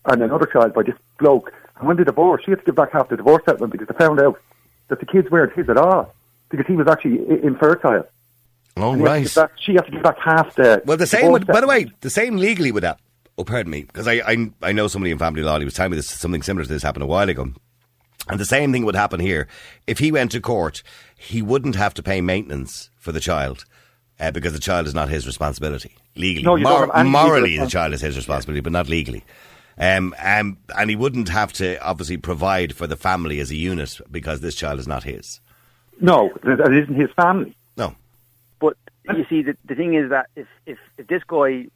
and 0.06 0.22
another 0.22 0.46
child 0.46 0.74
by 0.74 0.82
this 0.82 0.94
bloke. 1.18 1.52
And 1.78 1.86
when 1.86 1.96
they 1.96 2.04
divorced, 2.04 2.44
she 2.44 2.50
had 2.52 2.60
to 2.60 2.64
give 2.64 2.74
back 2.74 2.92
half 2.92 3.08
the 3.08 3.16
divorce 3.16 3.44
settlement 3.44 3.72
because 3.72 3.88
they 3.88 3.94
found 3.94 4.20
out 4.20 4.40
that 4.88 5.00
the 5.00 5.06
kids 5.06 5.30
weren't 5.30 5.52
his 5.52 5.68
at 5.68 5.76
all 5.76 6.14
because 6.48 6.66
he 6.66 6.74
was 6.74 6.88
actually 6.88 7.20
i- 7.30 7.46
infertile. 7.46 8.06
Oh, 8.76 8.92
And 8.92 9.00
he 9.02 9.06
had 9.06 9.14
to 9.14 9.20
right. 9.20 9.34
back- 9.34 9.58
she 9.60 9.74
had 9.74 9.84
to 9.86 9.90
give 9.90 10.02
back 10.02 10.18
half 10.18 10.54
the. 10.54 10.82
Well, 10.86 10.96
the 10.96 11.06
same. 11.06 11.30
Would, 11.32 11.46
by 11.46 11.60
the 11.60 11.66
way, 11.66 11.90
the 12.00 12.10
same 12.10 12.36
legally 12.36 12.72
with 12.72 12.82
that. 12.82 12.98
Oh, 13.36 13.44
pardon 13.44 13.70
me, 13.70 13.82
because 13.82 14.08
I, 14.08 14.14
I 14.14 14.50
I 14.62 14.72
know 14.72 14.88
somebody 14.88 15.12
in 15.12 15.18
family 15.18 15.42
law. 15.42 15.58
He 15.58 15.64
was 15.64 15.74
telling 15.74 15.92
me 15.92 15.96
this 15.96 16.08
something 16.10 16.42
similar 16.42 16.64
to 16.64 16.68
this 16.72 16.82
happened 16.82 17.04
a 17.04 17.06
while 17.06 17.28
ago, 17.28 17.52
and 18.28 18.40
the 18.40 18.44
same 18.44 18.72
thing 18.72 18.84
would 18.84 18.96
happen 18.96 19.20
here. 19.20 19.46
If 19.86 20.00
he 20.00 20.10
went 20.10 20.32
to 20.32 20.40
court, 20.40 20.82
he 21.16 21.40
wouldn't 21.42 21.76
have 21.76 21.94
to 21.94 22.02
pay 22.02 22.20
maintenance 22.20 22.90
for 22.96 23.12
the 23.12 23.20
child. 23.20 23.64
Uh, 24.20 24.32
because 24.32 24.52
the 24.52 24.58
child 24.58 24.86
is 24.86 24.94
not 24.94 25.08
his 25.08 25.26
responsibility 25.26 25.94
legally. 26.16 26.44
No, 26.44 26.56
you 26.56 26.64
don't 26.64 26.88
have 26.88 26.90
any 26.96 27.08
legal 27.08 27.22
morally, 27.22 27.58
the 27.58 27.68
child 27.68 27.94
is 27.94 28.00
his 28.00 28.16
responsibility, 28.16 28.60
but 28.60 28.72
not 28.72 28.88
legally. 28.88 29.22
Um, 29.78 30.12
um, 30.20 30.58
and 30.76 30.90
he 30.90 30.96
wouldn't 30.96 31.28
have 31.28 31.52
to 31.54 31.80
obviously 31.80 32.16
provide 32.16 32.74
for 32.74 32.88
the 32.88 32.96
family 32.96 33.38
as 33.38 33.52
a 33.52 33.54
unit 33.54 34.00
because 34.10 34.40
this 34.40 34.56
child 34.56 34.80
is 34.80 34.88
not 34.88 35.04
his. 35.04 35.38
No, 36.00 36.30
it 36.42 36.60
it 36.60 36.82
isn't 36.82 36.94
his 36.96 37.10
family. 37.12 37.56
No, 37.76 37.94
But 38.58 38.76
you 39.04 39.24
see, 39.28 39.42
the, 39.42 39.56
the 39.66 39.76
thing 39.76 39.94
is 39.94 40.10
that 40.10 40.30
if, 40.34 40.48
if, 40.66 40.78
if 40.96 41.06
this 41.06 41.22
guy, 41.24 41.66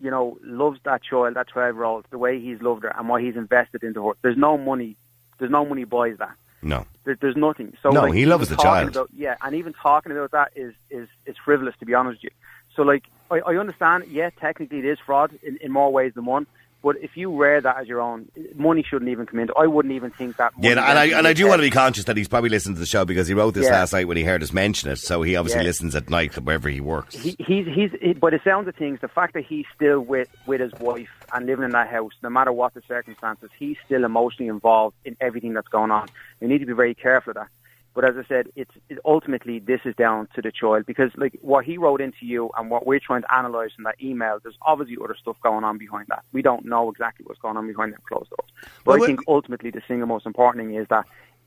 you 0.00 0.10
know, 0.10 0.38
loves 0.42 0.80
that 0.84 1.02
child, 1.04 1.34
that 1.34 1.48
12 1.48 1.76
year 1.76 1.84
old, 1.84 2.04
the 2.10 2.18
way 2.18 2.40
he's 2.40 2.60
loved 2.60 2.82
her 2.82 2.92
and 2.96 3.08
what 3.08 3.22
he's 3.22 3.36
invested 3.36 3.84
into 3.84 4.08
her, 4.08 4.14
there's 4.22 4.36
no 4.36 4.58
money 4.58 4.96
There's 5.38 5.50
no 5.50 5.64
money 5.64 5.84
buys 5.84 6.18
that. 6.18 6.34
No. 6.62 6.86
There, 7.04 7.16
there's 7.20 7.36
nothing. 7.36 7.76
So 7.82 7.90
No, 7.90 8.02
like, 8.02 8.14
he 8.14 8.26
loves 8.26 8.48
the 8.48 8.56
child. 8.56 8.90
About, 8.90 9.10
yeah, 9.16 9.36
and 9.42 9.54
even 9.54 9.72
talking 9.72 10.12
about 10.12 10.30
that 10.30 10.52
is 10.54 10.74
is 10.90 11.08
is 11.26 11.36
frivolous 11.44 11.74
to 11.80 11.86
be 11.86 11.94
honest 11.94 12.22
with 12.22 12.24
you. 12.24 12.30
So 12.76 12.82
like 12.82 13.04
I, 13.30 13.40
I 13.40 13.56
understand. 13.56 14.04
Yeah, 14.08 14.30
technically 14.30 14.78
it 14.78 14.84
is 14.84 14.98
fraud 15.04 15.32
in, 15.42 15.56
in 15.58 15.72
more 15.72 15.92
ways 15.92 16.14
than 16.14 16.24
one. 16.24 16.46
But 16.82 16.96
if 17.00 17.16
you 17.16 17.30
wear 17.30 17.60
that 17.60 17.76
as 17.78 17.86
your 17.86 18.00
own, 18.00 18.28
money 18.56 18.82
shouldn't 18.82 19.08
even 19.10 19.24
come 19.26 19.38
into. 19.38 19.54
I 19.54 19.66
wouldn't 19.68 19.94
even 19.94 20.10
think 20.10 20.36
that. 20.38 20.52
Yeah, 20.58 20.72
and 20.72 20.80
I 20.80 21.04
and 21.16 21.26
I 21.28 21.32
do 21.32 21.46
want 21.46 21.60
to 21.60 21.66
be 21.66 21.70
conscious 21.70 22.04
that 22.04 22.16
he's 22.16 22.26
probably 22.28 22.50
listened 22.50 22.74
to 22.76 22.80
the 22.80 22.86
show 22.86 23.04
because 23.04 23.28
he 23.28 23.34
wrote 23.34 23.54
this 23.54 23.66
Yeah. 23.66 23.72
last 23.74 23.92
night 23.92 24.08
when 24.08 24.16
he 24.16 24.24
heard 24.24 24.42
us 24.42 24.52
mention 24.52 24.90
it. 24.90 24.96
So 24.96 25.22
he 25.22 25.36
obviously 25.36 25.60
Yeah. 25.60 25.66
listens 25.66 25.94
at 25.94 26.10
night 26.10 26.34
wherever 26.36 26.68
he 26.68 26.80
works. 26.80 27.14
He, 27.14 27.36
he's 27.38 27.66
he's 27.66 27.90
he, 28.00 28.14
by 28.14 28.30
the 28.30 28.40
sounds 28.42 28.66
of 28.66 28.74
things, 28.74 28.98
the 29.00 29.08
fact 29.08 29.34
that 29.34 29.44
he's 29.44 29.66
still 29.74 30.00
with 30.00 30.28
with 30.46 30.60
his 30.60 30.72
wife 30.80 31.08
and 31.32 31.46
living 31.46 31.64
in 31.64 31.70
that 31.70 31.88
house, 31.88 32.12
no 32.22 32.30
matter 32.30 32.50
what 32.52 32.74
the 32.74 32.82
circumstances, 32.88 33.48
he's 33.58 33.76
still 33.86 34.04
emotionally 34.04 34.48
involved 34.48 34.96
in 35.04 35.16
everything 35.20 35.52
that's 35.54 35.68
going 35.68 35.90
on. 35.92 36.08
You 36.40 36.48
need 36.48 36.58
to 36.58 36.66
be 36.66 36.72
very 36.72 36.94
careful 36.94 37.30
of 37.30 37.34
that. 37.36 37.48
But 37.94 38.04
as 38.08 38.16
I 38.16 38.26
said, 38.26 38.46
it's 38.56 38.70
it, 38.88 38.98
ultimately 39.04 39.58
this 39.58 39.80
is 39.84 39.94
down 39.96 40.26
to 40.34 40.40
the 40.42 40.50
child 40.50 40.86
because 40.86 41.10
like 41.16 41.38
what 41.42 41.64
he 41.64 41.76
wrote 41.76 42.00
into 42.00 42.24
you 42.24 42.50
and 42.56 42.70
what 42.70 42.86
we're 42.86 43.00
trying 43.00 43.22
to 43.22 43.38
analyse 43.38 43.72
in 43.76 43.84
that 43.84 43.96
email, 44.02 44.38
there's 44.42 44.56
obviously 44.62 44.96
other 45.02 45.14
stuff 45.20 45.36
going 45.42 45.62
on 45.64 45.76
behind 45.78 46.06
that. 46.08 46.24
We 46.32 46.40
don't 46.42 46.64
know 46.64 46.90
exactly 46.90 47.24
what's 47.26 47.40
going 47.40 47.56
on 47.56 47.66
behind 47.66 47.92
them 47.92 48.00
closed 48.08 48.30
doors. 48.30 48.50
But 48.84 48.86
Well, 48.86 48.96
I 48.96 49.00
we- 49.00 49.06
think 49.08 49.20
ultimately 49.28 49.70
the 49.70 49.82
single 49.86 50.06
most 50.08 50.24
important 50.26 50.64
thing 50.64 50.74
is 50.74 50.86
that 50.88 51.04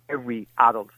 every 0.10 0.48
adult 0.60 0.90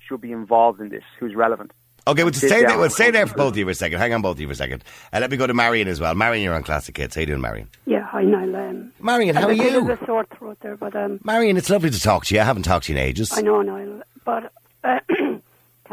should 0.00 0.20
be 0.20 0.32
involved 0.32 0.80
in 0.80 0.88
this 0.88 1.04
who's 1.18 1.34
relevant. 1.34 1.72
Okay, 2.08 2.22
well, 2.22 2.28
And 2.28 2.36
sit 2.36 2.48
stay 2.48 2.60
there. 2.60 2.68
down 2.68 2.78
Well, 2.78 2.90
stay 2.90 3.10
there 3.10 3.26
for 3.26 3.34
both 3.36 3.52
of 3.54 3.56
you 3.58 3.64
for 3.64 3.72
a 3.72 3.74
second. 3.74 3.98
Hang 3.98 4.14
on, 4.14 4.22
both 4.22 4.36
of 4.36 4.40
you 4.40 4.46
for 4.46 4.52
a 4.52 4.56
second. 4.56 4.84
And 5.12 5.22
let 5.22 5.30
me 5.30 5.36
go 5.36 5.46
to 5.48 5.54
Marion 5.54 5.88
as 5.88 6.00
well. 6.00 6.14
Marion, 6.14 6.44
you're 6.44 6.54
on 6.54 6.62
Classic 6.62 6.96
Hits. 6.96 7.16
How 7.16 7.20
you 7.22 7.26
doing, 7.26 7.40
Marion? 7.40 7.68
Yeah, 7.84 8.02
hi 8.04 8.22
Niall. 8.22 8.54
Um, 8.54 8.92
Marion, 9.00 9.34
how 9.34 9.48
are 9.48 9.50
a 9.50 9.56
bit 9.56 9.72
you? 9.72 9.90
of 9.90 10.00
a 10.02 10.06
sore 10.06 10.24
throat 10.36 10.56
there, 10.60 10.76
but 10.76 10.94
um, 10.94 11.18
Marion, 11.24 11.56
it's 11.56 11.68
lovely 11.68 11.90
to 11.90 11.98
talk 12.00 12.24
to 12.26 12.34
you. 12.36 12.40
I 12.40 12.44
haven't 12.44 12.62
talked 12.62 12.86
to 12.86 12.92
you 12.92 12.98
in 12.98 13.04
ages. 13.04 13.32
I 13.36 13.40
know 13.42 13.60
Niall. 13.62 14.02
But 14.24 14.52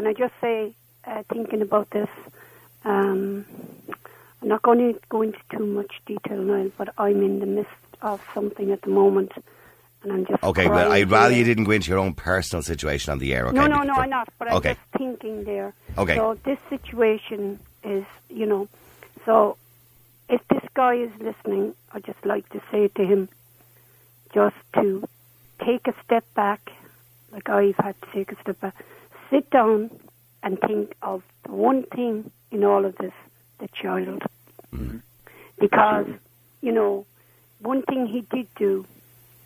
can 0.04 0.10
I 0.10 0.14
just 0.14 0.34
say, 0.42 0.76
uh, 1.06 1.24
thinking 1.32 1.62
about 1.62 1.90
this, 1.92 2.10
um, 2.84 3.46
I'm 4.42 4.48
not 4.50 4.62
going 4.62 4.80
to 4.80 5.00
go 5.08 5.22
into 5.22 5.40
too 5.50 5.66
much 5.66 6.02
detail, 6.06 6.42
Niall, 6.42 6.72
but 6.78 6.94
I'm 6.98 7.24
in 7.24 7.40
the 7.40 7.46
midst 7.46 7.72
of 8.02 8.22
something 8.34 8.72
at 8.72 8.82
the 8.82 8.90
moment, 8.90 9.32
and 10.02 10.12
I'm 10.12 10.26
just 10.26 10.44
Okay, 10.44 10.68
well, 10.68 10.92
I'd 10.92 11.10
rather 11.10 11.34
you 11.34 11.46
didn't 11.46 11.64
go 11.64 11.72
into 11.72 11.90
your 11.90 12.00
own 12.00 12.14
personal 12.16 12.62
situation 12.62 13.14
on 13.14 13.20
the 13.20 13.34
air. 13.34 13.48
Okay? 13.48 13.56
No, 13.56 13.68
no, 13.68 13.84
no, 13.84 13.94
I'm 13.94 14.10
not. 14.10 14.28
But 14.38 14.52
I'm 14.52 14.62
just 14.62 14.80
thinking 14.98 15.46
there. 15.46 15.74
Okay. 15.98 16.16
So 16.16 16.38
this 16.44 16.60
situation 16.70 17.60
is, 17.86 18.04
you 18.30 18.46
know, 18.46 18.68
so 19.26 19.56
if 20.28 20.46
this 20.50 20.64
guy 20.74 20.96
is 20.96 21.12
listening, 21.22 21.76
I'd 21.94 22.04
just 22.04 22.26
like 22.26 22.50
to 22.50 22.62
say 22.70 22.90
to 22.90 23.06
him, 23.06 23.30
just 24.34 24.58
to 24.76 25.08
take 25.64 25.88
a 25.88 25.94
step 26.04 26.26
back, 26.34 26.74
like 27.32 27.48
I've 27.48 27.78
had 27.78 27.96
to 28.02 28.08
take 28.12 28.34
a 28.34 28.42
step 28.42 28.60
back, 28.60 28.76
sit 29.30 29.50
down 29.50 29.90
and 30.42 30.60
think 30.60 30.94
of 31.02 31.24
the 31.44 31.52
one 31.52 31.84
thing 31.84 32.30
in 32.52 32.64
all 32.64 32.86
of 32.86 32.96
this, 32.98 33.14
the 33.60 33.68
child. 33.70 34.24
Because, 35.60 36.08
you 36.62 36.72
know, 36.72 37.06
one 37.60 37.84
thing 37.84 38.08
he 38.08 38.22
did 38.22 38.48
do, 38.56 38.86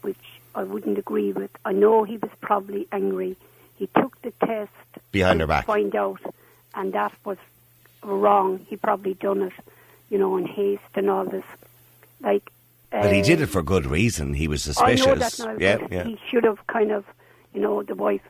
which 0.02 0.18
I 0.56 0.64
wouldn't 0.64 0.98
agree 0.98 1.32
with, 1.32 1.52
I 1.66 1.74
know 1.74 2.04
he 2.04 2.18
was 2.18 2.32
probably 2.42 2.88
angry. 2.92 3.36
He 3.76 3.88
took 3.96 4.20
the 4.22 4.32
test 4.46 4.72
Behind 5.12 5.40
her 5.42 5.48
back. 5.48 5.66
find 5.66 5.96
out, 5.96 6.22
and 6.74 6.94
that 6.94 7.14
was 7.24 7.38
wrong. 8.04 8.66
He 8.68 8.76
probably 8.78 9.14
done 9.14 9.42
it, 9.44 9.54
you 10.10 10.18
know, 10.18 10.38
in 10.38 10.46
haste 10.46 10.82
and 10.96 11.10
all 11.10 11.26
this. 11.26 11.46
Like, 12.22 12.50
But 12.90 13.14
he 13.14 13.22
uh, 13.22 13.24
did 13.24 13.42
it 13.42 13.48
for 13.48 13.62
good 13.62 13.86
reason. 13.86 14.34
He 14.34 14.48
was 14.48 14.64
suspicious. 14.64 15.06
I 15.06 15.10
know 15.10 15.16
that 15.16 15.40
now, 15.40 15.58
yeah, 15.60 15.88
yeah. 15.92 16.04
he 16.06 16.18
should 16.30 16.46
have 16.46 16.66
kind 16.68 16.92
of, 16.92 17.06
you 17.54 17.62
know, 17.62 17.84
the 17.84 17.96
wife. 17.96 18.22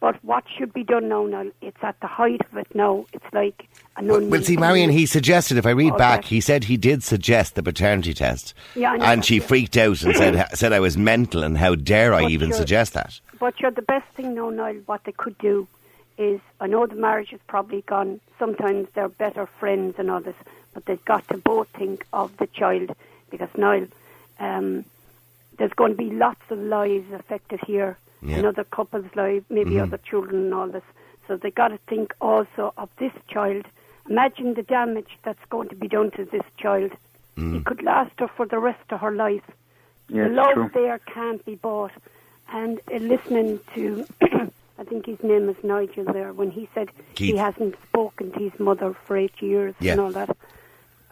But 0.00 0.22
what 0.24 0.44
should 0.56 0.72
be 0.72 0.82
done 0.82 1.08
now? 1.08 1.26
Now 1.26 1.44
it's 1.60 1.76
at 1.82 2.00
the 2.00 2.06
height 2.06 2.40
of 2.50 2.56
it. 2.56 2.74
Now 2.74 3.04
it's 3.12 3.24
like 3.34 3.68
an 3.96 4.06
Well, 4.06 4.16
onion. 4.16 4.30
well, 4.30 4.42
see, 4.42 4.56
Marion, 4.56 4.88
he 4.90 5.04
suggested, 5.04 5.58
if 5.58 5.66
I 5.66 5.70
read 5.70 5.92
Okay. 5.92 5.98
back, 5.98 6.24
he 6.24 6.40
said 6.40 6.64
he 6.64 6.78
did 6.78 7.02
suggest 7.02 7.54
the 7.54 7.62
paternity 7.62 8.14
test. 8.14 8.54
Yeah, 8.74 8.92
I 8.92 8.96
know 8.96 9.04
and 9.04 9.24
she 9.24 9.40
freaked 9.40 9.76
out 9.76 10.02
and 10.02 10.16
said 10.16 10.46
said 10.54 10.72
I 10.72 10.80
was 10.80 10.96
mental, 10.96 11.42
and 11.42 11.58
how 11.58 11.74
dare 11.74 12.14
I 12.14 12.24
even 12.24 12.52
suggest 12.52 12.94
that? 12.94 13.20
But 13.38 13.60
you're 13.60 13.70
the 13.70 13.82
best 13.82 14.06
thing 14.14 14.34
now, 14.34 14.48
Niall. 14.50 14.76
What 14.86 15.04
they 15.04 15.12
could 15.12 15.36
do 15.38 15.68
is, 16.16 16.40
I 16.60 16.66
know 16.66 16.86
the 16.86 16.94
marriage 16.96 17.32
is 17.32 17.40
probably 17.46 17.82
gone. 17.82 18.20
Sometimes 18.38 18.88
they're 18.94 19.08
better 19.08 19.46
friends 19.58 19.96
and 19.98 20.10
others, 20.10 20.34
but 20.72 20.86
they've 20.86 21.04
got 21.04 21.28
to 21.28 21.36
both 21.36 21.68
think 21.68 22.06
of 22.14 22.34
the 22.38 22.46
child 22.46 22.90
because 23.30 23.48
Niall, 23.56 23.86
um, 24.38 24.84
there's 25.58 25.72
going 25.74 25.92
to 25.92 25.96
be 25.98 26.10
lots 26.10 26.40
of 26.50 26.58
lives 26.58 27.12
affected 27.12 27.60
here. 27.66 27.98
Yeah. 28.22 28.36
Another 28.38 28.64
couple's 28.64 29.06
life, 29.14 29.42
maybe 29.50 29.72
Mhm. 29.72 29.82
other 29.84 29.98
children 29.98 30.44
and 30.44 30.54
all 30.54 30.68
this. 30.68 30.82
So 31.26 31.36
they 31.36 31.50
got 31.50 31.68
to 31.68 31.78
think 31.88 32.14
also 32.20 32.72
of 32.76 32.88
this 32.98 33.12
child. 33.28 33.64
Imagine 34.08 34.54
the 34.54 34.62
damage 34.62 35.18
that's 35.22 35.44
going 35.48 35.68
to 35.68 35.76
be 35.76 35.88
done 35.88 36.10
to 36.12 36.24
this 36.24 36.42
child. 36.56 36.92
Mm. 37.36 37.56
It 37.58 37.64
could 37.64 37.82
last 37.82 38.12
her 38.18 38.28
for 38.28 38.44
the 38.46 38.58
rest 38.58 38.84
of 38.90 39.00
her 39.00 39.12
life 39.12 39.44
Yeah, 40.08 40.28
the 40.28 40.34
love 40.34 40.54
true. 40.54 40.70
there 40.74 40.98
can't 40.98 41.44
be 41.44 41.54
bought. 41.54 41.92
And 42.52 42.80
uh, 42.92 42.96
listening 42.96 43.60
to, 43.74 44.04
I 44.78 44.84
think 44.84 45.06
his 45.06 45.22
name 45.22 45.48
is 45.48 45.62
Nigel 45.62 46.04
there, 46.04 46.32
when 46.32 46.50
he 46.50 46.68
said 46.74 46.90
Keith. 47.14 47.32
he 47.34 47.36
hasn't 47.36 47.76
spoken 47.88 48.32
to 48.32 48.38
his 48.40 48.58
mother 48.58 48.92
for 49.06 49.16
eight 49.16 49.40
years 49.40 49.74
Yeah. 49.80 49.92
and 49.92 50.00
all 50.00 50.10
that, 50.12 50.36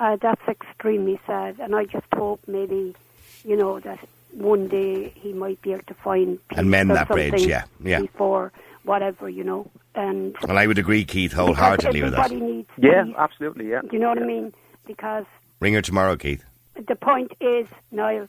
uh, 0.00 0.16
that's 0.16 0.46
extremely 0.48 1.20
sad. 1.26 1.60
And 1.60 1.76
I 1.76 1.84
just 1.84 2.06
hope 2.12 2.40
maybe, 2.48 2.96
you 3.44 3.56
know, 3.56 3.78
that 3.80 4.00
one 4.32 4.68
day 4.68 5.12
he 5.14 5.32
might 5.32 5.60
be 5.62 5.72
able 5.72 5.82
to 5.86 5.94
find 5.94 6.38
peace 6.48 6.58
And 6.58 6.70
mend 6.70 6.90
or 6.90 6.94
that 6.94 7.08
bridge, 7.08 7.30
something 7.30 7.48
yeah, 7.48 7.64
yeah. 7.82 8.00
Before 8.00 8.52
whatever, 8.84 9.28
you 9.28 9.44
know. 9.44 9.70
And 9.94 10.36
And 10.48 10.58
I 10.58 10.66
would 10.66 10.78
agree, 10.78 11.04
Keith, 11.04 11.32
wholeheartedly 11.32 12.02
with 12.02 12.12
that. 12.12 12.30
needs 12.30 12.68
Yeah, 12.78 13.04
peace. 13.04 13.14
absolutely. 13.18 13.68
Yeah. 13.68 13.80
Do 13.82 13.88
you 13.92 13.98
know 13.98 14.08
what 14.08 14.22
I 14.22 14.26
mean? 14.26 14.52
Because 14.86 15.24
Ring 15.60 15.74
her 15.74 15.82
tomorrow, 15.82 16.16
Keith. 16.16 16.44
the 16.86 16.94
point 16.94 17.32
is, 17.40 17.66
Niall, 17.90 18.28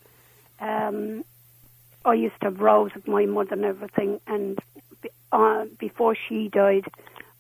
um, 0.60 1.24
I 2.06 2.14
used 2.16 2.40
to 2.42 2.46
have 2.48 2.60
rows 2.60 2.94
with 2.96 3.08
my 3.08 3.26
mother 3.26 3.54
and 3.54 3.66
everything, 3.66 4.20
and 4.28 4.60
be- 5.02 5.10
uh, 5.32 5.66
before 5.78 6.16
she 6.16 6.50
died, 6.50 6.86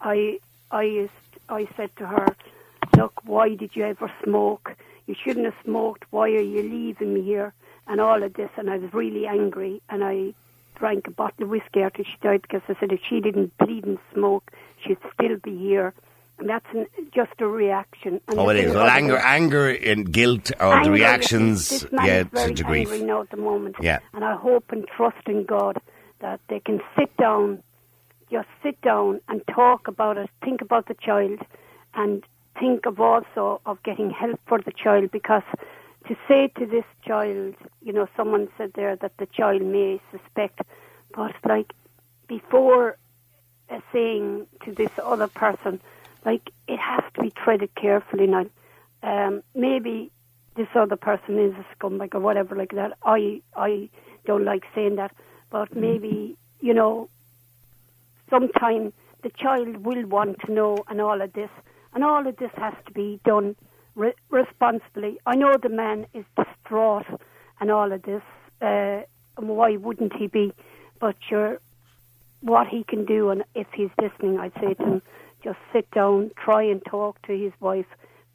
I 0.01 0.39
I 0.71 0.83
used 0.83 1.11
I 1.49 1.67
said 1.75 1.89
to 1.97 2.05
her, 2.05 2.27
"Look, 2.95 3.13
why 3.25 3.55
did 3.55 3.75
you 3.75 3.83
ever 3.85 4.11
smoke? 4.23 4.75
You 5.07 5.15
shouldn't 5.15 5.45
have 5.45 5.55
smoked. 5.63 6.05
Why 6.11 6.29
are 6.29 6.47
you 6.55 6.61
leaving 6.61 7.13
me 7.15 7.21
here?" 7.23 7.53
And 7.89 7.99
all 7.99 8.21
of 8.23 8.33
this, 8.35 8.49
and 8.55 8.69
I 8.69 8.77
was 8.77 8.93
really 8.93 9.25
angry, 9.27 9.81
and 9.89 10.03
I 10.03 10.33
drank 10.75 11.07
a 11.07 11.11
bottle 11.11 11.43
of 11.43 11.49
whiskey 11.49 11.81
after 11.81 12.03
she 12.05 12.15
died 12.21 12.41
because 12.43 12.61
I 12.69 12.75
said 12.79 12.91
if 12.93 13.01
she 13.09 13.19
didn't 13.19 13.57
bleed 13.57 13.83
and 13.83 13.97
smoke, 14.13 14.51
she'd 14.81 14.97
still 15.13 15.35
be 15.37 15.57
here. 15.57 15.93
And 16.37 16.47
that's 16.47 16.65
an, 16.73 16.85
just 17.13 17.33
a 17.39 17.47
reaction. 17.47 18.21
And 18.29 18.39
Oh, 18.39 18.47
it 18.49 18.55
is. 18.57 18.73
Well, 18.73 18.85
it 18.85 18.91
anger, 18.91 19.17
anger 19.17 19.69
and 19.71 20.09
guilt 20.09 20.51
are 20.59 20.77
Anger, 20.77 20.91
the 20.91 20.97
yes, 20.99 21.09
reactions, 21.09 21.69
This 21.69 21.91
man 21.91 22.05
yeah, 22.05 22.19
is 22.21 22.27
very 22.27 22.53
to 22.53 22.63
grief. 22.63 22.89
angry 22.91 23.05
now 23.05 23.21
at 23.23 23.29
the 23.31 23.35
moment. 23.37 23.75
Yeah. 23.81 23.99
And 24.13 24.23
I 24.23 24.35
hope 24.35 24.71
and 24.71 24.87
trust 24.87 25.27
in 25.27 25.43
God 25.43 25.81
that 26.19 26.39
they 26.47 26.61
can 26.61 26.79
sit 26.97 27.15
down, 27.17 27.61
just 28.31 28.47
sit 28.63 28.79
down 28.81 29.19
and 29.27 29.41
talk 29.47 29.87
about 29.89 30.17
it, 30.17 30.29
think 30.45 30.61
about 30.61 30.87
the 30.87 30.93
child, 30.93 31.39
and 31.93 32.23
think 32.57 32.85
of 32.85 33.01
also 33.01 33.59
of 33.65 33.81
getting 33.83 34.09
help 34.11 34.39
for 34.45 34.61
the 34.61 34.71
child 34.71 35.11
because 35.11 35.43
to 36.09 36.17
say 36.27 36.47
to 36.57 36.65
this 36.65 36.85
child, 37.05 37.53
you 37.83 37.93
know, 37.93 38.07
someone 38.17 38.47
said 38.57 38.73
there 38.73 38.95
that 38.95 39.15
the 39.17 39.27
child 39.27 39.61
may 39.61 40.01
suspect, 40.11 40.59
but 41.13 41.35
like 41.45 41.71
before 42.27 42.97
uh, 43.69 43.79
saying 43.93 44.47
to 44.65 44.73
this 44.73 44.89
other 45.03 45.27
person, 45.27 45.79
like 46.25 46.49
it 46.67 46.79
has 46.79 47.03
to 47.13 47.21
be 47.21 47.29
treaded 47.29 47.73
carefully 47.75 48.25
now. 48.25 48.47
Um, 49.03 49.43
maybe 49.53 50.11
this 50.55 50.67
other 50.73 50.95
person 50.95 51.37
is 51.37 51.53
a 51.53 51.65
scumbag 51.75 52.15
or 52.15 52.19
whatever 52.21 52.55
like 52.55 52.71
that. 52.71 52.97
I 53.03 53.43
I 53.55 53.89
don't 54.25 54.45
like 54.45 54.63
saying 54.73 54.95
that, 54.95 55.11
but 55.51 55.75
maybe 55.75 56.35
you 56.59 56.73
know, 56.73 57.07
sometime 58.31 58.93
the 59.21 59.29
child 59.29 59.85
will 59.85 60.07
want 60.07 60.39
to 60.47 60.51
know 60.51 60.83
and 60.87 60.99
all 60.99 61.21
of 61.21 61.33
this, 61.33 61.51
and 61.93 62.03
all 62.03 62.25
of 62.25 62.35
this 62.37 62.51
has 62.57 62.73
to 62.87 62.91
be 62.93 63.19
done 63.23 63.55
re- 63.95 64.13
responsibly. 64.29 65.19
I 65.25 65.35
know 65.35 65.55
the 65.61 65.69
man 65.69 66.05
is 66.13 66.25
distraught 66.35 67.05
and 67.59 67.71
all 67.71 67.91
of 67.91 68.01
this. 68.03 68.23
Uh, 68.61 69.01
why 69.37 69.77
wouldn't 69.77 70.13
he 70.15 70.27
be? 70.27 70.53
But 70.99 71.15
sure, 71.27 71.59
what 72.41 72.67
he 72.67 72.83
can 72.83 73.05
do, 73.05 73.29
and 73.29 73.43
if 73.55 73.67
he's 73.73 73.89
listening, 74.01 74.39
I'd 74.39 74.53
say 74.59 74.73
to 74.73 74.83
him, 74.83 75.01
just 75.43 75.59
sit 75.71 75.89
down, 75.91 76.31
try 76.35 76.63
and 76.63 76.83
talk 76.85 77.21
to 77.23 77.37
his 77.37 77.53
wife, 77.59 77.85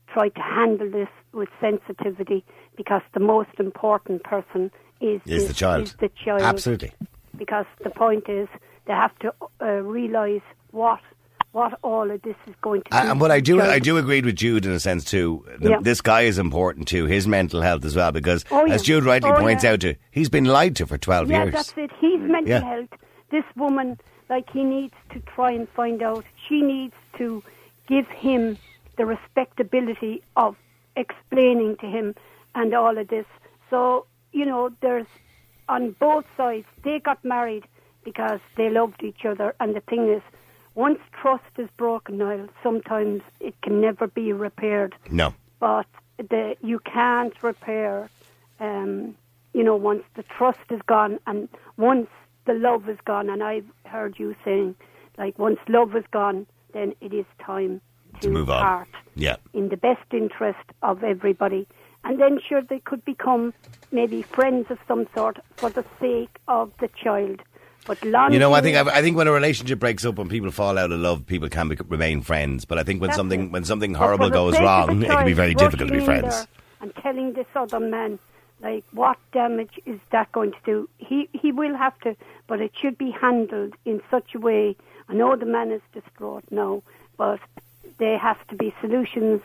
try 0.09 0.29
to 0.31 0.41
handle 0.41 0.91
this 0.91 1.09
with 1.33 1.49
sensitivity, 1.61 2.45
because 2.77 3.03
the 3.13 3.21
most 3.21 3.51
important 3.59 4.23
person 4.25 4.71
is 5.01 5.21
Is 5.27 5.49
the 5.49 5.55
child. 5.55 5.85
Is 5.85 5.95
the 5.95 6.11
child. 6.25 6.43
Absolutely. 6.43 6.93
Because 7.37 7.67
the 7.83 7.91
point 7.91 8.29
is, 8.29 8.49
they 8.87 8.93
have 8.93 9.19
to 9.21 9.35
uh, 9.61 9.67
realise 9.83 10.43
what 10.71 11.01
what 11.55 11.79
all 11.83 12.11
of 12.11 12.21
this 12.23 12.35
is 12.49 12.55
going 12.63 12.83
to 12.83 12.91
do. 12.91 12.97
And, 12.97 13.21
what 13.21 13.31
I 13.31 13.39
do. 13.39 13.61
I 13.63 13.79
do 13.79 13.97
agree 13.97 14.21
with 14.21 14.35
Jude 14.35 14.67
in 14.67 14.73
a 14.73 14.81
sense 14.81 15.05
too. 15.05 15.45
The, 15.61 15.71
Yeah. 15.71 15.79
This 15.81 16.01
guy 16.01 16.23
is 16.23 16.37
important 16.37 16.89
too, 16.89 17.05
his 17.07 17.29
mental 17.29 17.63
health 17.63 17.85
as 17.85 17.95
well, 17.95 18.11
because 18.11 18.45
Oh, 18.51 18.65
yeah. 18.67 18.75
as 18.75 18.83
Jude 18.83 19.05
rightly 19.05 19.31
Oh, 19.31 19.37
points 19.41 19.63
yeah. 19.63 19.71
out 19.71 19.81
to, 19.83 19.95
he's 20.11 20.29
been 20.29 20.47
lied 20.47 20.75
to 20.77 20.87
for 20.87 20.99
twelve 20.99 21.31
Yeah, 21.31 21.45
years. 21.45 21.55
that's 21.55 21.73
it. 21.77 21.93
His 22.01 22.19
mm. 22.21 22.31
mental 22.31 22.51
Yeah. 22.51 22.61
health, 22.61 22.89
this 23.31 23.45
woman, 23.57 23.99
like 24.29 24.51
he 24.51 24.65
needs 24.65 24.95
to 25.13 25.21
try 25.21 25.53
and 25.53 25.69
find 25.71 26.03
out. 26.03 26.25
She 26.49 26.61
needs 26.61 26.95
to 27.19 27.41
give 27.87 28.09
him 28.09 28.59
the 28.97 29.07
respectability 29.07 30.23
of 30.37 30.57
explaining 30.97 31.77
to 31.77 31.87
him 31.87 32.15
and 32.57 32.75
all 32.75 32.99
of 32.99 33.07
this. 33.09 33.27
So 33.71 34.07
you 34.33 34.45
know, 34.45 34.71
there's 34.81 35.07
on 35.69 35.93
both 36.01 36.25
sides. 36.37 36.67
They 36.83 36.99
got 36.99 37.25
married 37.25 37.65
because 38.03 38.41
they 38.57 38.69
loved 38.71 39.05
each 39.05 39.25
other, 39.25 39.55
and 39.61 39.77
the 39.77 39.81
thing 39.83 40.09
is, 40.09 40.23
once 40.75 40.99
trust 41.21 41.45
is 41.59 41.69
broken, 41.77 42.19
Niall, 42.19 42.49
sometimes 42.63 43.23
it 43.41 43.55
can 43.63 43.81
never 43.81 44.07
be 44.07 44.33
repaired 44.33 44.95
No. 45.11 45.35
but 45.61 45.87
the 46.19 46.57
you 46.63 46.79
can't 46.81 47.35
repair. 47.43 48.09
Um, 48.61 49.17
you 49.53 49.63
know, 49.63 49.77
once 49.77 50.03
the 50.15 50.23
trust 50.25 50.61
is 50.71 50.81
gone 50.87 51.19
and 51.27 51.49
once 51.77 52.09
the 52.45 52.55
love 52.55 52.89
is 52.89 52.99
gone, 53.05 53.29
and 53.31 53.43
I've 53.43 53.67
heard 53.87 54.19
you 54.19 54.35
saying, 54.45 54.75
like, 55.17 55.39
once 55.39 55.59
love 55.69 55.95
is 55.97 56.05
gone, 56.11 56.47
then 56.73 56.93
it 57.01 57.13
is 57.15 57.25
time 57.41 57.81
to, 58.15 58.21
To 58.23 58.31
move 58.31 58.51
on. 58.51 58.87
Yeah. 59.17 59.37
in 59.53 59.69
the 59.69 59.77
best 59.77 60.03
interest 60.13 60.67
of 60.83 61.03
everybody. 61.05 61.67
And 62.05 62.21
then, 62.21 62.39
sure, 62.47 62.63
they 62.63 62.81
could 62.81 63.05
become 63.05 63.55
maybe 63.93 64.23
friends 64.23 64.67
of 64.71 64.79
some 64.87 65.07
sort 65.15 65.39
for 65.57 65.71
the 65.71 65.85
sake 66.01 66.37
of 66.49 66.71
the 66.81 66.89
child. 66.89 67.41
But 67.87 68.03
long 68.05 68.33
You 68.33 68.39
know, 68.39 68.53
I 68.55 68.61
think 68.61 68.77
I 68.77 69.03
think 69.03 69.17
when 69.17 69.27
a 69.29 69.33
relationship 69.33 69.79
breaks 69.79 70.05
up, 70.05 70.17
when 70.17 70.29
people 70.29 70.51
fall 70.51 70.79
out 70.79 70.91
of 70.91 70.99
love, 70.99 71.27
people 71.27 71.49
can 71.49 71.69
be, 71.69 71.77
remain 71.89 72.23
friends. 72.23 72.65
But 72.65 72.79
I 72.79 72.83
think 72.83 73.01
when 73.01 73.09
That's 73.09 73.17
something 73.19 73.47
it. 73.47 73.53
when 73.53 73.65
something 73.65 73.95
horrible 73.95 74.31
goes 74.31 74.59
wrong, 74.59 75.03
it 75.03 75.09
can 75.09 75.27
be 75.27 75.33
very 75.35 75.55
difficult 75.55 75.89
to 75.91 75.99
be 75.99 76.05
friends. 76.05 76.47
And 76.81 76.95
telling 76.97 77.33
this 77.35 77.47
other 77.55 77.81
man, 77.81 78.19
like, 78.61 78.85
what 78.93 79.19
damage 79.33 79.79
is 79.87 79.99
that 80.11 80.31
going 80.33 80.53
to 80.53 80.59
do? 80.65 80.89
He 80.99 81.29
he 81.33 81.53
will 81.53 81.77
have 81.77 81.99
to, 82.01 82.17
but 82.47 82.61
it 82.61 82.73
should 82.81 82.97
be 82.99 83.11
handled 83.11 83.75
in 83.85 84.01
such 84.11 84.35
a 84.35 84.39
way. 84.39 84.77
I 85.09 85.13
know 85.15 85.37
the 85.37 85.45
man 85.47 85.71
is 85.71 85.83
distraught 85.93 86.45
now, 86.51 86.83
but 87.19 87.41
there 87.99 88.17
have 88.19 88.47
to 88.49 88.55
be 88.55 88.75
solutions, 88.81 89.43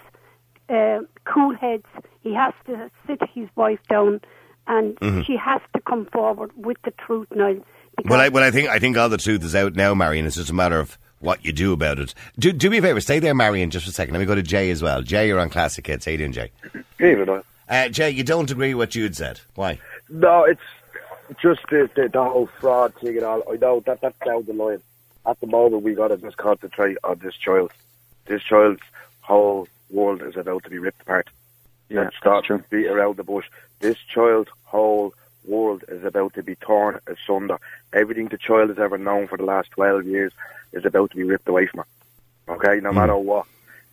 uh, 0.70 1.00
cool 1.26 1.54
heads. 1.56 1.86
He 2.22 2.34
has 2.34 2.54
to 2.68 2.90
sit 3.08 3.20
his 3.34 3.50
wife 3.56 3.80
down, 3.90 4.22
and 4.68 4.96
Mm-hmm. 4.98 5.22
she 5.24 5.36
has 5.36 5.62
to 5.76 5.82
come 5.82 6.06
forward 6.06 6.52
with 6.56 6.78
the 6.84 6.92
truth 6.92 7.28
now. 7.36 7.56
Because- 8.04 8.10
Well, 8.10 8.20
I, 8.22 8.30
well, 8.30 8.44
I 8.44 8.52
think 8.52 8.70
I 8.70 8.80
think 8.80 8.98
all 8.98 9.10
the 9.10 9.18
truth 9.18 9.44
is 9.44 9.56
out 9.56 9.76
now, 9.76 9.94
Marion. 9.94 10.26
It's 10.26 10.36
just 10.36 10.50
a 10.50 10.54
matter 10.54 10.80
of 10.80 10.98
what 11.20 11.44
you 11.44 11.52
do 11.52 11.74
about 11.74 12.00
it. 12.00 12.14
Do, 12.38 12.52
do 12.54 12.70
me 12.70 12.78
a 12.78 12.82
favour, 12.82 13.02
stay 13.02 13.20
there, 13.20 13.36
Marion, 13.36 13.70
just 13.72 13.88
a 13.88 13.92
second. 13.92 14.14
Let 14.14 14.20
me 14.20 14.26
go 14.26 14.36
to 14.36 14.42
Jay 14.44 14.70
as 14.72 14.82
well. 14.82 15.02
Jay, 15.02 15.28
you're 15.28 15.40
on 15.40 15.50
Classic 15.50 15.86
Hits. 15.86 16.06
How 16.06 16.12
you 16.12 16.18
doing, 16.18 16.32
Jay? 16.32 16.52
Even 17.00 17.42
Uh, 17.68 17.90
Jay, 17.90 18.10
you 18.10 18.24
don't 18.24 18.50
agree 18.50 18.74
with 18.74 18.80
what 18.80 18.90
Jude 18.92 19.16
said. 19.18 19.42
Why? 19.56 19.80
No, 20.10 20.44
it's 20.46 20.62
just 21.42 21.62
the, 21.70 21.90
the, 21.96 22.08
the 22.08 22.24
whole 22.24 22.48
fraud 22.60 22.94
thing 22.96 23.18
and 23.18 23.26
all. 23.26 23.44
I 23.52 23.58
know 23.58 23.82
that 23.86 24.00
that's 24.02 24.18
down 24.26 24.46
the 24.46 24.54
line. 24.54 24.82
At 25.26 25.40
the 25.42 25.48
moment, 25.48 25.84
we 25.84 25.94
got 25.94 26.08
to 26.08 26.18
just 26.18 26.38
concentrate 26.38 26.98
on 27.04 27.20
this 27.20 27.36
child. 27.36 27.72
This 28.26 28.42
child's 28.42 28.82
whole 29.22 29.68
world 29.90 30.22
is 30.24 30.38
about 30.38 30.64
to 30.64 30.70
be 30.70 30.80
ripped 30.80 31.02
apart. 31.02 31.28
Yeah, 31.90 32.04
Let's 32.04 32.16
stop 32.18 32.36
that's 32.44 32.48
true. 32.48 32.64
beat 32.70 32.88
around 32.88 33.18
the 33.18 33.24
bush. 33.24 33.46
This 33.82 33.98
child's 33.98 34.50
whole 34.64 35.14
world 35.46 35.84
is 35.88 36.04
about 36.04 36.34
to 36.34 36.44
be 36.44 36.56
torn 36.56 37.00
asunder. 37.08 37.60
Everything 37.94 38.28
the 38.28 38.38
child 38.38 38.70
has 38.70 38.80
ever 38.80 38.98
known 38.98 39.28
for 39.28 39.38
the 39.38 39.46
last 39.46 39.72
12 39.72 40.06
years 40.06 40.32
is 40.74 40.86
about 40.86 41.12
to 41.12 41.18
be 41.18 41.24
ripped 41.24 41.48
away 41.48 41.66
from 41.68 41.80
her. 41.80 42.54
Okay, 42.56 42.80
no 42.82 42.90
hmm. 42.90 42.98
matter 42.98 43.18
what. 43.18 43.46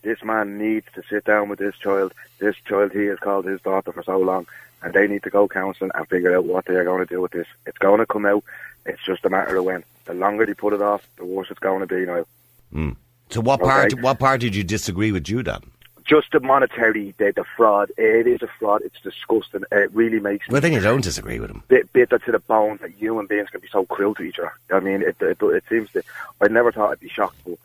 This 0.02 0.22
man 0.22 0.58
needs 0.58 0.86
to 0.94 1.02
sit 1.08 1.24
down 1.24 1.48
with 1.48 1.58
this 1.58 1.76
child. 1.76 2.14
This 2.38 2.56
child 2.64 2.92
he 2.92 3.06
has 3.06 3.18
called 3.18 3.44
his 3.44 3.60
daughter 3.60 3.92
for 3.92 4.02
so 4.02 4.18
long, 4.18 4.46
and 4.82 4.92
they 4.92 5.06
need 5.06 5.22
to 5.24 5.30
go 5.30 5.48
counselling 5.48 5.90
and 5.94 6.08
figure 6.08 6.36
out 6.36 6.44
what 6.44 6.66
they 6.66 6.74
are 6.74 6.84
going 6.84 7.04
to 7.04 7.12
do 7.12 7.20
with 7.20 7.32
this. 7.32 7.46
It's 7.66 7.78
going 7.78 7.98
to 7.98 8.06
come 8.06 8.26
out. 8.26 8.44
It's 8.84 9.04
just 9.04 9.24
a 9.24 9.30
matter 9.30 9.56
of 9.56 9.64
when. 9.64 9.84
The 10.04 10.14
longer 10.14 10.46
they 10.46 10.54
put 10.54 10.74
it 10.74 10.82
off, 10.82 11.06
the 11.16 11.24
worse 11.24 11.48
it's 11.50 11.58
going 11.58 11.80
to 11.80 11.86
be 11.86 12.06
now. 12.06 12.24
Hmm. 12.72 12.90
So, 13.30 13.40
what 13.40 13.60
Okay. 13.60 13.68
part 13.68 13.94
what 14.00 14.18
part 14.20 14.40
did 14.40 14.54
you 14.54 14.62
disagree 14.62 15.10
with 15.10 15.24
Jude 15.24 15.48
on? 15.48 15.64
Just 16.06 16.30
the 16.30 16.38
monetary, 16.40 17.14
the, 17.18 17.32
the 17.34 17.44
fraud. 17.56 17.90
It 17.98 18.26
is 18.28 18.40
a 18.40 18.46
fraud. 18.58 18.82
It's 18.84 19.00
disgusting. 19.00 19.64
It 19.72 19.90
really 19.92 20.20
makes 20.20 20.46
Well, 20.48 20.58
I 20.58 20.60
think 20.60 20.76
I 20.76 20.80
don't 20.80 21.02
disagree 21.02 21.40
with 21.40 21.50
him. 21.50 21.62
bit 21.68 21.92
bitter 21.92 22.18
to 22.18 22.32
the 22.32 22.38
bone 22.38 22.78
that 22.80 22.92
human 22.92 23.26
beings 23.26 23.50
can 23.50 23.60
be 23.60 23.66
so 23.68 23.84
cruel 23.86 24.14
to 24.14 24.22
each 24.22 24.38
other. 24.38 24.52
I 24.72 24.78
mean, 24.80 25.02
it 25.02 25.16
it, 25.20 25.38
it 25.42 25.64
seems 25.68 25.90
that 25.94 26.04
I 26.40 26.46
never 26.48 26.70
thought 26.70 26.92
I'd 26.92 27.00
be 27.00 27.08
shocked, 27.08 27.38
but 27.44 27.58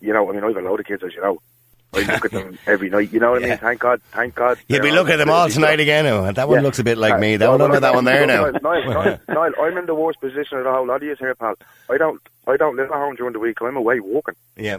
you 0.00 0.12
know, 0.12 0.28
I 0.28 0.32
mean, 0.34 0.44
I 0.44 0.48
have 0.48 0.56
a 0.56 0.60
load 0.60 0.80
of 0.80 0.86
kids, 0.86 1.02
as 1.02 1.14
you 1.14 1.22
know. 1.22 1.40
I 1.94 2.00
look 2.12 2.24
at 2.24 2.32
them 2.32 2.58
every 2.66 2.90
night. 2.90 3.12
You 3.12 3.20
know 3.20 3.30
what 3.32 3.44
I 3.44 3.48
mean? 3.50 3.58
Thank 3.58 3.78
God, 3.80 4.02
thank 4.12 4.34
God. 4.34 4.58
You'll 4.66 4.82
be 4.82 4.90
looking 4.90 5.12
at 5.14 5.16
them 5.18 5.30
all 5.30 5.48
tonight 5.48 5.78
again. 5.80 6.04
Oh, 6.06 6.30
that 6.32 6.48
one 6.48 6.56
Yeah. 6.58 6.62
looks 6.62 6.80
a 6.80 6.84
bit 6.84 6.98
like 6.98 7.14
Uh, 7.14 7.18
me. 7.18 7.36
That 7.36 7.48
one, 7.48 7.60
look 7.60 7.72
at 7.72 7.82
that 7.82 7.94
one 7.94 8.04
there 8.04 8.26
now. 8.26 8.50
Niall, 8.50 8.60
Niall, 8.62 8.84
Niall, 8.92 9.18
Niall, 9.28 9.52
I'm 9.62 9.78
in 9.78 9.86
the 9.86 9.94
worst 9.94 10.20
position 10.20 10.58
of 10.58 10.64
the 10.64 10.72
whole 10.72 10.86
lot 10.86 10.96
of 10.96 11.02
you 11.04 11.14
here, 11.18 11.34
pal. 11.36 11.54
I 11.88 11.96
don't, 11.96 12.20
I 12.48 12.56
don't 12.56 12.74
live 12.76 12.90
at 12.90 12.96
home 12.96 13.14
during 13.14 13.32
the 13.32 13.38
week. 13.38 13.58
I'm 13.62 13.76
away 13.76 14.00
walking. 14.00 14.34
Yeah. 14.56 14.78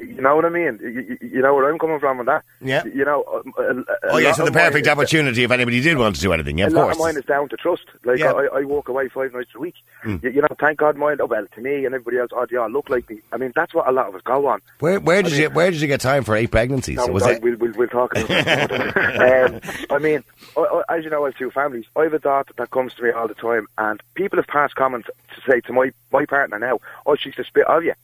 You 0.00 0.20
know 0.22 0.34
what 0.36 0.44
I 0.44 0.48
mean? 0.48 0.78
You, 0.82 1.18
you- 1.20 1.40
know 1.42 1.54
where 1.54 1.70
I'm 1.70 1.78
coming 1.78 1.98
from 2.00 2.18
with 2.18 2.26
that. 2.26 2.44
Yeah. 2.60 2.84
You 2.84 3.04
know. 3.04 3.24
um, 3.32 3.52
a- 3.56 3.62
a- 3.62 3.80
a 3.80 3.84
Oh, 4.14 4.18
yeah, 4.18 4.32
so 4.32 4.42
the 4.42 4.48
of 4.48 4.54
mine 4.54 4.64
perfect 4.66 4.86
opportunity 4.88 5.44
if 5.44 5.50
anybody 5.50 5.80
did 5.80 5.96
want 5.98 6.16
to 6.16 6.20
do 6.22 6.32
anything. 6.32 6.58
Yeah, 6.58 6.66
of 6.66 6.74
course. 6.74 6.96
of 6.96 7.00
mine 7.02 7.16
is 7.16 7.24
down 7.24 7.48
to 7.50 7.56
trust. 7.56 7.84
Like 8.04 8.18
Yeah. 8.18 8.32
I, 8.32 8.60
I 8.60 8.64
walk 8.64 8.88
away 8.88 9.08
five 9.08 9.32
nights 9.32 9.50
a 9.54 9.58
week. 9.58 9.74
You, 10.04 10.18
you 10.22 10.40
know, 10.42 10.48
thank 10.58 10.78
God 10.78 10.96
mine. 10.96 11.18
Oh, 11.20 11.26
well, 11.26 11.46
to 11.54 11.60
me 11.60 11.84
and 11.86 11.94
everybody 11.94 12.18
else, 12.18 12.30
oh, 12.34 12.46
they 12.50 12.56
all 12.56 12.70
look 12.70 12.88
like 12.90 13.08
me. 13.08 13.20
I 13.32 13.36
mean, 13.36 13.52
that's 13.54 13.72
what 13.74 13.88
a 13.88 13.92
lot 13.92 14.08
of 14.08 14.14
us 14.14 14.22
go 14.22 14.46
on. 14.46 14.60
Where, 14.80 15.00
where 15.00 15.22
did 15.22 15.32
I 15.32 15.36
mean- 15.36 15.42
you 15.42 15.50
where 15.50 15.70
did 15.70 15.80
you 15.80 15.86
get 15.86 16.00
time 16.00 16.24
for 16.24 16.34
eight 16.36 16.50
pregnancies? 16.50 16.96
No, 16.96 17.06
Was 17.08 17.26
it? 17.26 17.42
we'll, 17.42 17.56
we'll, 17.56 17.72
we'll 17.72 17.88
talk 17.88 18.12
about 18.16 18.28
that. 18.28 19.50
um, 19.54 19.60
I 19.90 19.98
mean, 19.98 20.22
I, 20.56 20.82
I, 20.88 20.96
as 20.96 21.04
you 21.04 21.10
know, 21.10 21.24
I 21.24 21.28
have 21.28 21.36
two 21.38 21.50
families. 21.50 21.86
I 21.96 22.02
have 22.04 22.14
a 22.14 22.18
daughter 22.18 22.52
that 22.56 22.70
comes 22.70 22.94
to 22.94 23.02
me 23.02 23.10
all 23.10 23.28
the 23.28 23.34
time, 23.34 23.66
and 23.78 24.00
people 24.14 24.38
have 24.38 24.46
passed 24.46 24.74
comments 24.74 25.08
to 25.34 25.50
say 25.50 25.60
to 25.62 25.72
my, 25.72 25.92
my 26.12 26.24
partner 26.26 26.58
now, 26.58 26.80
oh, 27.06 27.16
she's 27.16 27.34
the 27.36 27.44
spit 27.44 27.66
of 27.66 27.84
you. 27.84 27.94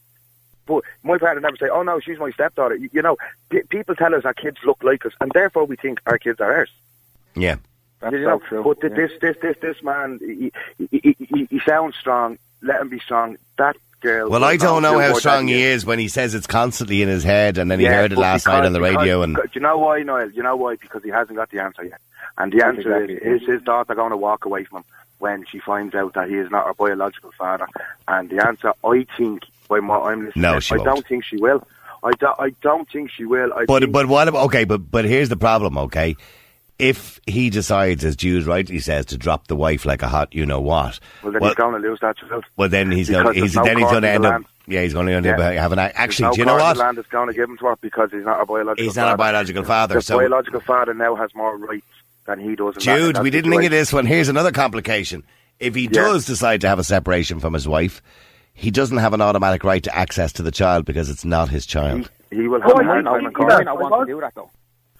But 0.66 0.84
my 1.02 1.18
partner 1.18 1.40
never 1.40 1.56
say, 1.56 1.68
oh, 1.68 1.82
no, 1.82 2.00
she's 2.00 2.18
my 2.18 2.30
stepdaughter. 2.32 2.74
You, 2.76 2.90
you 2.92 3.02
know, 3.02 3.16
p- 3.50 3.62
people 3.68 3.94
tell 3.94 4.14
us 4.14 4.24
our 4.24 4.34
kids 4.34 4.58
look 4.64 4.82
like 4.82 5.06
us, 5.06 5.12
and 5.20 5.30
therefore 5.32 5.64
we 5.64 5.76
think 5.76 6.00
our 6.06 6.18
kids 6.18 6.40
are 6.40 6.52
ours. 6.52 6.70
Yeah. 7.34 7.56
That's 8.00 8.12
You 8.14 8.22
know, 8.22 8.40
so 8.40 8.46
true. 8.46 8.62
But 8.64 8.78
yeah. 8.82 8.96
this, 8.96 9.12
this, 9.20 9.36
this, 9.40 9.56
this 9.62 9.82
man, 9.82 10.18
he, 10.20 10.52
he, 10.90 11.16
he, 11.18 11.44
he 11.50 11.60
sounds 11.66 11.96
strong. 11.96 12.38
Let 12.62 12.80
him 12.80 12.88
be 12.88 12.98
strong. 12.98 13.36
That 13.58 13.76
girl. 14.00 14.28
Well, 14.28 14.44
I 14.44 14.56
don't 14.56 14.82
know 14.82 14.98
how 14.98 15.14
strong 15.14 15.46
he 15.48 15.62
is 15.62 15.86
when 15.86 15.98
he 15.98 16.08
says 16.08 16.34
it's 16.34 16.46
constantly 16.46 17.00
in 17.02 17.08
his 17.08 17.22
head, 17.24 17.58
and 17.58 17.70
then 17.70 17.78
he 17.78 17.86
Yeah, 17.86 17.92
heard 17.94 18.12
it 18.12 18.16
but 18.16 18.22
last 18.22 18.46
night 18.46 18.64
on 18.66 18.72
the 18.72 18.80
because- 18.80 18.96
radio. 18.96 19.22
And 19.22 19.34
because- 19.34 19.50
do 19.52 19.60
you 19.60 19.62
know 19.62 19.78
why, 19.78 20.02
Noel? 20.02 20.30
You 20.30 20.42
know 20.42 20.56
why? 20.56 20.76
Because 20.76 21.02
he 21.02 21.10
hasn't 21.10 21.36
got 21.36 21.50
the 21.50 21.60
answer 21.60 21.84
yet. 21.84 22.00
And 22.38 22.52
the 22.52 22.64
answer 22.64 22.80
exactly 22.96 23.14
is: 23.16 23.42
is 23.42 23.48
his 23.48 23.62
daughter 23.62 23.94
going 23.94 24.10
to 24.10 24.16
walk 24.16 24.44
away 24.44 24.64
from 24.64 24.78
him 24.78 24.84
when 25.18 25.46
she 25.46 25.58
finds 25.58 25.94
out 25.94 26.12
that 26.14 26.28
he 26.28 26.34
is 26.36 26.50
not 26.50 26.66
her 26.66 26.74
biological 26.74 27.32
father? 27.32 27.66
And 28.08 28.28
the 28.28 28.46
answer, 28.46 28.74
I 28.84 29.06
think, 29.16 29.44
by 29.68 29.80
what 29.80 30.02
I'm 30.10 30.26
listening, 30.26 30.42
No, 30.42 30.60
she 30.60 30.74
I 30.74 30.78
won't. 30.78 30.86
don't 30.88 31.06
think 31.06 31.24
she 31.24 31.36
will. 31.36 31.66
I, 32.02 32.10
do, 32.12 32.26
I 32.38 32.50
don't 32.62 32.88
think 32.90 33.10
she 33.10 33.24
will. 33.24 33.52
I 33.54 33.64
but 33.66 33.90
but 33.90 34.06
what? 34.06 34.28
Okay, 34.28 34.64
but 34.64 34.90
but 34.90 35.04
here's 35.04 35.28
the 35.28 35.36
problem. 35.36 35.76
Okay, 35.78 36.16
if 36.78 37.20
he 37.26 37.50
decides, 37.50 38.04
as 38.04 38.16
Jude 38.16 38.44
rightly 38.46 38.78
says, 38.78 39.06
to 39.06 39.18
drop 39.18 39.46
the 39.48 39.56
wife 39.56 39.84
like 39.86 40.02
a 40.02 40.08
hot, 40.08 40.34
you 40.34 40.44
know 40.46 40.60
what? 40.60 41.00
well, 41.22 41.32
then 41.32 41.40
well, 41.40 41.50
he's 41.50 41.56
going 41.56 41.80
to 41.82 41.88
lose 41.88 41.98
that 42.00 42.16
child. 42.18 42.44
well, 42.56 42.68
then 42.68 42.90
he's 42.90 43.08
going. 43.10 43.34
He's 43.34 43.54
no 43.54 43.64
then 43.64 43.78
he's 43.78 43.90
going 43.90 44.02
to 44.02 44.08
end 44.08 44.26
up. 44.26 44.42
Yeah, 44.68 44.82
he's 44.82 44.92
going 44.92 45.06
to 45.06 45.12
end 45.12 45.26
up 45.26 45.38
Yeah. 45.38 45.52
having. 45.62 45.78
A, 45.78 45.82
actually, 45.94 46.26
no 46.28 46.32
do 46.34 46.40
you 46.40 46.44
know 46.44 46.54
what? 46.56 46.74
The 46.74 46.80
land 46.80 46.98
is 46.98 47.06
going 47.06 47.28
to 47.28 47.34
give 47.34 47.48
him 47.48 47.56
to 47.58 47.66
her 47.66 47.76
because 47.80 48.10
he's 48.12 48.24
not 48.24 48.38
her 48.40 48.46
biological. 48.46 48.84
He's 48.84 48.96
not 48.96 49.02
father. 49.04 49.14
a 49.14 49.18
biological 49.18 49.64
father. 49.64 49.94
The 49.94 50.02
So 50.02 50.18
biological 50.18 50.60
father 50.60 50.92
now 50.94 51.14
has 51.14 51.34
more 51.34 51.56
rights 51.56 51.86
than 52.26 52.40
he 52.40 52.56
does. 52.56 52.74
in 52.76 52.84
that- 52.84 52.98
in 52.98 53.04
Jude, 53.06 53.16
that 53.16 53.22
we 53.22 53.30
didn't 53.30 53.50
think 53.52 53.64
of 53.64 53.70
this 53.70 53.92
one. 53.92 54.06
Here's 54.06 54.28
another 54.28 54.50
complication. 54.52 55.22
If 55.60 55.74
he 55.76 55.82
Yeah. 55.84 55.88
does 56.02 56.26
decide 56.26 56.60
to 56.62 56.68
have 56.68 56.78
a 56.80 56.84
separation 56.84 57.38
from 57.40 57.54
his 57.54 57.66
wife, 57.66 58.02
he 58.56 58.70
doesn't 58.70 58.98
have 58.98 59.12
an 59.12 59.20
automatic 59.20 59.62
right 59.64 59.82
to 59.84 59.94
access 59.96 60.32
to 60.34 60.42
the 60.42 60.50
child 60.50 60.84
because 60.84 61.08
it's 61.10 61.24
not 61.24 61.48
his 61.50 61.66
child. 61.66 62.10
He, 62.30 62.36
he 62.42 62.48
will 62.48 62.60
have 62.62 62.72
Oh, 62.72 62.78
a 62.78 62.80
I 62.80 62.84
hard 62.84 63.04
know, 63.04 63.10
time 63.12 63.20
he- 63.20 63.26
in 63.26 63.30
he 63.30 63.34
court. 63.34 63.48
does. 63.50 63.58
might 63.58 63.64
not 63.66 63.78
want 63.80 64.08
to 64.08 64.14
do 64.14 64.20
that 64.20 64.34
though. 64.34 64.50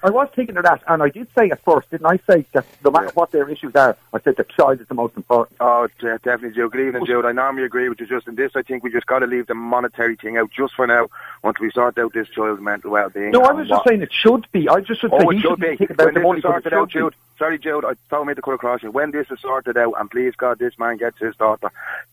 I 0.03 0.11
was 0.11 0.29
thinking 0.37 0.59
of 0.59 0.63
that, 0.65 0.83
and 0.87 1.03
I 1.03 1.09
did 1.09 1.27
say 1.37 1.49
at 1.51 1.65
first, 1.65 1.91
didn't 1.91 2.07
I 2.07 2.19
say 2.31 2.45
that 2.53 2.67
no 2.85 2.91
matter 2.91 3.07
Yeah. 3.07 3.13
what 3.15 3.31
their 3.33 3.49
issues 3.49 3.75
are, 3.75 3.97
I 4.13 4.21
said 4.21 4.37
the 4.37 4.45
child 4.45 4.79
is 4.83 4.87
the 4.89 4.95
most 4.95 5.17
important. 5.17 5.57
Oh, 5.59 5.89
de- 5.99 6.19
definitely, 6.19 6.51
Jude. 6.55 6.71
Good 6.71 6.89
evening, 6.89 7.07
Jude. 7.07 7.25
I 7.25 7.33
normally 7.33 7.65
agree 7.65 7.89
with 7.89 7.99
you 7.99 8.07
just 8.07 8.29
in 8.29 8.35
this. 8.35 8.53
I 8.55 8.63
think 8.63 8.85
we 8.85 8.93
just 8.93 9.07
got 9.07 9.21
to 9.21 9.27
leave 9.27 9.47
the 9.47 9.55
monetary 9.55 10.15
thing 10.17 10.37
out 10.37 10.51
just 10.51 10.75
for 10.75 10.87
now 10.87 11.09
until 11.43 11.65
we 11.65 11.71
sort 11.73 11.97
out 11.99 12.13
this 12.13 12.29
child's 12.29 12.61
mental 12.61 12.91
well-being. 12.91 13.31
No, 13.31 13.41
I 13.41 13.53
was 13.53 13.69
just 13.69 13.79
what- 13.79 13.89
saying 13.89 14.03
it 14.03 14.13
should 14.13 14.47
be. 14.53 14.69
I 14.69 14.81
just 14.83 15.01
should 15.01 15.15
Oh, 15.15 15.19
say 15.19 15.25
it 15.31 15.35
he 15.37 15.41
should 15.41 15.51
should 15.53 15.61
be. 15.61 15.77
be 15.77 15.85
about 15.87 16.05
When 16.05 16.15
the 16.15 16.21
this 16.21 16.27
money, 16.27 16.39
is 16.39 16.43
sorted 16.43 16.73
out, 16.75 16.93
should 16.93 16.99
be. 16.99 17.05
Jude. 17.07 17.15
Sorry, 17.39 17.59
Jude. 17.59 17.85
I 17.87 17.93
told 18.11 18.27
me 18.29 18.35
to 18.35 18.43
cut 18.43 18.53
across 18.53 18.83
you. 18.83 18.91
When 18.91 19.11
this 19.13 19.31
is 19.31 19.41
sorted 19.41 19.79
out, 19.79 19.95
and 19.99 20.11
please 20.11 20.35
God, 20.37 20.59
this 20.59 20.79
man 20.79 20.99
gets 20.99 21.19
his 21.19 21.35
daughter, 21.37 21.71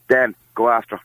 then 0.07 0.35
go 0.55 0.69
after. 0.69 0.99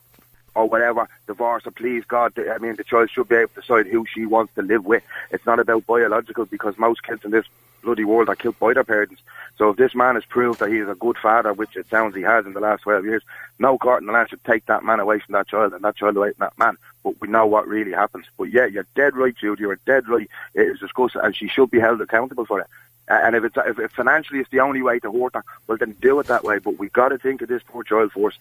Or 0.59 0.67
whatever, 0.67 1.07
divorce, 1.25 1.65
or 1.65 1.71
please 1.71 2.03
God, 2.03 2.33
I 2.37 2.57
mean, 2.57 2.75
the 2.75 2.83
child 2.83 3.09
should 3.09 3.29
be 3.29 3.37
able 3.37 3.47
to 3.55 3.61
decide 3.61 3.87
who 3.87 4.05
she 4.13 4.25
wants 4.25 4.53
to 4.55 4.61
live 4.61 4.85
with. 4.85 5.03
It's 5.31 5.45
not 5.45 5.57
about 5.57 5.87
biological 5.87 6.45
because 6.47 6.77
most 6.77 7.01
kids 7.01 7.23
in 7.23 7.31
this 7.31 7.45
bloody 7.81 8.03
world 8.03 8.27
are 8.27 8.35
killed 8.35 8.59
by 8.59 8.73
their 8.73 8.83
parents. 8.83 9.21
So 9.57 9.69
if 9.69 9.77
this 9.77 9.95
man 9.95 10.15
has 10.15 10.25
proved 10.25 10.59
that 10.59 10.69
he 10.69 10.79
is 10.79 10.89
a 10.89 10.95
good 10.95 11.17
father, 11.17 11.53
which 11.53 11.77
it 11.77 11.87
sounds 11.87 12.13
he 12.13 12.23
has 12.23 12.45
in 12.45 12.51
the 12.51 12.59
last 12.59 12.81
12 12.81 13.05
years, 13.05 13.23
no 13.57 13.77
court 13.77 14.01
in 14.01 14.07
the 14.07 14.11
land 14.11 14.31
should 14.31 14.43
take 14.43 14.65
that 14.65 14.83
man 14.83 14.99
away 14.99 15.19
from 15.19 15.31
that 15.31 15.47
child 15.47 15.71
and 15.71 15.81
that 15.81 15.95
child 15.95 16.17
away 16.17 16.33
from 16.33 16.47
that 16.47 16.57
man. 16.59 16.77
But 17.05 17.21
we 17.21 17.29
know 17.29 17.45
what 17.45 17.65
really 17.65 17.93
happens. 17.93 18.25
But 18.37 18.51
yeah, 18.51 18.65
you're 18.65 18.85
dead 18.95 19.15
right, 19.15 19.33
Jude. 19.33 19.59
You're 19.59 19.79
dead 19.85 20.09
right. 20.09 20.29
It 20.55 20.67
is 20.67 20.79
disgusting 20.79 21.21
and 21.23 21.33
she 21.33 21.47
should 21.47 21.71
be 21.71 21.79
held 21.79 22.01
accountable 22.01 22.45
for 22.45 22.59
it. 22.59 22.67
And 23.07 23.33
if 23.33 23.45
it's 23.45 23.55
if, 23.65 23.79
if 23.79 23.91
financially 23.93 24.41
it's 24.41 24.49
the 24.49 24.59
only 24.59 24.81
way 24.81 24.99
to 24.99 25.09
hurt 25.09 25.35
her, 25.35 25.45
well 25.67 25.77
then 25.77 25.95
do 26.01 26.19
it 26.19 26.27
that 26.27 26.43
way. 26.43 26.59
But 26.59 26.77
we 26.77 26.89
got 26.89 27.09
to 27.09 27.17
think 27.17 27.41
of 27.41 27.47
this 27.47 27.63
poor 27.65 27.85
child 27.85 28.11
first. 28.11 28.39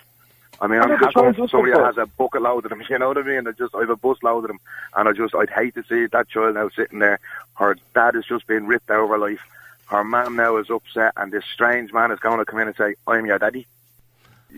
I 0.60 0.66
mean, 0.66 0.80
I'm 0.80 0.90
happy 0.90 1.06
if 1.06 1.50
somebody 1.50 1.72
has 1.72 1.98
a 1.98 2.06
bucket 2.06 2.42
load 2.42 2.64
of 2.64 2.70
them. 2.70 2.82
You 2.90 2.98
know 2.98 3.08
what 3.08 3.18
I 3.18 3.22
mean? 3.22 3.46
I 3.46 3.52
just 3.52 3.74
I 3.74 3.80
have 3.80 3.90
a 3.90 3.96
bus 3.96 4.18
load 4.22 4.44
of 4.44 4.48
them, 4.48 4.60
and 4.96 5.08
I 5.08 5.12
just 5.12 5.34
I'd 5.34 5.50
hate 5.50 5.74
to 5.74 5.84
see 5.84 6.06
that 6.06 6.28
child 6.28 6.54
now 6.54 6.68
sitting 6.70 6.98
there. 6.98 7.20
Her 7.54 7.76
dad 7.94 8.14
has 8.14 8.24
just 8.24 8.46
been 8.46 8.66
ripped 8.66 8.90
out 8.90 9.04
of 9.04 9.10
her 9.10 9.18
life. 9.18 9.40
Her 9.86 10.04
mum 10.04 10.36
now 10.36 10.56
is 10.56 10.70
upset, 10.70 11.12
and 11.16 11.32
this 11.32 11.44
strange 11.52 11.92
man 11.92 12.10
is 12.10 12.18
going 12.18 12.38
to 12.38 12.44
come 12.44 12.58
in 12.60 12.68
and 12.68 12.76
say, 12.76 12.94
"I'm 13.06 13.26
your 13.26 13.38
daddy." 13.38 13.66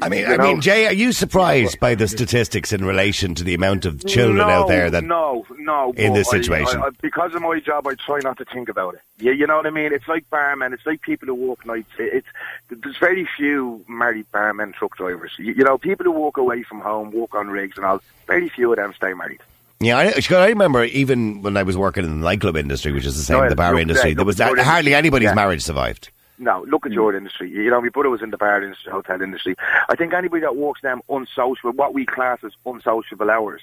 I 0.01 0.09
mean, 0.09 0.21
You 0.21 0.27
I 0.27 0.37
know? 0.37 0.45
mean, 0.45 0.61
Jay, 0.61 0.87
are 0.87 0.93
you 0.93 1.13
surprised 1.13 1.81
by 1.81 1.95
the 1.95 2.07
statistics 2.07 2.73
in 2.73 2.85
relation 2.85 3.35
to 3.35 3.45
the 3.45 3.55
amount 3.55 3.85
of 3.85 4.07
children 4.07 4.39
no, 4.39 4.49
out 4.49 4.69
there 4.69 4.89
that? 4.89 5.03
no, 5.03 5.45
no. 5.59 5.93
in 5.97 6.13
this 6.13 6.31
situation? 6.31 6.81
I, 6.81 6.87
I, 6.87 6.91
because 7.03 7.35
of 7.35 7.43
my 7.43 7.59
job, 7.59 7.87
I 7.87 7.95
try 7.95 8.21
not 8.23 8.39
to 8.39 8.45
think 8.45 8.69
about 8.69 8.95
it. 8.95 9.01
Yeah, 9.19 9.33
you 9.33 9.47
know 9.47 9.57
what 9.57 9.67
I 9.67 9.71
mean? 9.71 9.93
It's 9.93 10.07
like 10.07 10.29
barmen. 10.31 10.73
It's 10.73 10.87
like 10.87 11.03
people 11.03 11.27
who 11.27 11.35
work 11.35 11.67
nights. 11.67 11.91
It, 11.99 12.25
it's 12.69 12.83
there's 12.83 12.99
very 12.99 13.29
few 13.37 13.85
married 13.89 14.27
barmen, 14.33 14.73
truck 14.75 14.97
drivers. 14.97 15.33
You, 15.39 15.55
you 15.55 15.65
know, 15.65 15.77
people 15.77 16.05
who 16.05 16.13
walk 16.13 16.37
away 16.37 16.63
from 16.63 16.81
home, 16.81 17.11
walk 17.11 17.35
on 17.35 17.49
rigs 17.49 17.77
and 17.77 17.85
all. 17.85 18.01
Very 18.27 18.49
few 18.49 18.71
of 18.73 18.77
them 18.77 18.95
stay 18.95 19.13
married. 19.13 19.41
Yeah, 19.81 19.97
I, 19.97 20.21
I 20.31 20.49
remember 20.49 20.85
even 20.85 21.43
when 21.43 21.57
I 21.57 21.63
was 21.63 21.77
working 21.77 22.05
in 22.05 22.11
the 22.21 22.25
nightclub 22.25 22.57
industry, 22.57 22.93
which 22.93 23.07
is 23.07 23.17
the 23.17 23.23
same 23.23 23.39
No, 23.39 23.49
the 23.49 23.57
bar 23.57 23.79
industry, 23.79 24.15
there 24.15 24.27
was 24.27 24.39
hardly 24.39 24.95
anybody's 24.95 25.29
yeah. 25.29 25.35
marriage 25.35 25.63
survived. 25.63 26.11
No, 26.41 26.65
look 26.67 26.87
at 26.87 26.91
hmm. 26.91 26.95
your 26.95 27.15
industry. 27.15 27.51
You 27.51 27.71
know, 27.71 27.81
my 27.81 27.91
brother 27.91 28.09
was 28.09 28.23
in 28.23 28.31
the 28.31 28.39
bar 28.39 28.63
industry, 28.63 28.91
hotel 28.91 29.21
industry. 29.21 29.57
I 29.89 29.95
think 29.95 30.15
anybody 30.15 30.41
that 30.41 30.57
works 30.57 30.81
them 30.81 31.03
unsociable, 31.09 31.73
what 31.73 31.93
we 31.93 32.07
class 32.07 32.43
as 32.43 32.53
unsociable 32.65 33.31
hours, 33.31 33.61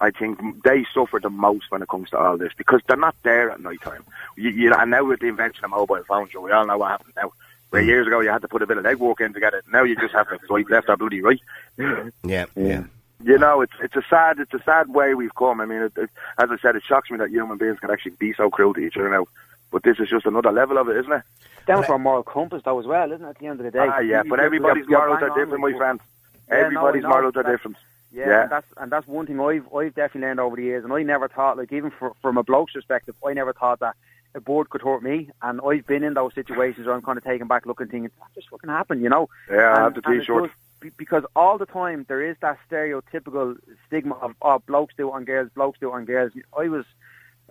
I 0.00 0.12
think 0.12 0.62
they 0.62 0.86
suffer 0.94 1.18
the 1.20 1.30
most 1.30 1.70
when 1.70 1.82
it 1.82 1.88
comes 1.88 2.10
to 2.10 2.18
all 2.18 2.38
this 2.38 2.52
because 2.56 2.80
they're 2.86 2.96
not 2.96 3.16
there 3.24 3.50
at 3.50 3.60
night 3.60 3.82
time. 3.82 4.04
You, 4.36 4.50
you 4.50 4.70
know, 4.70 4.76
and 4.78 4.90
now 4.92 5.04
with 5.04 5.20
the 5.20 5.26
invention 5.26 5.64
of 5.64 5.72
mobile 5.72 6.02
phones, 6.04 6.32
we 6.32 6.52
all 6.52 6.64
know 6.64 6.78
what 6.78 6.92
happened 6.92 7.14
now. 7.16 7.32
Where 7.70 7.82
hmm. 7.82 7.88
years 7.88 8.06
ago 8.06 8.20
you 8.20 8.30
had 8.30 8.42
to 8.42 8.48
put 8.48 8.62
a 8.62 8.66
bit 8.66 8.78
of 8.78 8.84
legwork 8.84 9.20
in 9.20 9.32
to 9.32 9.40
get 9.40 9.54
it. 9.54 9.64
Now 9.72 9.82
you 9.82 9.96
just 9.96 10.14
have 10.14 10.28
to 10.28 10.38
swipe 10.46 10.70
left 10.70 10.88
or 10.88 10.96
bloody 10.96 11.22
right. 11.22 11.40
Yeah, 12.24 12.46
um, 12.56 12.66
yeah. 12.66 12.84
You 13.24 13.38
know, 13.38 13.60
it's 13.60 13.74
it's 13.80 13.96
a 13.96 14.02
sad 14.08 14.38
it's 14.38 14.54
a 14.54 14.62
sad 14.64 14.88
way 14.88 15.14
we've 15.14 15.34
come. 15.34 15.60
I 15.60 15.66
mean, 15.66 15.82
it, 15.82 15.92
it, 15.96 16.10
as 16.38 16.50
I 16.50 16.56
said, 16.58 16.76
it 16.76 16.82
shocks 16.84 17.10
me 17.10 17.18
that 17.18 17.30
human 17.30 17.58
beings 17.58 17.78
can 17.78 17.90
actually 17.90 18.12
be 18.12 18.32
so 18.32 18.50
cruel 18.50 18.74
to 18.74 18.80
each 18.80 18.96
other 18.96 19.10
now. 19.10 19.26
But 19.72 19.82
this 19.82 19.98
is 19.98 20.08
just 20.10 20.26
another 20.26 20.52
level 20.52 20.76
of 20.78 20.88
it, 20.90 20.96
isn't 20.98 21.12
it? 21.12 21.22
Down 21.66 21.82
to 21.84 21.92
our 21.92 21.98
moral 21.98 22.22
compass, 22.22 22.62
though, 22.64 22.78
as 22.78 22.86
well, 22.86 23.10
isn't 23.10 23.24
it? 23.24 23.30
At 23.30 23.38
the 23.38 23.46
end 23.46 23.58
of 23.60 23.64
the 23.64 23.70
day. 23.72 23.78
Ah, 23.90 24.00
yeah, 24.00 24.22
You- 24.22 24.30
but 24.30 24.36
you're- 24.36 24.44
everybody's 24.46 24.86
you're 24.86 24.98
morals 24.98 25.20
bang 25.20 25.28
are 25.28 25.32
on 25.32 25.38
different, 25.38 25.62
my 25.62 25.68
it. 25.70 25.76
friend. 25.78 26.00
Yeah, 26.48 26.54
Everybody's 26.56 27.04
I 27.04 27.08
know. 27.08 27.14
morals 27.14 27.36
are 27.36 27.42
different. 27.42 27.76
Yeah, 28.12 28.26
Yeah. 28.28 28.42
And 28.42 28.50
that's 28.50 28.66
and 28.76 28.92
that's 28.92 29.06
one 29.08 29.26
thing 29.26 29.40
I've 29.40 29.74
I've 29.74 29.94
definitely 29.94 30.28
learned 30.28 30.40
over 30.40 30.56
the 30.56 30.62
years, 30.64 30.84
and 30.84 30.92
I 30.92 31.02
never 31.02 31.28
thought 31.28 31.56
like 31.56 31.72
even 31.72 31.90
for, 31.90 32.12
from 32.20 32.36
a 32.36 32.42
bloke's 32.42 32.74
perspective, 32.74 33.14
I 33.26 33.32
never 33.32 33.54
thought 33.54 33.80
that 33.80 33.94
a 34.34 34.40
board 34.40 34.68
could 34.68 34.82
hurt 34.82 35.02
me, 35.02 35.30
and 35.40 35.60
I've 35.66 35.86
been 35.86 36.04
in 36.04 36.12
those 36.14 36.34
situations 36.34 36.86
where 36.86 36.94
I'm 36.94 37.00
kind 37.02 37.16
of 37.16 37.24
taken 37.24 37.46
back, 37.46 37.64
looking, 37.64 37.86
thinking 37.86 38.10
that 38.18 38.34
just 38.34 38.50
fucking 38.50 38.68
happened, 38.68 39.00
you 39.02 39.08
know. 39.08 39.30
Yeah, 39.50 39.74
I 39.74 39.80
have 39.80 39.94
the 39.94 40.02
and 40.04 40.14
it 40.16 40.20
t-shirt. 40.20 40.50
does, 40.82 40.92
because 40.98 41.24
all 41.36 41.56
the 41.58 41.64
time 41.66 42.04
there 42.08 42.20
is 42.22 42.36
that 42.40 42.58
stereotypical 42.70 43.56
stigma 43.86 44.14
of 44.16 44.34
oh 44.42 44.58
blokes 44.58 44.92
do 44.96 45.08
it 45.08 45.12
on 45.12 45.24
girls, 45.24 45.48
blokes 45.54 45.78
do 45.80 45.88
it 45.90 45.94
on 45.94 46.04
girls. 46.04 46.32
I 46.58 46.68
was. 46.68 46.84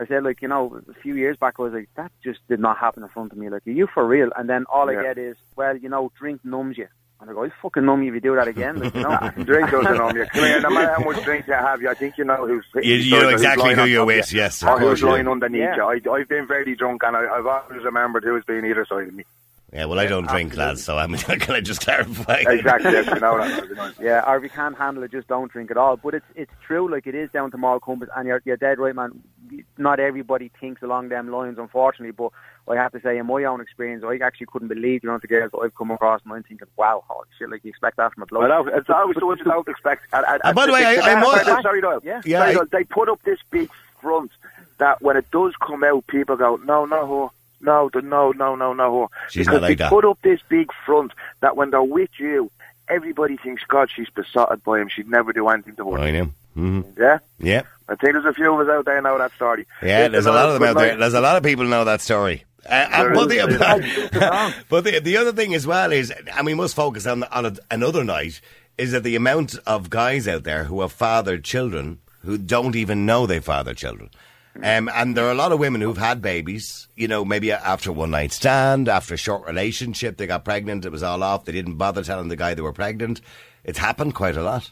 I 0.02 0.08
said, 0.08 0.24
like, 0.24 0.42
you 0.42 0.48
know, 0.48 0.82
a 0.90 0.94
few 1.02 1.16
years 1.16 1.38
back, 1.38 1.56
I 1.60 1.62
was 1.62 1.74
like, 1.74 1.88
that 1.96 2.12
just 2.24 2.40
did 2.48 2.60
not 2.60 2.78
happen 2.80 3.04
in 3.04 3.10
front 3.10 3.32
of 3.32 3.38
me. 3.38 3.50
Like, 3.50 3.66
are 3.68 3.72
you 3.72 3.88
for 3.88 4.06
real? 4.06 4.30
And 4.36 4.50
then 4.50 4.66
all 4.68 4.92
Yeah. 4.92 5.00
I 5.00 5.04
get 5.04 5.18
is, 5.20 5.38
well, 5.56 5.78
you 5.78 5.90
know, 5.90 6.12
drink 6.18 6.44
numbs 6.44 6.78
you. 6.78 6.88
And 7.20 7.30
I 7.30 7.34
go, 7.34 7.44
I 7.46 7.50
fucking 7.62 7.86
numb 7.86 8.02
you 8.02 8.10
if 8.10 8.16
you 8.16 8.20
do 8.22 8.36
that 8.36 8.48
again. 8.48 8.80
Like, 8.80 8.96
you 8.96 9.02
know? 9.04 9.32
drink 9.44 9.70
doesn't 9.70 10.02
on 10.02 10.16
you. 10.16 10.26
Come 10.26 10.44
here, 10.44 10.60
no 10.60 10.72
matter 10.72 10.94
how 10.98 11.04
much 11.04 11.24
drink 11.24 11.46
you 11.46 11.54
have, 11.54 11.80
you, 11.80 11.88
I 11.88 11.94
think 11.94 12.18
you 12.18 12.24
know 12.24 12.48
who's. 12.48 12.66
You- 12.84 12.96
you 12.96 13.20
know 13.20 13.30
exactly 13.30 13.76
who 13.76 13.86
you're 13.86 14.06
with, 14.06 14.34
you, 14.34 14.40
yes, 14.40 14.64
Or 14.64 14.80
who's 14.80 15.04
lying 15.04 15.28
underneath 15.28 15.62
Yeah. 15.62 15.76
you. 15.94 16.12
I, 16.12 16.16
I've 16.16 16.28
been 16.28 16.48
very 16.48 16.76
drunk, 16.76 17.04
and 17.04 17.16
I, 17.16 17.28
I've 17.32 17.46
always 17.46 17.84
remembered 17.84 18.24
who's 18.24 18.44
been 18.44 18.66
either 18.66 18.86
side 18.86 19.08
of 19.10 19.14
me. 19.14 19.24
Yeah, 19.74 19.86
well, 19.86 20.00
I 20.00 20.06
don't 20.06 20.28
drink, 20.28 20.58
lads, 20.58 20.84
so 20.84 20.98
I'm 20.98 21.14
can 21.18 21.56
I 21.56 21.62
just 21.62 21.80
clarify? 21.80 22.44
Exactly, 22.46 22.92
yes, 22.92 23.08
you 23.08 23.20
know. 23.22 23.92
Yeah, 24.02 24.22
or 24.28 24.36
if 24.36 24.44
you 24.44 24.50
can't 24.50 24.78
handle 24.78 25.02
it, 25.04 25.12
just 25.12 25.30
don't 25.30 25.50
drink 25.50 25.72
at 25.72 25.78
all. 25.78 25.96
But 25.96 26.16
it's 26.16 26.26
it's 26.36 26.52
true, 26.66 26.92
like 26.92 27.08
it 27.08 27.16
is 27.16 27.30
down 27.32 27.52
to 27.52 27.58
moral 27.58 27.80
compass, 27.80 28.10
and 28.16 28.28
you're 28.28 28.42
you're 28.44 28.58
dead 28.58 28.80
right, 28.80 28.94
man. 28.94 29.24
Not 29.78 30.00
everybody 30.02 30.52
thinks 30.60 30.82
along 30.82 31.10
them 31.10 31.32
lines, 31.32 31.58
unfortunately. 31.58 32.12
But 32.12 32.32
I 32.68 32.76
have 32.76 32.92
to 32.92 33.00
say, 33.02 33.18
in 33.18 33.26
my 33.28 33.46
own 33.46 33.62
experience, 33.62 34.04
I 34.06 34.18
actually 34.26 34.48
couldn't 34.48 34.68
believe 34.68 35.02
the 35.04 35.08
amount 35.08 35.24
of 35.24 35.30
girls 35.30 35.52
I've 35.62 35.76
come 35.76 35.92
across, 35.92 36.22
and 36.26 36.34
I'm 36.34 36.44
thinking, 36.44 36.68
wow, 36.76 37.04
holy 37.08 37.28
shit, 37.40 37.50
like 37.50 37.64
you 37.64 37.70
expect 37.70 37.96
that 37.98 38.14
from 38.14 38.24
a 38.24 38.26
bloke. 38.26 38.44
I 38.44 38.48
know, 38.50 38.68
it's 38.68 38.90
always 38.90 39.16
the 39.16 39.26
ones 39.26 39.40
you 39.40 39.46
don't 39.52 39.68
expect. 39.70 40.04
And, 40.14 40.26
and, 40.28 40.42
And 40.44 40.56
by 40.56 40.66
the 40.66 40.74
way, 40.74 40.84
I, 40.86 40.96
I'm 40.96 41.24
sorry, 41.24 41.46
more- 41.46 41.62
sorry, 41.62 41.82
Doyle. 41.82 42.00
Yeah. 42.04 42.22
Yeah, 42.26 42.40
Sorry, 42.40 42.52
I- 42.52 42.54
Doyle, 42.56 42.66
they 42.72 42.84
put 42.84 43.08
up 43.10 43.22
this 43.24 43.40
big 43.50 43.70
front 44.02 44.32
that 44.80 45.02
when 45.02 45.16
it 45.18 45.30
does 45.32 45.54
come 45.66 45.84
out, 45.84 46.08
people 46.08 46.36
go, 46.36 46.58
no, 46.66 46.86
no, 46.86 47.06
whore. 47.06 47.30
No, 47.62 47.90
no, 47.94 48.32
no, 48.32 48.56
no, 48.56 48.74
no. 48.74 48.92
whore." 48.92 49.08
She's 49.30 49.46
because 49.48 49.62
not 49.62 49.62
like 49.64 49.78
they 49.78 49.84
that. 49.84 49.90
put 49.90 50.06
up 50.06 50.20
this 50.24 50.40
big 50.50 50.70
front 50.86 51.12
that 51.42 51.56
when 51.56 51.72
they're 51.72 51.84
with 51.84 52.10
you, 52.20 52.52
everybody 52.90 53.38
thinks, 53.38 53.64
God, 53.68 53.90
she's 53.94 54.10
besotted 54.10 54.64
by 54.64 54.80
him. 54.82 54.90
She'd 54.90 55.10
never 55.10 55.32
do 55.34 55.48
anything 55.48 55.76
to 55.78 55.92
her. 55.92 56.00
I 56.00 56.12
know. 56.12 56.32
hmm 56.54 56.82
Yeah? 56.98 57.20
Yeah, 57.40 57.62
I 57.88 57.96
think 57.96 58.14
there's 58.14 58.26
a 58.26 58.34
few 58.34 58.54
of 58.54 58.68
us 58.68 58.72
out 58.72 58.86
there 58.86 59.02
know 59.02 59.18
that 59.18 59.32
story. 59.34 59.66
yeah. 59.82 60.06
It's 60.06 60.12
There's 60.12 60.26
a 60.26 60.32
lot 60.32 60.50
of 60.50 60.54
them 60.56 60.64
out 60.64 60.78
there. 60.78 60.98
There's 60.98 61.14
a 61.14 61.22
lot 61.22 61.38
of 61.38 61.44
people 61.44 61.66
know 61.66 61.84
that 61.86 62.02
story. 62.02 62.44
Uh, 62.64 63.10
but, 63.14 63.28
the, 63.30 64.54
but 64.70 64.84
the 64.84 65.00
the 65.00 65.18
other 65.18 65.32
thing 65.34 65.56
as 65.56 65.66
well 65.66 65.92
is, 65.92 66.12
and 66.12 66.46
we 66.46 66.54
must 66.54 66.76
focus 66.76 67.08
on 67.08 67.24
on 67.24 67.46
a, 67.48 67.56
another 67.72 68.04
night, 68.04 68.40
is 68.78 68.92
that 68.92 69.04
the 69.04 69.16
amount 69.16 69.56
of 69.66 69.90
guys 69.90 70.28
out 70.28 70.44
there 70.44 70.66
who 70.66 70.82
have 70.82 70.92
fathered 70.92 71.44
children 71.44 72.00
who 72.24 72.38
don't 72.38 72.76
even 72.76 73.04
know 73.06 73.26
they 73.26 73.40
father 73.40 73.74
children. 73.74 74.12
Um, 74.62 74.90
and 74.94 75.16
there 75.16 75.26
are 75.26 75.32
a 75.32 75.36
lot 75.36 75.52
of 75.52 75.60
women 75.60 75.80
who've 75.82 75.98
had 75.98 76.22
babies, 76.22 76.88
you 76.96 77.08
know, 77.08 77.24
maybe 77.24 77.52
after 77.52 77.90
a 77.90 77.94
one 77.94 78.12
night 78.12 78.32
stand, 78.34 78.90
after 78.90 79.14
a 79.14 79.18
short 79.18 79.46
relationship, 79.48 80.18
they 80.18 80.28
got 80.28 80.44
pregnant, 80.44 80.86
it 80.86 80.92
was 80.92 81.04
all 81.04 81.24
off, 81.24 81.46
they 81.46 81.52
didn't 81.54 81.76
bother 81.78 82.04
telling 82.04 82.28
the 82.28 82.36
guy 82.36 82.54
they 82.54 82.62
were 82.62 82.74
pregnant. 82.74 83.22
It's 83.64 83.80
happened 83.80 84.14
quite 84.14 84.36
a 84.36 84.44
lot. 84.44 84.72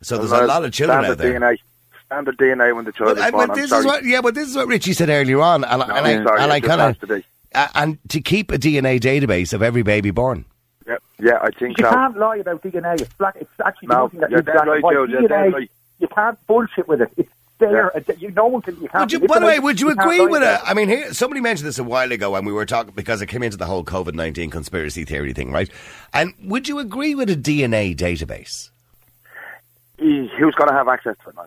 So 0.00 0.16
there's 0.16 0.32
a 0.32 0.46
lot 0.46 0.64
of 0.64 0.72
children 0.72 1.04
out 1.04 1.18
there. 1.18 1.38
DNA. 1.38 1.58
Standard 2.06 2.38
DNA 2.38 2.74
when 2.74 2.86
the 2.86 2.92
child 2.92 3.16
But, 3.16 3.26
is 3.26 3.30
born. 3.32 3.48
but 3.48 3.50
I'm 3.56 3.60
this 3.60 3.68
sorry. 3.70 3.80
is 3.80 3.86
what, 3.86 4.04
yeah, 4.06 4.20
but 4.22 4.34
this 4.34 4.48
is 4.48 4.56
what 4.56 4.66
Richie 4.68 4.94
said 4.94 5.10
earlier 5.10 5.42
on, 5.42 5.62
and, 5.64 5.80
No, 5.80 5.84
and 5.94 6.06
I, 6.06 6.24
sorry, 6.24 6.40
and 6.40 6.52
I 6.52 6.60
kind 6.60 6.80
has 6.80 6.96
to 6.98 7.02
of, 7.02 7.08
be. 7.20 7.24
uh, 7.54 7.68
and 7.74 7.98
to 8.08 8.20
keep 8.22 8.50
a 8.50 8.56
DNA 8.58 8.98
database 8.98 9.52
of 9.52 9.62
every 9.62 9.82
baby 9.82 10.10
born. 10.10 10.46
Yeah, 10.86 10.96
yeah, 11.20 11.38
I 11.42 11.50
think 11.50 11.76
You 11.78 11.84
so. 11.84 11.90
can't 11.90 12.16
lie 12.16 12.36
about 12.38 12.62
DNA. 12.62 12.98
It's 13.02 13.12
black. 13.14 13.36
It's 13.38 13.50
actually 13.62 13.88
No, 13.88 13.94
something 14.04 14.20
that 14.20 14.30
you're 14.30 14.40
is 14.40 14.46
dead 14.46 14.54
right. 14.66 14.80
Joe, 14.80 15.04
you're 15.04 15.20
dead 15.22 15.30
DNA, 15.30 15.52
right. 15.52 15.70
You 15.98 16.08
can't 16.08 16.46
bullshit 16.46 16.88
with 16.88 17.02
it. 17.02 17.10
It's 17.18 17.28
there. 17.58 17.92
You 18.18 18.30
no 18.30 18.46
one 18.46 18.62
can. 18.62 18.80
You. 18.80 18.88
Would 18.94 19.12
you, 19.12 19.20
by 19.20 19.38
the 19.38 19.46
way, 19.46 19.58
would 19.58 19.80
you 19.80 19.88
can't 19.88 20.00
agree 20.00 20.20
with 20.26 20.42
it? 20.42 20.60
I 20.64 20.74
mean, 20.74 20.88
here, 20.88 21.12
somebody 21.12 21.40
mentioned 21.40 21.66
this 21.68 21.78
a 21.78 21.84
while 21.84 22.10
ago 22.10 22.30
when 22.32 22.44
we 22.44 22.52
were 22.52 22.66
talking 22.66 22.92
because 22.94 23.22
it 23.22 23.26
came 23.26 23.42
into 23.42 23.56
the 23.56 23.66
whole 23.66 23.84
COVID 23.84 24.14
nineteen 24.14 24.50
conspiracy 24.50 25.04
theory 25.04 25.32
thing, 25.32 25.52
right? 25.52 25.70
And 26.12 26.34
would 26.42 26.68
you 26.68 26.78
agree 26.78 27.14
with 27.14 27.30
a 27.30 27.36
DNA 27.36 27.96
database? 27.96 28.70
Who's 29.98 30.54
going 30.54 30.68
to 30.68 30.74
have 30.74 30.88
access 30.88 31.16
to 31.24 31.30
it, 31.30 31.36
man? 31.36 31.46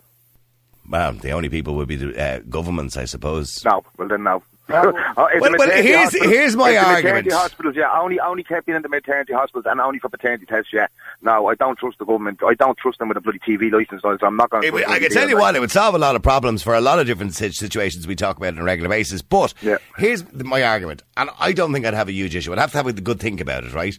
Well, 0.89 1.13
the 1.13 1.31
only 1.31 1.47
people 1.47 1.75
would 1.75 1.87
be 1.87 1.95
the 1.95 2.21
uh, 2.21 2.39
governments, 2.49 2.97
I 2.97 3.05
suppose. 3.05 3.63
No, 3.63 3.83
well 3.97 4.09
then 4.09 4.23
no. 4.23 4.43
The 4.71 4.93
Well, 5.39 5.51
well, 5.57 5.69
here's- 5.71 6.13
here's 6.13 6.55
my 6.55 6.75
argument. 6.77 7.25
Maternity 7.25 7.29
hospitals, 7.31 7.75
yeah, 7.75 7.89
only 7.99 8.19
only 8.19 8.43
kept 8.43 8.67
in 8.69 8.81
the 8.81 8.89
maternity 8.89 9.33
hospitals 9.33 9.65
and 9.67 9.79
only 9.81 9.99
for 9.99 10.09
paternity 10.09 10.45
tests. 10.45 10.71
Yeah, 10.73 10.87
no, 11.21 11.47
I 11.47 11.55
don't 11.55 11.77
trust 11.77 11.99
the 11.99 12.05
government. 12.05 12.39
I 12.45 12.53
don't 12.53 12.77
trust 12.77 12.99
them 12.99 13.07
with 13.09 13.17
a 13.17 13.21
bloody 13.21 13.39
TV 13.39 13.69
license. 13.71 14.01
So 14.01 14.17
I'm 14.21 14.37
not 14.37 14.49
going. 14.49 14.71
Would, 14.71 14.85
I 14.87 14.99
can 14.99 15.11
tell 15.11 15.29
you 15.29 15.37
what, 15.37 15.55
it 15.55 15.59
would 15.59 15.71
solve 15.71 15.95
a 15.95 15.99
lot 15.99 16.15
of 16.15 16.23
problems 16.23 16.63
for 16.63 16.73
a 16.73 16.81
lot 16.81 16.99
of 16.99 17.05
different 17.07 17.33
situations 17.35 18.07
we 18.07 18.15
talk 18.15 18.37
about 18.37 18.53
on 18.53 18.59
a 18.59 18.63
regular 18.63 18.89
basis. 18.89 19.21
But 19.21 19.53
Yeah. 19.61 19.77
here's 19.97 20.23
my 20.33 20.63
argument, 20.63 21.03
and 21.17 21.29
I 21.39 21.51
don't 21.53 21.73
think 21.73 21.85
I'd 21.85 21.93
have 21.93 22.07
a 22.09 22.13
huge 22.13 22.35
issue. 22.35 22.51
I'd 22.53 22.59
have 22.59 22.71
to 22.71 22.77
have 22.77 22.87
a 22.87 22.93
good 22.93 23.19
think 23.19 23.41
about 23.41 23.63
it, 23.63 23.73
right? 23.73 23.97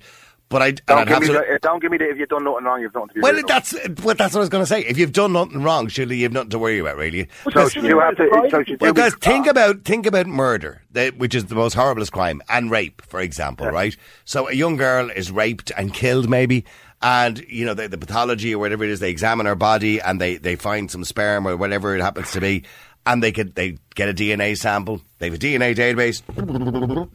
But 0.53 0.61
I, 0.61 0.71
Don't 0.73 0.99
give, 1.07 1.09
have 1.09 1.23
me 1.23 1.27
to. 1.29 1.33
the, 1.33 1.59
don't 1.63 1.81
give 1.81 1.91
me 1.91 1.97
the 1.97 2.11
if 2.11 2.19
you've 2.19 2.29
done 2.29 2.45
nothing 2.45 2.65
wrong, 2.67 2.83
you've 2.83 2.95
nothing 2.95 3.09
to 3.09 3.15
be 3.15 3.21
Well, 3.23 3.43
that's 3.49 3.73
well, 4.05 4.15
that's 4.15 4.35
what 4.35 4.37
I 4.37 4.39
was 4.41 4.51
going 4.51 4.63
to 4.63 4.67
say. 4.67 4.83
If 4.83 4.99
you've 4.99 5.13
done 5.13 5.33
nothing 5.33 5.63
wrong, 5.63 5.89
surely 5.89 6.19
you've 6.19 6.33
nothing 6.33 6.51
to 6.51 6.59
worry 6.59 6.79
about, 6.79 6.99
really. 6.99 7.27
about. 7.47 7.73
So 7.73 7.81
you 7.81 7.99
have 7.99 8.17
to. 8.19 8.49
So 8.51 8.59
you 8.59 8.77
do. 8.77 8.93
Because 8.93 9.15
think 9.15 9.47
about 9.47 9.87
think 9.87 10.05
about 10.05 10.27
murder, 10.27 10.83
which 11.17 11.35
is 11.35 11.47
the 11.47 11.55
most 11.55 11.75
horriblest 11.75 12.13
crime, 12.13 12.43
and 12.51 12.71
rape, 12.71 13.01
for 13.01 13.21
example, 13.21 13.67
right? 13.69 13.97
So 14.27 14.49
a 14.49 14.53
young 14.53 14.77
girl 14.77 15.09
is 15.09 15.31
raped 15.31 15.73
and 15.75 15.95
killed, 15.95 16.29
maybe, 16.29 16.67
and 17.01 17.39
you 17.49 17.65
know 17.65 17.73
the, 17.73 17.89
the 17.89 17.97
pathology 17.97 18.55
or 18.55 18.59
whatever 18.59 18.85
it 18.85 18.91
is, 18.91 19.01
they 19.01 19.11
examine 19.11 19.47
her 19.47 19.55
body 19.55 20.03
and 20.03 20.21
they 20.21 20.37
they 20.37 20.57
find 20.57 20.91
some 20.91 21.05
sperm 21.05 21.49
or 21.49 21.57
whatever 21.57 21.97
it 21.97 22.03
happens 22.03 22.31
to 22.33 22.43
be, 22.43 22.65
and 23.07 23.23
they 23.23 23.33
could 23.33 23.55
they 23.55 23.79
get 23.95 24.11
a 24.11 24.15
DNA 24.15 24.57
sample. 24.59 25.01
They 25.19 25.29
have 25.31 25.35
a 25.35 25.39
DNA 25.39 25.75
database. 25.75 26.23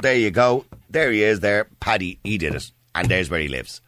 There 0.02 0.16
you 0.16 0.32
go. 0.32 0.66
There 0.90 1.12
he 1.12 1.22
is. 1.22 1.40
There, 1.42 1.68
Paddy. 1.80 2.20
He 2.24 2.38
did 2.38 2.56
it, 2.56 2.72
and 3.00 3.10
there's 3.10 3.30
where 3.30 3.40
he 3.40 3.48
lives. 3.48 3.82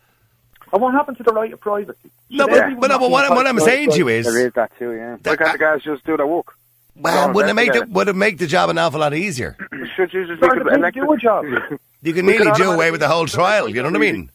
And 0.71 0.81
what 0.81 0.93
happened 0.93 1.17
to 1.17 1.23
the 1.23 1.33
right 1.33 1.51
of 1.51 1.59
privacy? 1.59 2.11
No, 2.29 2.43
Should 2.43 2.49
but, 2.51 2.59
everyone 2.59 2.79
but, 2.81 2.87
no, 2.87 2.99
but 2.99 3.11
what, 3.11 3.29
what 3.31 3.47
I'm 3.47 3.59
saying 3.59 3.91
to 3.91 3.97
you 3.97 4.07
is, 4.07 4.25
There 4.25 4.45
is 4.47 4.53
that 4.53 4.71
too, 4.77 4.91
yeah. 4.93 5.17
Why 5.23 5.35
can't 5.35 5.51
the 5.53 5.57
guys 5.57 5.83
just 5.83 6.05
do 6.05 6.15
their 6.15 6.27
work? 6.27 6.55
well, 6.95 7.33
wouldn't 7.33 7.51
it 7.51 7.53
make 7.53 7.73
the, 7.73 7.85
would 7.89 8.07
it 8.07 8.15
make 8.15 8.37
the 8.37 8.47
job 8.47 8.69
an 8.69 8.77
awful 8.77 8.99
lot 8.99 9.13
easier? 9.13 9.55
Should 9.95 10.13
you 10.13 10.27
just 10.27 10.41
make 10.41 10.51
the 10.51 10.91
do 10.93 11.11
a 11.11 11.17
job. 11.17 11.45
You 12.01 12.13
can 12.13 12.25
We 12.25 12.31
nearly 12.37 12.51
do 12.53 12.71
away 12.71 12.91
with 12.91 13.01
the 13.01 13.09
whole 13.09 13.27
trial. 13.27 13.67
You 13.67 13.83
know 13.83 13.89
what 13.89 13.97
I 13.97 13.99
mean? 13.99 14.31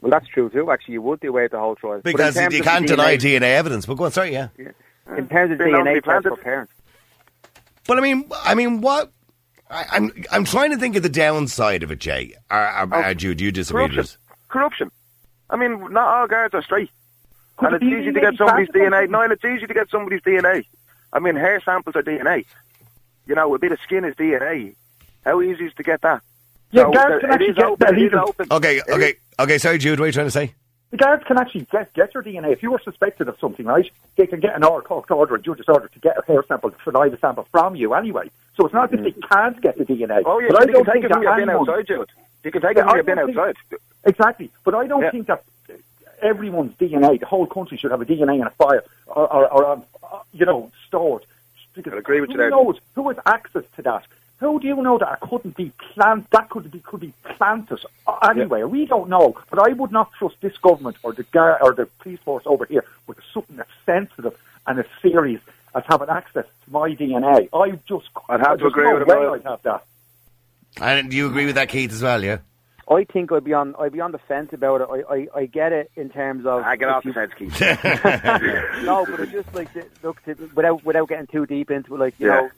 Well, 0.00 0.10
that's 0.10 0.26
true 0.26 0.50
too. 0.50 0.72
Actually, 0.72 0.94
you 0.94 1.02
would 1.02 1.20
do 1.20 1.28
away 1.28 1.42
with 1.42 1.52
the 1.52 1.60
whole 1.60 1.76
trial. 1.76 2.00
Because 2.02 2.34
terms 2.34 2.52
you 2.52 2.64
can't 2.64 2.86
deny 2.86 3.16
DNA 3.16 3.42
evidence. 3.42 3.86
But 3.86 3.94
go 3.94 4.04
on, 4.06 4.12
sorry, 4.12 4.32
yeah. 4.32 4.48
In 5.16 5.28
terms 5.28 5.52
of 5.52 5.58
Been 5.58 5.70
known 5.70 5.84
to 5.84 5.92
be 5.92 6.00
DNA 6.00 6.02
tests 6.02 6.28
for 6.28 6.36
parents. 6.36 6.72
But 7.86 7.98
I 7.98 8.00
mean, 8.00 8.28
I 8.44 8.54
mean, 8.54 8.80
what? 8.80 9.12
I, 9.70 9.86
I'm 9.92 10.10
I'm 10.32 10.44
trying 10.44 10.70
to 10.70 10.76
think 10.78 10.96
of 10.96 11.02
the 11.02 11.08
downside 11.08 11.82
of 11.82 11.90
it, 11.92 12.00
Jay. 12.00 12.34
Or, 12.50 12.58
or, 12.58 12.88
Oh, 12.92 13.02
uh, 13.02 13.10
or 13.10 13.14
Jude, 13.14 13.40
you 13.40 13.52
disagree 13.52 13.84
with 13.84 13.92
corruption. 13.92 14.16
us? 14.16 14.18
Corruption. 14.48 14.90
I 15.48 15.56
mean, 15.56 15.92
not 15.92 16.08
all 16.08 16.26
guards 16.26 16.54
are 16.54 16.62
straight. 16.62 16.90
Could 17.56 17.74
and 17.74 17.76
it's 17.76 17.84
easy 17.84 18.12
to 18.12 18.20
get 18.20 18.36
somebody's? 18.36 18.68
DNA. 18.70 19.08
No, 19.08 19.20
it's 19.22 19.44
easy 19.44 19.66
to 19.66 19.74
get 19.74 19.90
somebody's 19.90 20.22
DNA. 20.22 20.64
I 21.12 21.18
mean, 21.18 21.36
hair 21.36 21.60
samples 21.64 21.94
are 21.96 22.02
DNA. 22.02 22.46
You 23.26 23.34
know, 23.34 23.54
a 23.54 23.58
bit 23.58 23.70
of 23.72 23.80
skin 23.80 24.04
is 24.04 24.14
DNA. 24.14 24.74
How 25.24 25.40
easy 25.42 25.66
is 25.66 25.74
to 25.74 25.82
get 25.82 26.00
that? 26.02 26.22
Yeah, 26.72 26.84
So, 26.84 26.92
guards 26.92 27.20
can 27.20 27.30
actually 27.32 27.52
get 27.52 27.64
open, 27.64 27.86
that 27.86 27.94
it 27.94 27.98
is 27.98 28.06
even- 28.06 28.18
open. 28.18 28.46
Okay, 28.50 28.80
okay, 28.88 29.14
okay. 29.38 29.58
Sorry, 29.58 29.78
Jude. 29.78 29.98
What 30.00 30.04
are 30.04 30.08
you 30.08 30.12
trying 30.12 30.26
to 30.26 30.30
say? 30.30 30.54
The 30.90 30.96
guards 30.96 31.22
can 31.24 31.38
actually 31.38 31.66
get, 31.70 31.92
get 31.94 32.14
your 32.14 32.22
DNA. 32.22 32.52
If 32.52 32.62
you 32.64 32.72
were 32.72 32.80
suspected 32.80 33.28
of 33.28 33.38
something, 33.38 33.64
right, 33.64 33.88
they 34.16 34.26
can 34.26 34.40
get 34.40 34.56
an 34.56 34.64
order, 34.64 34.86
court 34.86 35.08
order, 35.10 35.36
a 35.36 35.40
judge's 35.40 35.68
order 35.68 35.86
to 35.86 35.98
get 36.00 36.18
a 36.18 36.24
hair 36.26 36.44
sample, 36.48 36.70
to 36.70 36.76
saliva 36.82 37.16
sample 37.18 37.46
from 37.52 37.76
you 37.76 37.94
anyway. 37.94 38.28
So 38.56 38.64
it's 38.64 38.74
not 38.74 38.90
that 38.90 39.04
they 39.04 39.12
can't 39.12 39.60
get 39.60 39.78
the 39.78 39.84
DNA. 39.84 40.22
Oh, 40.26 40.40
yeah, 40.40 40.48
but 40.48 40.56
so 40.56 40.62
I 40.62 40.66
you 40.66 40.72
don't 40.72 40.84
can 40.84 40.84
take 40.86 40.92
think 40.94 41.04
it 41.04 41.12
from 41.12 41.22
your 41.22 41.36
bin 41.36 41.48
outside, 41.50 41.86
Jude. 41.86 42.10
You 42.42 42.50
can 42.50 42.62
take 42.62 42.76
Yeah, 42.76 42.82
it 42.82 42.86
from 42.86 42.96
your 42.96 43.04
bin 43.04 43.18
outside. 43.20 43.56
Exactly. 44.04 44.50
But 44.64 44.74
I 44.74 44.86
don't 44.88 45.02
Yeah. 45.02 45.10
think 45.12 45.28
that 45.28 45.44
everyone's 46.22 46.74
DNA, 46.76 47.20
the 47.20 47.26
whole 47.26 47.46
country 47.46 47.76
should 47.78 47.92
have 47.92 48.00
a 48.00 48.04
DNA 48.04 48.40
in 48.40 48.46
a 48.46 48.50
file 48.50 48.80
or, 49.06 49.32
or, 49.32 49.52
or 49.52 49.66
um, 49.72 49.84
uh, 50.02 50.18
you 50.32 50.44
know, 50.44 50.72
stored. 50.88 51.24
Because 51.74 51.92
I 51.92 51.98
agree 51.98 52.20
with 52.20 52.30
you 52.30 52.36
who 52.42 52.50
knows? 52.50 52.78
Who 52.96 53.08
has 53.08 53.18
access 53.26 53.62
to 53.76 53.82
that? 53.82 54.04
How 54.40 54.56
do 54.58 54.66
you 54.66 54.76
know 54.82 54.96
that 54.98 55.18
it 55.22 55.28
couldn't 55.28 55.56
be 55.56 55.70
plant? 55.92 56.30
That 56.30 56.48
could 56.48 56.70
be 56.70 56.78
could 56.80 57.00
be 57.00 57.12
planted 57.36 57.80
uh, 58.06 58.16
anywhere. 58.30 58.66
We 58.66 58.86
don't 58.86 59.08
know, 59.10 59.36
but 59.50 59.58
I 59.68 59.72
would 59.74 59.92
not 59.92 60.12
trust 60.18 60.36
this 60.40 60.56
government 60.58 60.96
or 61.02 61.12
the 61.12 61.24
gar- 61.24 61.62
or 61.62 61.74
the 61.74 61.86
police 62.00 62.20
force 62.24 62.44
over 62.46 62.64
here 62.64 62.84
with 63.06 63.18
something 63.34 63.56
that's 63.56 63.70
sensitive 63.84 64.34
and 64.66 64.78
as 64.78 64.86
serious 65.02 65.42
as 65.74 65.82
having 65.88 66.08
access 66.08 66.46
to 66.64 66.70
my 66.72 66.90
DNA. 66.94 67.48
I 67.52 67.72
just 67.86 68.08
I'd 68.30 68.40
have 68.40 68.52
to 68.52 68.56
there's 68.62 68.72
agree 68.72 68.84
no 68.84 68.94
with 68.98 69.02
him, 69.08 69.08
way 69.08 69.26
I'd 69.26 69.42
have 69.44 69.62
that. 69.62 69.84
And 70.80 71.10
do 71.10 71.16
you 71.16 71.26
agree 71.26 71.46
with 71.46 71.56
that, 71.56 71.68
Keith, 71.68 71.92
as 71.92 72.02
well? 72.02 72.22
Yeah. 72.24 72.38
I 72.90 73.04
think 73.04 73.30
I'd 73.30 73.44
be 73.44 73.52
on 73.52 73.74
I'd 73.78 73.92
be 73.92 74.00
on 74.00 74.10
the 74.12 74.18
fence 74.18 74.52
about 74.52 74.80
it. 74.80 74.88
I, 74.90 75.14
I, 75.14 75.28
I 75.42 75.46
get 75.46 75.72
it 75.72 75.90
in 75.96 76.08
terms 76.08 76.44
of 76.46 76.62
I 76.64 76.74
get 76.76 76.88
if 76.88 76.94
off 76.94 77.02
the 77.02 77.08
you- 77.10 77.12
fence, 77.12 77.32
Keith. 77.38 77.60
no, 78.84 79.06
but 79.08 79.20
it's 79.20 79.32
just 79.32 79.54
like 79.54 79.72
the- 79.74 79.86
look 80.02 80.22
to, 80.24 80.34
without 80.54 80.84
without 80.84 81.08
getting 81.08 81.26
too 81.26 81.46
deep 81.46 81.70
into 81.70 81.94
it. 81.94 81.98
Like 81.98 82.14
you 82.18 82.28
Yeah. 82.28 82.40
know, 82.40 82.50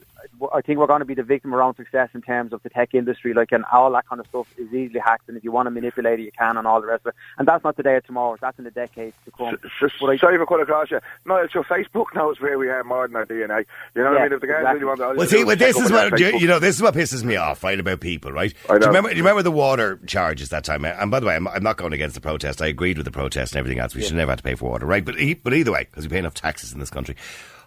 I 0.53 0.61
think 0.61 0.79
we're 0.79 0.87
going 0.87 0.99
to 0.99 1.05
be 1.05 1.13
the 1.13 1.23
victim 1.23 1.51
of 1.53 1.59
our 1.59 1.63
own 1.63 1.75
success 1.75 2.09
in 2.13 2.21
terms 2.21 2.53
of 2.53 2.61
the 2.63 2.69
tech 2.69 2.93
industry. 2.93 3.33
Like 3.33 3.51
and 3.51 3.63
all 3.71 3.91
that 3.91 4.07
kind 4.07 4.19
of 4.19 4.27
stuff 4.27 4.47
is 4.57 4.73
easily 4.73 4.99
hacked, 4.99 5.27
and 5.27 5.37
if 5.37 5.43
you 5.43 5.51
want 5.51 5.67
to 5.67 5.71
manipulate 5.71 6.19
it, 6.19 6.23
you 6.23 6.31
can, 6.31 6.57
and 6.57 6.65
all 6.67 6.81
the 6.81 6.87
rest 6.87 7.01
of 7.05 7.09
it. 7.09 7.15
And 7.37 7.47
that's 7.47 7.63
not 7.63 7.75
today 7.75 7.93
or 7.95 8.01
tomorrow. 8.01 8.37
That's 8.41 8.57
in 8.57 8.63
the 8.65 8.71
decades 8.71 9.15
to 9.25 9.31
come. 9.31 9.55
S- 9.55 9.59
s- 9.83 9.91
But 9.99 10.07
I- 10.11 10.17
Sorry 10.17 10.37
for 10.37 10.45
cutting 10.45 10.63
across 10.63 10.91
you. 10.91 10.99
No, 11.25 11.35
it's 11.37 11.53
your 11.53 11.63
Facebook 11.63 12.13
knows 12.15 12.39
where 12.39 12.57
we 12.57 12.69
are 12.69 12.83
more 12.83 13.07
than 13.07 13.15
our 13.15 13.25
DNA. 13.25 13.65
You 13.95 14.03
know 14.03 14.11
what 14.11 14.13
Yeah, 14.13 14.19
I 14.19 14.23
mean? 14.23 14.33
If 14.33 14.41
the 14.41 14.47
guys 14.47 14.57
exactly. 14.59 14.73
really 14.73 14.85
want 14.85 14.99
to, 14.99 15.03
all 15.05 15.09
Well, 15.15 15.23
you 15.25 15.29
see, 15.29 15.37
do 15.39 15.45
well, 15.47 15.55
this 15.55 15.77
is 15.77 15.91
what 15.91 16.19
you, 16.19 16.37
you 16.37 16.47
know. 16.47 16.59
This 16.59 16.75
is 16.75 16.81
what 16.81 16.93
pisses 16.93 17.23
me 17.23 17.35
off, 17.35 17.63
right, 17.63 17.79
about 17.79 17.99
people, 17.99 18.31
right? 18.31 18.53
I 18.69 18.77
Do 18.77 18.81
you 18.81 18.87
remember? 18.87 19.09
Do 19.09 19.15
you 19.15 19.21
remember 19.23 19.41
the 19.43 19.51
water 19.51 19.99
charges 20.07 20.49
that 20.49 20.63
time? 20.63 20.85
And 20.85 21.11
by 21.11 21.19
the 21.19 21.25
way, 21.25 21.35
I'm, 21.35 21.47
I'm 21.47 21.63
not 21.63 21.77
going 21.77 21.93
against 21.93 22.15
the 22.15 22.21
protest. 22.21 22.61
I 22.61 22.67
agreed 22.67 22.97
with 22.97 23.05
the 23.05 23.11
protest 23.11 23.53
and 23.53 23.59
everything 23.59 23.79
else. 23.79 23.95
We 23.95 24.01
should 24.03 24.15
never 24.15 24.31
have 24.31 24.37
to 24.39 24.43
pay 24.43 24.55
for 24.55 24.69
water, 24.69 24.85
right? 24.85 25.03
But 25.03 25.15
but 25.43 25.53
either 25.53 25.71
way, 25.71 25.87
because 25.89 26.05
we 26.05 26.09
pay 26.09 26.19
enough 26.19 26.33
taxes 26.33 26.71
in 26.73 26.79
this 26.79 26.89
country. 26.89 27.15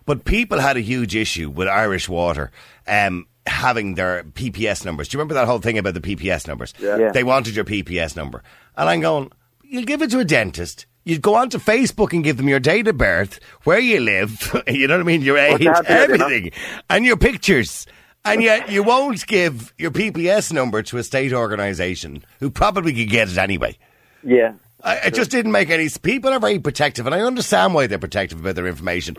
But 0.07 0.25
people 0.25 0.61
had 0.61 0.77
a 0.77 0.81
huge 0.81 1.15
issue 1.15 1.51
with 1.51 1.69
Irish 1.69 2.09
Water 2.09 2.53
um, 2.87 3.27
having 3.47 3.95
their 3.95 4.23
PPS 4.23 4.85
numbers. 4.85 5.09
Do 5.09 5.17
you 5.17 5.19
remember 5.19 5.35
that 5.35 5.47
whole 5.47 5.59
thing 5.59 5.79
about 5.79 5.95
the 5.95 6.01
PPS 6.01 6.47
numbers? 6.47 6.73
Yeah. 6.79 6.97
Yeah. 6.97 7.13
They 7.13 7.25
wanted 7.25 7.57
your 7.57 7.65
PPS 7.65 8.17
number, 8.17 8.43
and 8.77 8.89
I'm 8.89 9.01
going. 9.01 9.33
You'll 9.69 9.85
give 9.85 10.01
it 10.01 10.11
to 10.13 10.21
a 10.21 10.25
dentist. 10.25 10.87
You'd 11.03 11.23
go 11.23 11.35
onto 11.35 11.59
Facebook 11.59 12.13
and 12.13 12.23
give 12.25 12.37
them 12.37 12.49
your 12.49 12.61
date 12.61 12.87
of 12.89 12.99
birth, 12.99 13.41
where 13.65 13.79
you 13.79 14.01
live, 14.01 14.61
you 14.69 14.87
know 14.87 14.95
what 14.95 15.01
I 15.01 15.05
mean, 15.05 15.23
your 15.23 15.39
age, 15.39 15.61
you 15.61 15.73
have 15.73 15.87
there, 15.87 16.11
you 16.11 16.19
know? 16.19 16.25
everything, 16.27 16.53
and 16.89 17.05
your 17.05 17.17
pictures. 17.17 17.87
And 18.25 18.43
yet 18.43 18.71
you 18.71 18.83
won't 18.83 19.25
give 19.29 19.73
your 19.79 19.93
PPS 19.93 20.53
number 20.53 20.83
to 20.83 20.99
a 20.99 21.05
state 21.05 21.33
organisation 21.33 22.25
who 22.41 22.51
probably 22.51 22.93
could 22.93 23.09
get 23.09 23.29
it 23.29 23.39
anyway. 23.39 23.79
yeah, 24.25 24.55
I, 24.83 24.97
it 24.97 25.15
just 25.15 25.31
didn't 25.31 25.53
make 25.53 25.71
any. 25.71 25.89
People 26.03 26.33
are 26.33 26.41
very 26.41 26.59
protective, 26.59 27.07
and 27.07 27.15
I 27.15 27.21
understand 27.21 27.75
why 27.75 27.87
they're 27.87 27.99
protective 27.99 28.41
about 28.41 28.57
their 28.57 28.67
information. 28.67 29.17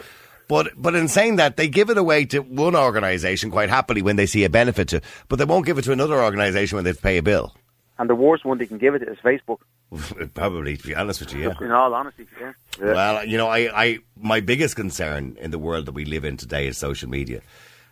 But 0.48 0.70
but 0.78 0.96
in 0.96 1.08
saying 1.08 1.36
that, 1.38 1.58
they 1.58 1.68
give 1.68 1.90
it 1.90 1.98
away 1.98 2.26
to 2.26 2.40
one 2.40 2.76
organisation 2.76 3.52
quite 3.52 3.70
happily 3.70 4.02
when 4.02 4.16
they 4.16 4.26
see 4.26 4.44
a 4.46 4.50
benefit 4.50 4.88
to, 4.90 5.02
but 5.28 5.38
they 5.40 5.46
won't 5.46 5.66
give 5.66 5.78
it 5.78 5.84
to 5.84 5.92
another 5.92 6.22
organisation 6.24 6.76
when 6.78 6.86
they 6.86 6.94
pay 6.94 7.18
a 7.18 7.24
bill. 7.24 7.54
and 8.00 8.10
the 8.10 8.16
worst 8.16 8.46
one 8.46 8.58
they 8.60 8.68
can 8.68 8.78
give 8.78 8.96
it 8.96 9.02
is 9.04 9.18
Facebook. 9.24 9.60
Probably, 10.34 10.78
to 10.78 10.88
be 10.88 10.96
honest 10.96 11.20
with 11.22 11.34
you, 11.34 11.48
yeah. 11.50 11.66
In 11.66 11.72
all 11.72 11.94
honesty, 11.94 12.28
yeah. 12.40 12.54
Well, 12.80 13.26
you 13.26 13.38
know, 13.38 13.48
I, 13.48 13.60
I 13.86 14.00
my 14.20 14.40
biggest 14.42 14.76
concern 14.76 15.38
in 15.42 15.52
the 15.52 15.60
world 15.60 15.86
that 15.88 15.94
we 15.94 16.06
live 16.06 16.24
in 16.26 16.38
today 16.38 16.68
is 16.68 16.78
social 16.78 17.10
media. 17.10 17.42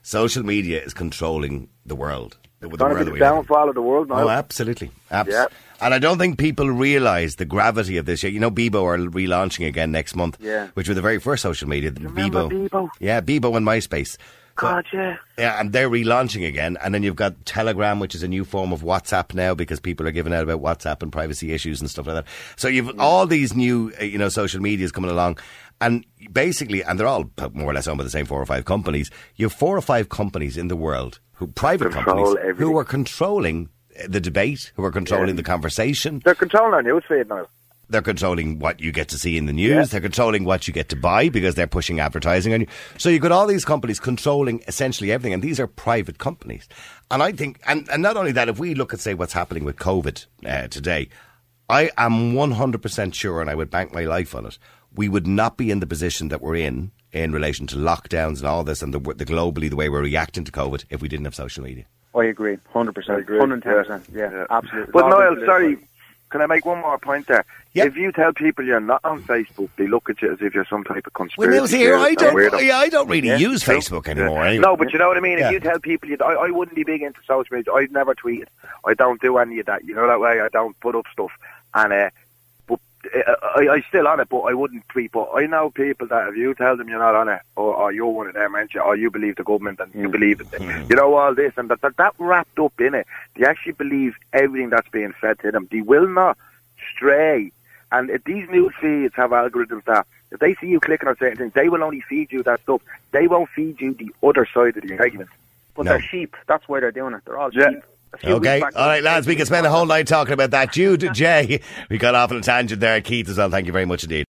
Social 0.03 0.43
media 0.43 0.81
is 0.83 0.93
controlling 0.93 1.67
the 1.85 1.95
world. 1.95 2.37
The, 2.59 2.67
the 2.69 2.77
world 2.83 2.91
the 2.91 2.99
we 2.99 3.03
live 3.05 3.13
in. 3.15 3.19
downfall 3.19 3.69
of 3.69 3.75
the 3.75 3.81
world 3.81 4.09
now. 4.09 4.15
Oh, 4.25 4.29
absolutely. 4.29 4.91
Abs- 5.09 5.31
Yeah. 5.31 5.45
And 5.81 5.93
I 5.93 5.99
don't 5.99 6.17
think 6.17 6.37
people 6.37 6.69
realise 6.69 7.35
the 7.35 7.45
gravity 7.45 7.97
of 7.97 8.05
this. 8.05 8.23
Yet. 8.23 8.31
You 8.31 8.39
know, 8.39 8.51
Bebo 8.51 8.83
are 8.83 8.97
relaunching 8.97 9.67
again 9.67 9.91
next 9.91 10.15
month, 10.15 10.37
Yeah. 10.39 10.67
which 10.73 10.87
were 10.87 10.95
the 10.95 11.01
very 11.01 11.19
first 11.19 11.43
social 11.43 11.67
media. 11.67 11.91
remember 11.99 12.47
Bebo? 12.47 12.89
Yeah, 12.99 13.21
Bebo 13.21 13.55
and 13.57 13.65
MySpace. 13.65 14.13
So- 14.13 14.17
God, 14.57 14.85
yeah. 14.93 15.17
yeah, 15.37 15.59
and 15.59 15.73
they're 15.73 15.89
relaunching 15.89 16.47
again. 16.47 16.77
And 16.81 16.93
then 16.95 17.03
you've 17.03 17.17
got 17.17 17.45
Telegram, 17.45 17.99
which 17.99 18.15
is 18.15 18.23
a 18.23 18.27
new 18.29 18.45
form 18.45 18.71
of 18.71 18.83
WhatsApp 18.83 19.33
now 19.33 19.53
because 19.53 19.81
people 19.81 20.07
are 20.07 20.11
giving 20.11 20.33
out 20.33 20.43
about 20.43 20.61
WhatsApp 20.61 21.03
and 21.03 21.11
privacy 21.11 21.51
issues 21.51 21.81
and 21.81 21.89
stuff 21.89 22.07
like 22.07 22.15
that. 22.15 22.25
So 22.55 22.69
you've 22.69 22.97
all 22.97 23.27
these 23.27 23.53
new, 23.53 23.91
uh, 23.99 24.05
you 24.05 24.17
know, 24.17 24.29
social 24.29 24.61
medias 24.61 24.93
coming 24.93 25.11
along. 25.11 25.39
And 25.81 26.05
basically, 26.31 26.85
and 26.85 26.97
they're 26.97 27.05
all 27.05 27.29
more 27.51 27.71
or 27.71 27.73
less 27.73 27.85
owned 27.85 27.97
by 27.97 28.05
the 28.05 28.09
same 28.09 28.25
four 28.25 28.41
or 28.41 28.45
five 28.45 28.63
companies. 28.63 29.11
You 29.35 29.47
have 29.47 29.53
four 29.53 29.75
or 29.77 29.81
five 29.81 30.07
companies 30.07 30.55
in 30.55 30.69
the 30.69 30.77
world 30.77 31.19
who, 31.33 31.47
private 31.47 31.91
Control 31.91 32.05
companies, 32.15 32.35
everything. 32.41 32.65
who 32.71 32.77
are 32.77 32.85
controlling 32.85 33.67
the 34.07 34.19
debate, 34.19 34.71
who 34.75 34.83
are 34.83 34.91
controlling 34.91 35.29
Yeah. 35.29 35.33
the 35.35 35.43
conversation. 35.43 36.21
They're 36.23 36.35
controlling 36.35 36.73
our 36.73 36.83
newsfeed 36.83 37.27
now. 37.27 37.47
They're 37.87 38.01
controlling 38.01 38.57
what 38.57 38.79
you 38.81 38.91
get 38.91 39.09
to 39.09 39.19
see 39.19 39.37
in 39.37 39.45
the 39.45 39.53
news. 39.53 39.69
Yeah. 39.75 39.83
They're 39.83 40.01
controlling 40.01 40.43
what 40.43 40.67
you 40.67 40.73
get 40.73 40.89
to 40.89 40.95
buy 40.95 41.29
because 41.29 41.53
they're 41.53 41.67
pushing 41.67 41.99
advertising 41.99 42.51
on 42.53 42.61
you. 42.61 42.67
So 42.97 43.09
you've 43.09 43.21
got 43.21 43.31
all 43.31 43.45
these 43.45 43.63
companies 43.63 43.99
controlling 43.99 44.63
essentially 44.67 45.11
everything, 45.11 45.33
and 45.33 45.43
these 45.43 45.59
are 45.59 45.67
private 45.67 46.17
companies. 46.17 46.67
And 47.11 47.21
I 47.21 47.31
think, 47.31 47.59
and, 47.67 47.87
and 47.89 48.01
not 48.01 48.17
only 48.17 48.31
that, 48.31 48.49
if 48.49 48.57
we 48.57 48.73
look 48.73 48.91
at, 48.93 48.99
say, 48.99 49.13
what's 49.13 49.33
happening 49.33 49.63
with 49.65 49.75
COVID 49.75 50.25
uh, 50.45 50.67
today, 50.67 51.09
I 51.69 51.91
am 51.97 52.33
100% 52.33 53.13
sure, 53.13 53.39
and 53.39 53.49
I 53.51 53.55
would 53.55 53.69
bank 53.69 53.93
my 53.93 54.05
life 54.05 54.33
on 54.33 54.47
it, 54.47 54.57
we 54.95 55.07
would 55.07 55.27
not 55.27 55.55
be 55.55 55.69
in 55.69 55.79
the 55.79 55.87
position 55.87 56.29
that 56.29 56.41
we're 56.41 56.55
in 56.55 56.91
in 57.11 57.31
relation 57.33 57.67
to 57.67 57.75
lockdowns 57.75 58.37
and 58.39 58.45
all 58.45 58.63
this 58.63 58.81
and 58.81 58.93
the, 58.95 58.99
the 58.99 59.25
globally, 59.25 59.69
the 59.69 59.75
way 59.75 59.89
we're 59.89 60.01
reacting 60.01 60.43
to 60.43 60.51
COVID 60.51 60.85
if 60.89 61.01
we 61.01 61.07
didn't 61.07 61.25
have 61.25 61.35
social 61.35 61.63
media. 61.63 61.85
I 62.15 62.25
agree, 62.25 62.57
hundred 62.73 62.95
percent, 62.95 63.17
I 63.17 63.21
agree, 63.21 63.39
hundred 63.39 63.63
ten 63.63 63.73
percent. 63.73 64.05
Yeah, 64.13 64.31
Yeah. 64.31 64.45
absolutely. 64.49 64.91
But 64.93 65.03
All 65.03 65.09
Niall, 65.09 65.37
sorry, 65.45 65.77
can 66.29 66.41
I 66.41 66.45
make 66.47 66.65
one 66.65 66.79
more 66.81 66.97
point 66.97 67.27
there? 67.27 67.45
Yeah. 67.73 67.85
If 67.85 67.97
you 67.97 68.11
tell 68.13 68.31
people 68.33 68.63
you're 68.65 68.79
not 68.79 69.01
on 69.03 69.21
Facebook, 69.23 69.69
they 69.75 69.85
look 69.87 70.09
at 70.09 70.21
you 70.21 70.31
as 70.31 70.37
if 70.41 70.53
you're 70.55 70.65
some 70.65 70.83
type 70.85 71.05
of 71.07 71.11
Well, 71.13 71.27
conspiracy. 71.27 71.57
Neil, 71.57 71.67
see 71.67 71.77
here, 71.77 71.97
I 71.97 72.13
don't, 72.15 72.63
yeah, 72.65 72.77
I 72.77 72.87
don't 72.89 73.09
really 73.09 73.27
Yeah, 73.27 73.37
use. 73.37 73.63
Facebook 73.63 74.07
anymore. 74.07 74.39
Yeah. 74.43 74.49
Anyway. 74.51 74.61
No, 74.65 74.77
but 74.77 74.93
you 74.93 74.99
know 74.99 75.09
what 75.09 75.17
I 75.17 75.19
mean. 75.19 75.37
Yeah. 75.39 75.47
If 75.47 75.53
you 75.53 75.59
tell 75.59 75.79
people, 75.79 76.07
you, 76.09 76.17
I, 76.23 76.33
I 76.47 76.49
wouldn't 76.51 76.75
be 76.75 76.83
big 76.85 77.01
into 77.01 77.19
social 77.27 77.55
media. 77.57 77.73
I'd 77.73 77.91
never 77.91 78.15
tweet. 78.15 78.47
I 78.85 78.93
don't 78.93 79.21
do 79.21 79.37
any 79.37 79.59
of 79.59 79.65
that. 79.65 79.83
You 79.83 79.93
know 79.95 80.07
that 80.07 80.19
way. 80.21 80.39
I 80.39 80.47
don't 80.49 80.79
put 80.79 80.95
up 80.95 81.05
stuff, 81.11 81.31
and 81.73 81.91
uh, 81.91 82.09
I, 83.13 83.67
I 83.69 83.81
still 83.87 84.07
on 84.07 84.19
it, 84.19 84.29
but 84.29 84.39
I 84.41 84.53
wouldn't 84.53 84.87
tweet. 84.89 85.11
But 85.11 85.29
I 85.33 85.45
know 85.45 85.69
people 85.69 86.07
that 86.07 86.29
if 86.29 86.35
you 86.37 86.53
tell 86.55 86.75
them 86.77 86.89
you're 86.89 86.99
not 86.99 87.15
on 87.15 87.29
it, 87.29 87.41
or, 87.55 87.73
or 87.75 87.91
you're 87.91 88.07
one 88.07 88.27
of 88.27 88.33
them, 88.33 88.55
aren't 88.55 88.73
you? 88.73 88.81
Or 88.81 88.95
you 88.95 89.09
believe 89.11 89.35
the 89.35 89.43
government 89.43 89.79
and 89.79 89.93
Mm. 89.93 90.01
you 90.01 90.09
believe 90.09 90.41
it, 90.41 90.47
you 90.89 90.95
know 90.95 91.15
all 91.15 91.33
this 91.35 91.53
and 91.57 91.69
that, 91.69 91.81
that 91.81 91.97
that 91.97 92.13
wrapped 92.19 92.57
up 92.59 92.73
in 92.79 92.93
it. 92.95 93.07
They 93.35 93.45
actually 93.45 93.73
believe 93.73 94.15
everything 94.33 94.69
that's 94.69 94.89
being 94.89 95.13
fed 95.13 95.39
to 95.39 95.51
them. 95.51 95.67
They 95.71 95.81
will 95.81 96.07
not 96.07 96.37
stray. 96.95 97.51
And 97.91 98.09
if 98.09 98.23
these 98.23 98.49
news 98.49 98.73
feeds 98.81 99.13
have 99.15 99.31
algorithms 99.31 99.85
that 99.85 100.05
if 100.31 100.39
they 100.39 100.55
see 100.55 100.67
you 100.67 100.79
clicking 100.79 101.07
on 101.07 101.15
certain 101.17 101.37
things, 101.37 101.53
they 101.53 101.69
will 101.69 101.83
only 101.83 102.01
feed 102.01 102.31
you 102.31 102.43
that 102.43 102.61
stuff. 102.61 102.81
They 103.11 103.27
won't 103.27 103.49
feed 103.49 103.79
you 103.79 103.93
the 103.93 104.09
other 104.27 104.47
side 104.53 104.75
of 104.77 104.83
the 104.83 104.97
argument. 104.99 105.29
But 105.75 105.85
No. 105.85 105.91
they're 105.91 106.01
sheep. 106.01 106.35
That's 106.47 106.67
why 106.67 106.79
they're 106.79 106.91
doing 106.91 107.13
it. 107.13 107.21
They're 107.25 107.37
all 107.37 107.51
Yeah. 107.53 107.69
sheep. 107.69 107.77
A 107.79 107.81
few 107.81 107.94
Okay, 108.23 108.59
weeks 108.59 108.63
back- 108.75 108.81
all 108.81 108.87
right, 108.87 109.03
lads. 109.03 109.27
We 109.27 109.35
can 109.35 109.45
spend 109.45 109.65
a 109.65 109.69
whole 109.71 109.85
night 109.85 110.07
talking 110.07 110.33
about 110.33 110.51
that. 110.51 110.71
Jude, 110.73 111.09
Jay, 111.13 111.61
we 111.89 111.97
got 111.97 112.15
off 112.15 112.31
on 112.31 112.37
a 112.37 112.41
tangent 112.41 112.79
there. 112.79 112.99
Keith 113.01 113.29
as 113.29 113.37
well. 113.37 113.49
Thank 113.49 113.65
you 113.67 113.73
very 113.73 113.85
much 113.85 114.03
indeed. 114.03 114.25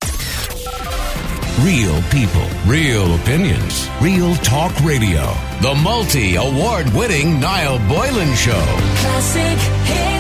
Real 1.63 2.03
people, 2.11 2.47
real 2.67 3.15
opinions, 3.17 3.89
real 4.01 4.35
talk 4.37 4.79
radio. 4.85 5.33
The 5.63 5.75
multi 5.83 6.37
award 6.37 6.89
winning 6.91 7.41
Niall 7.41 7.79
Boylan 7.89 8.35
Show. 8.37 8.53
Classic 8.53 9.59
hits. 9.89 10.16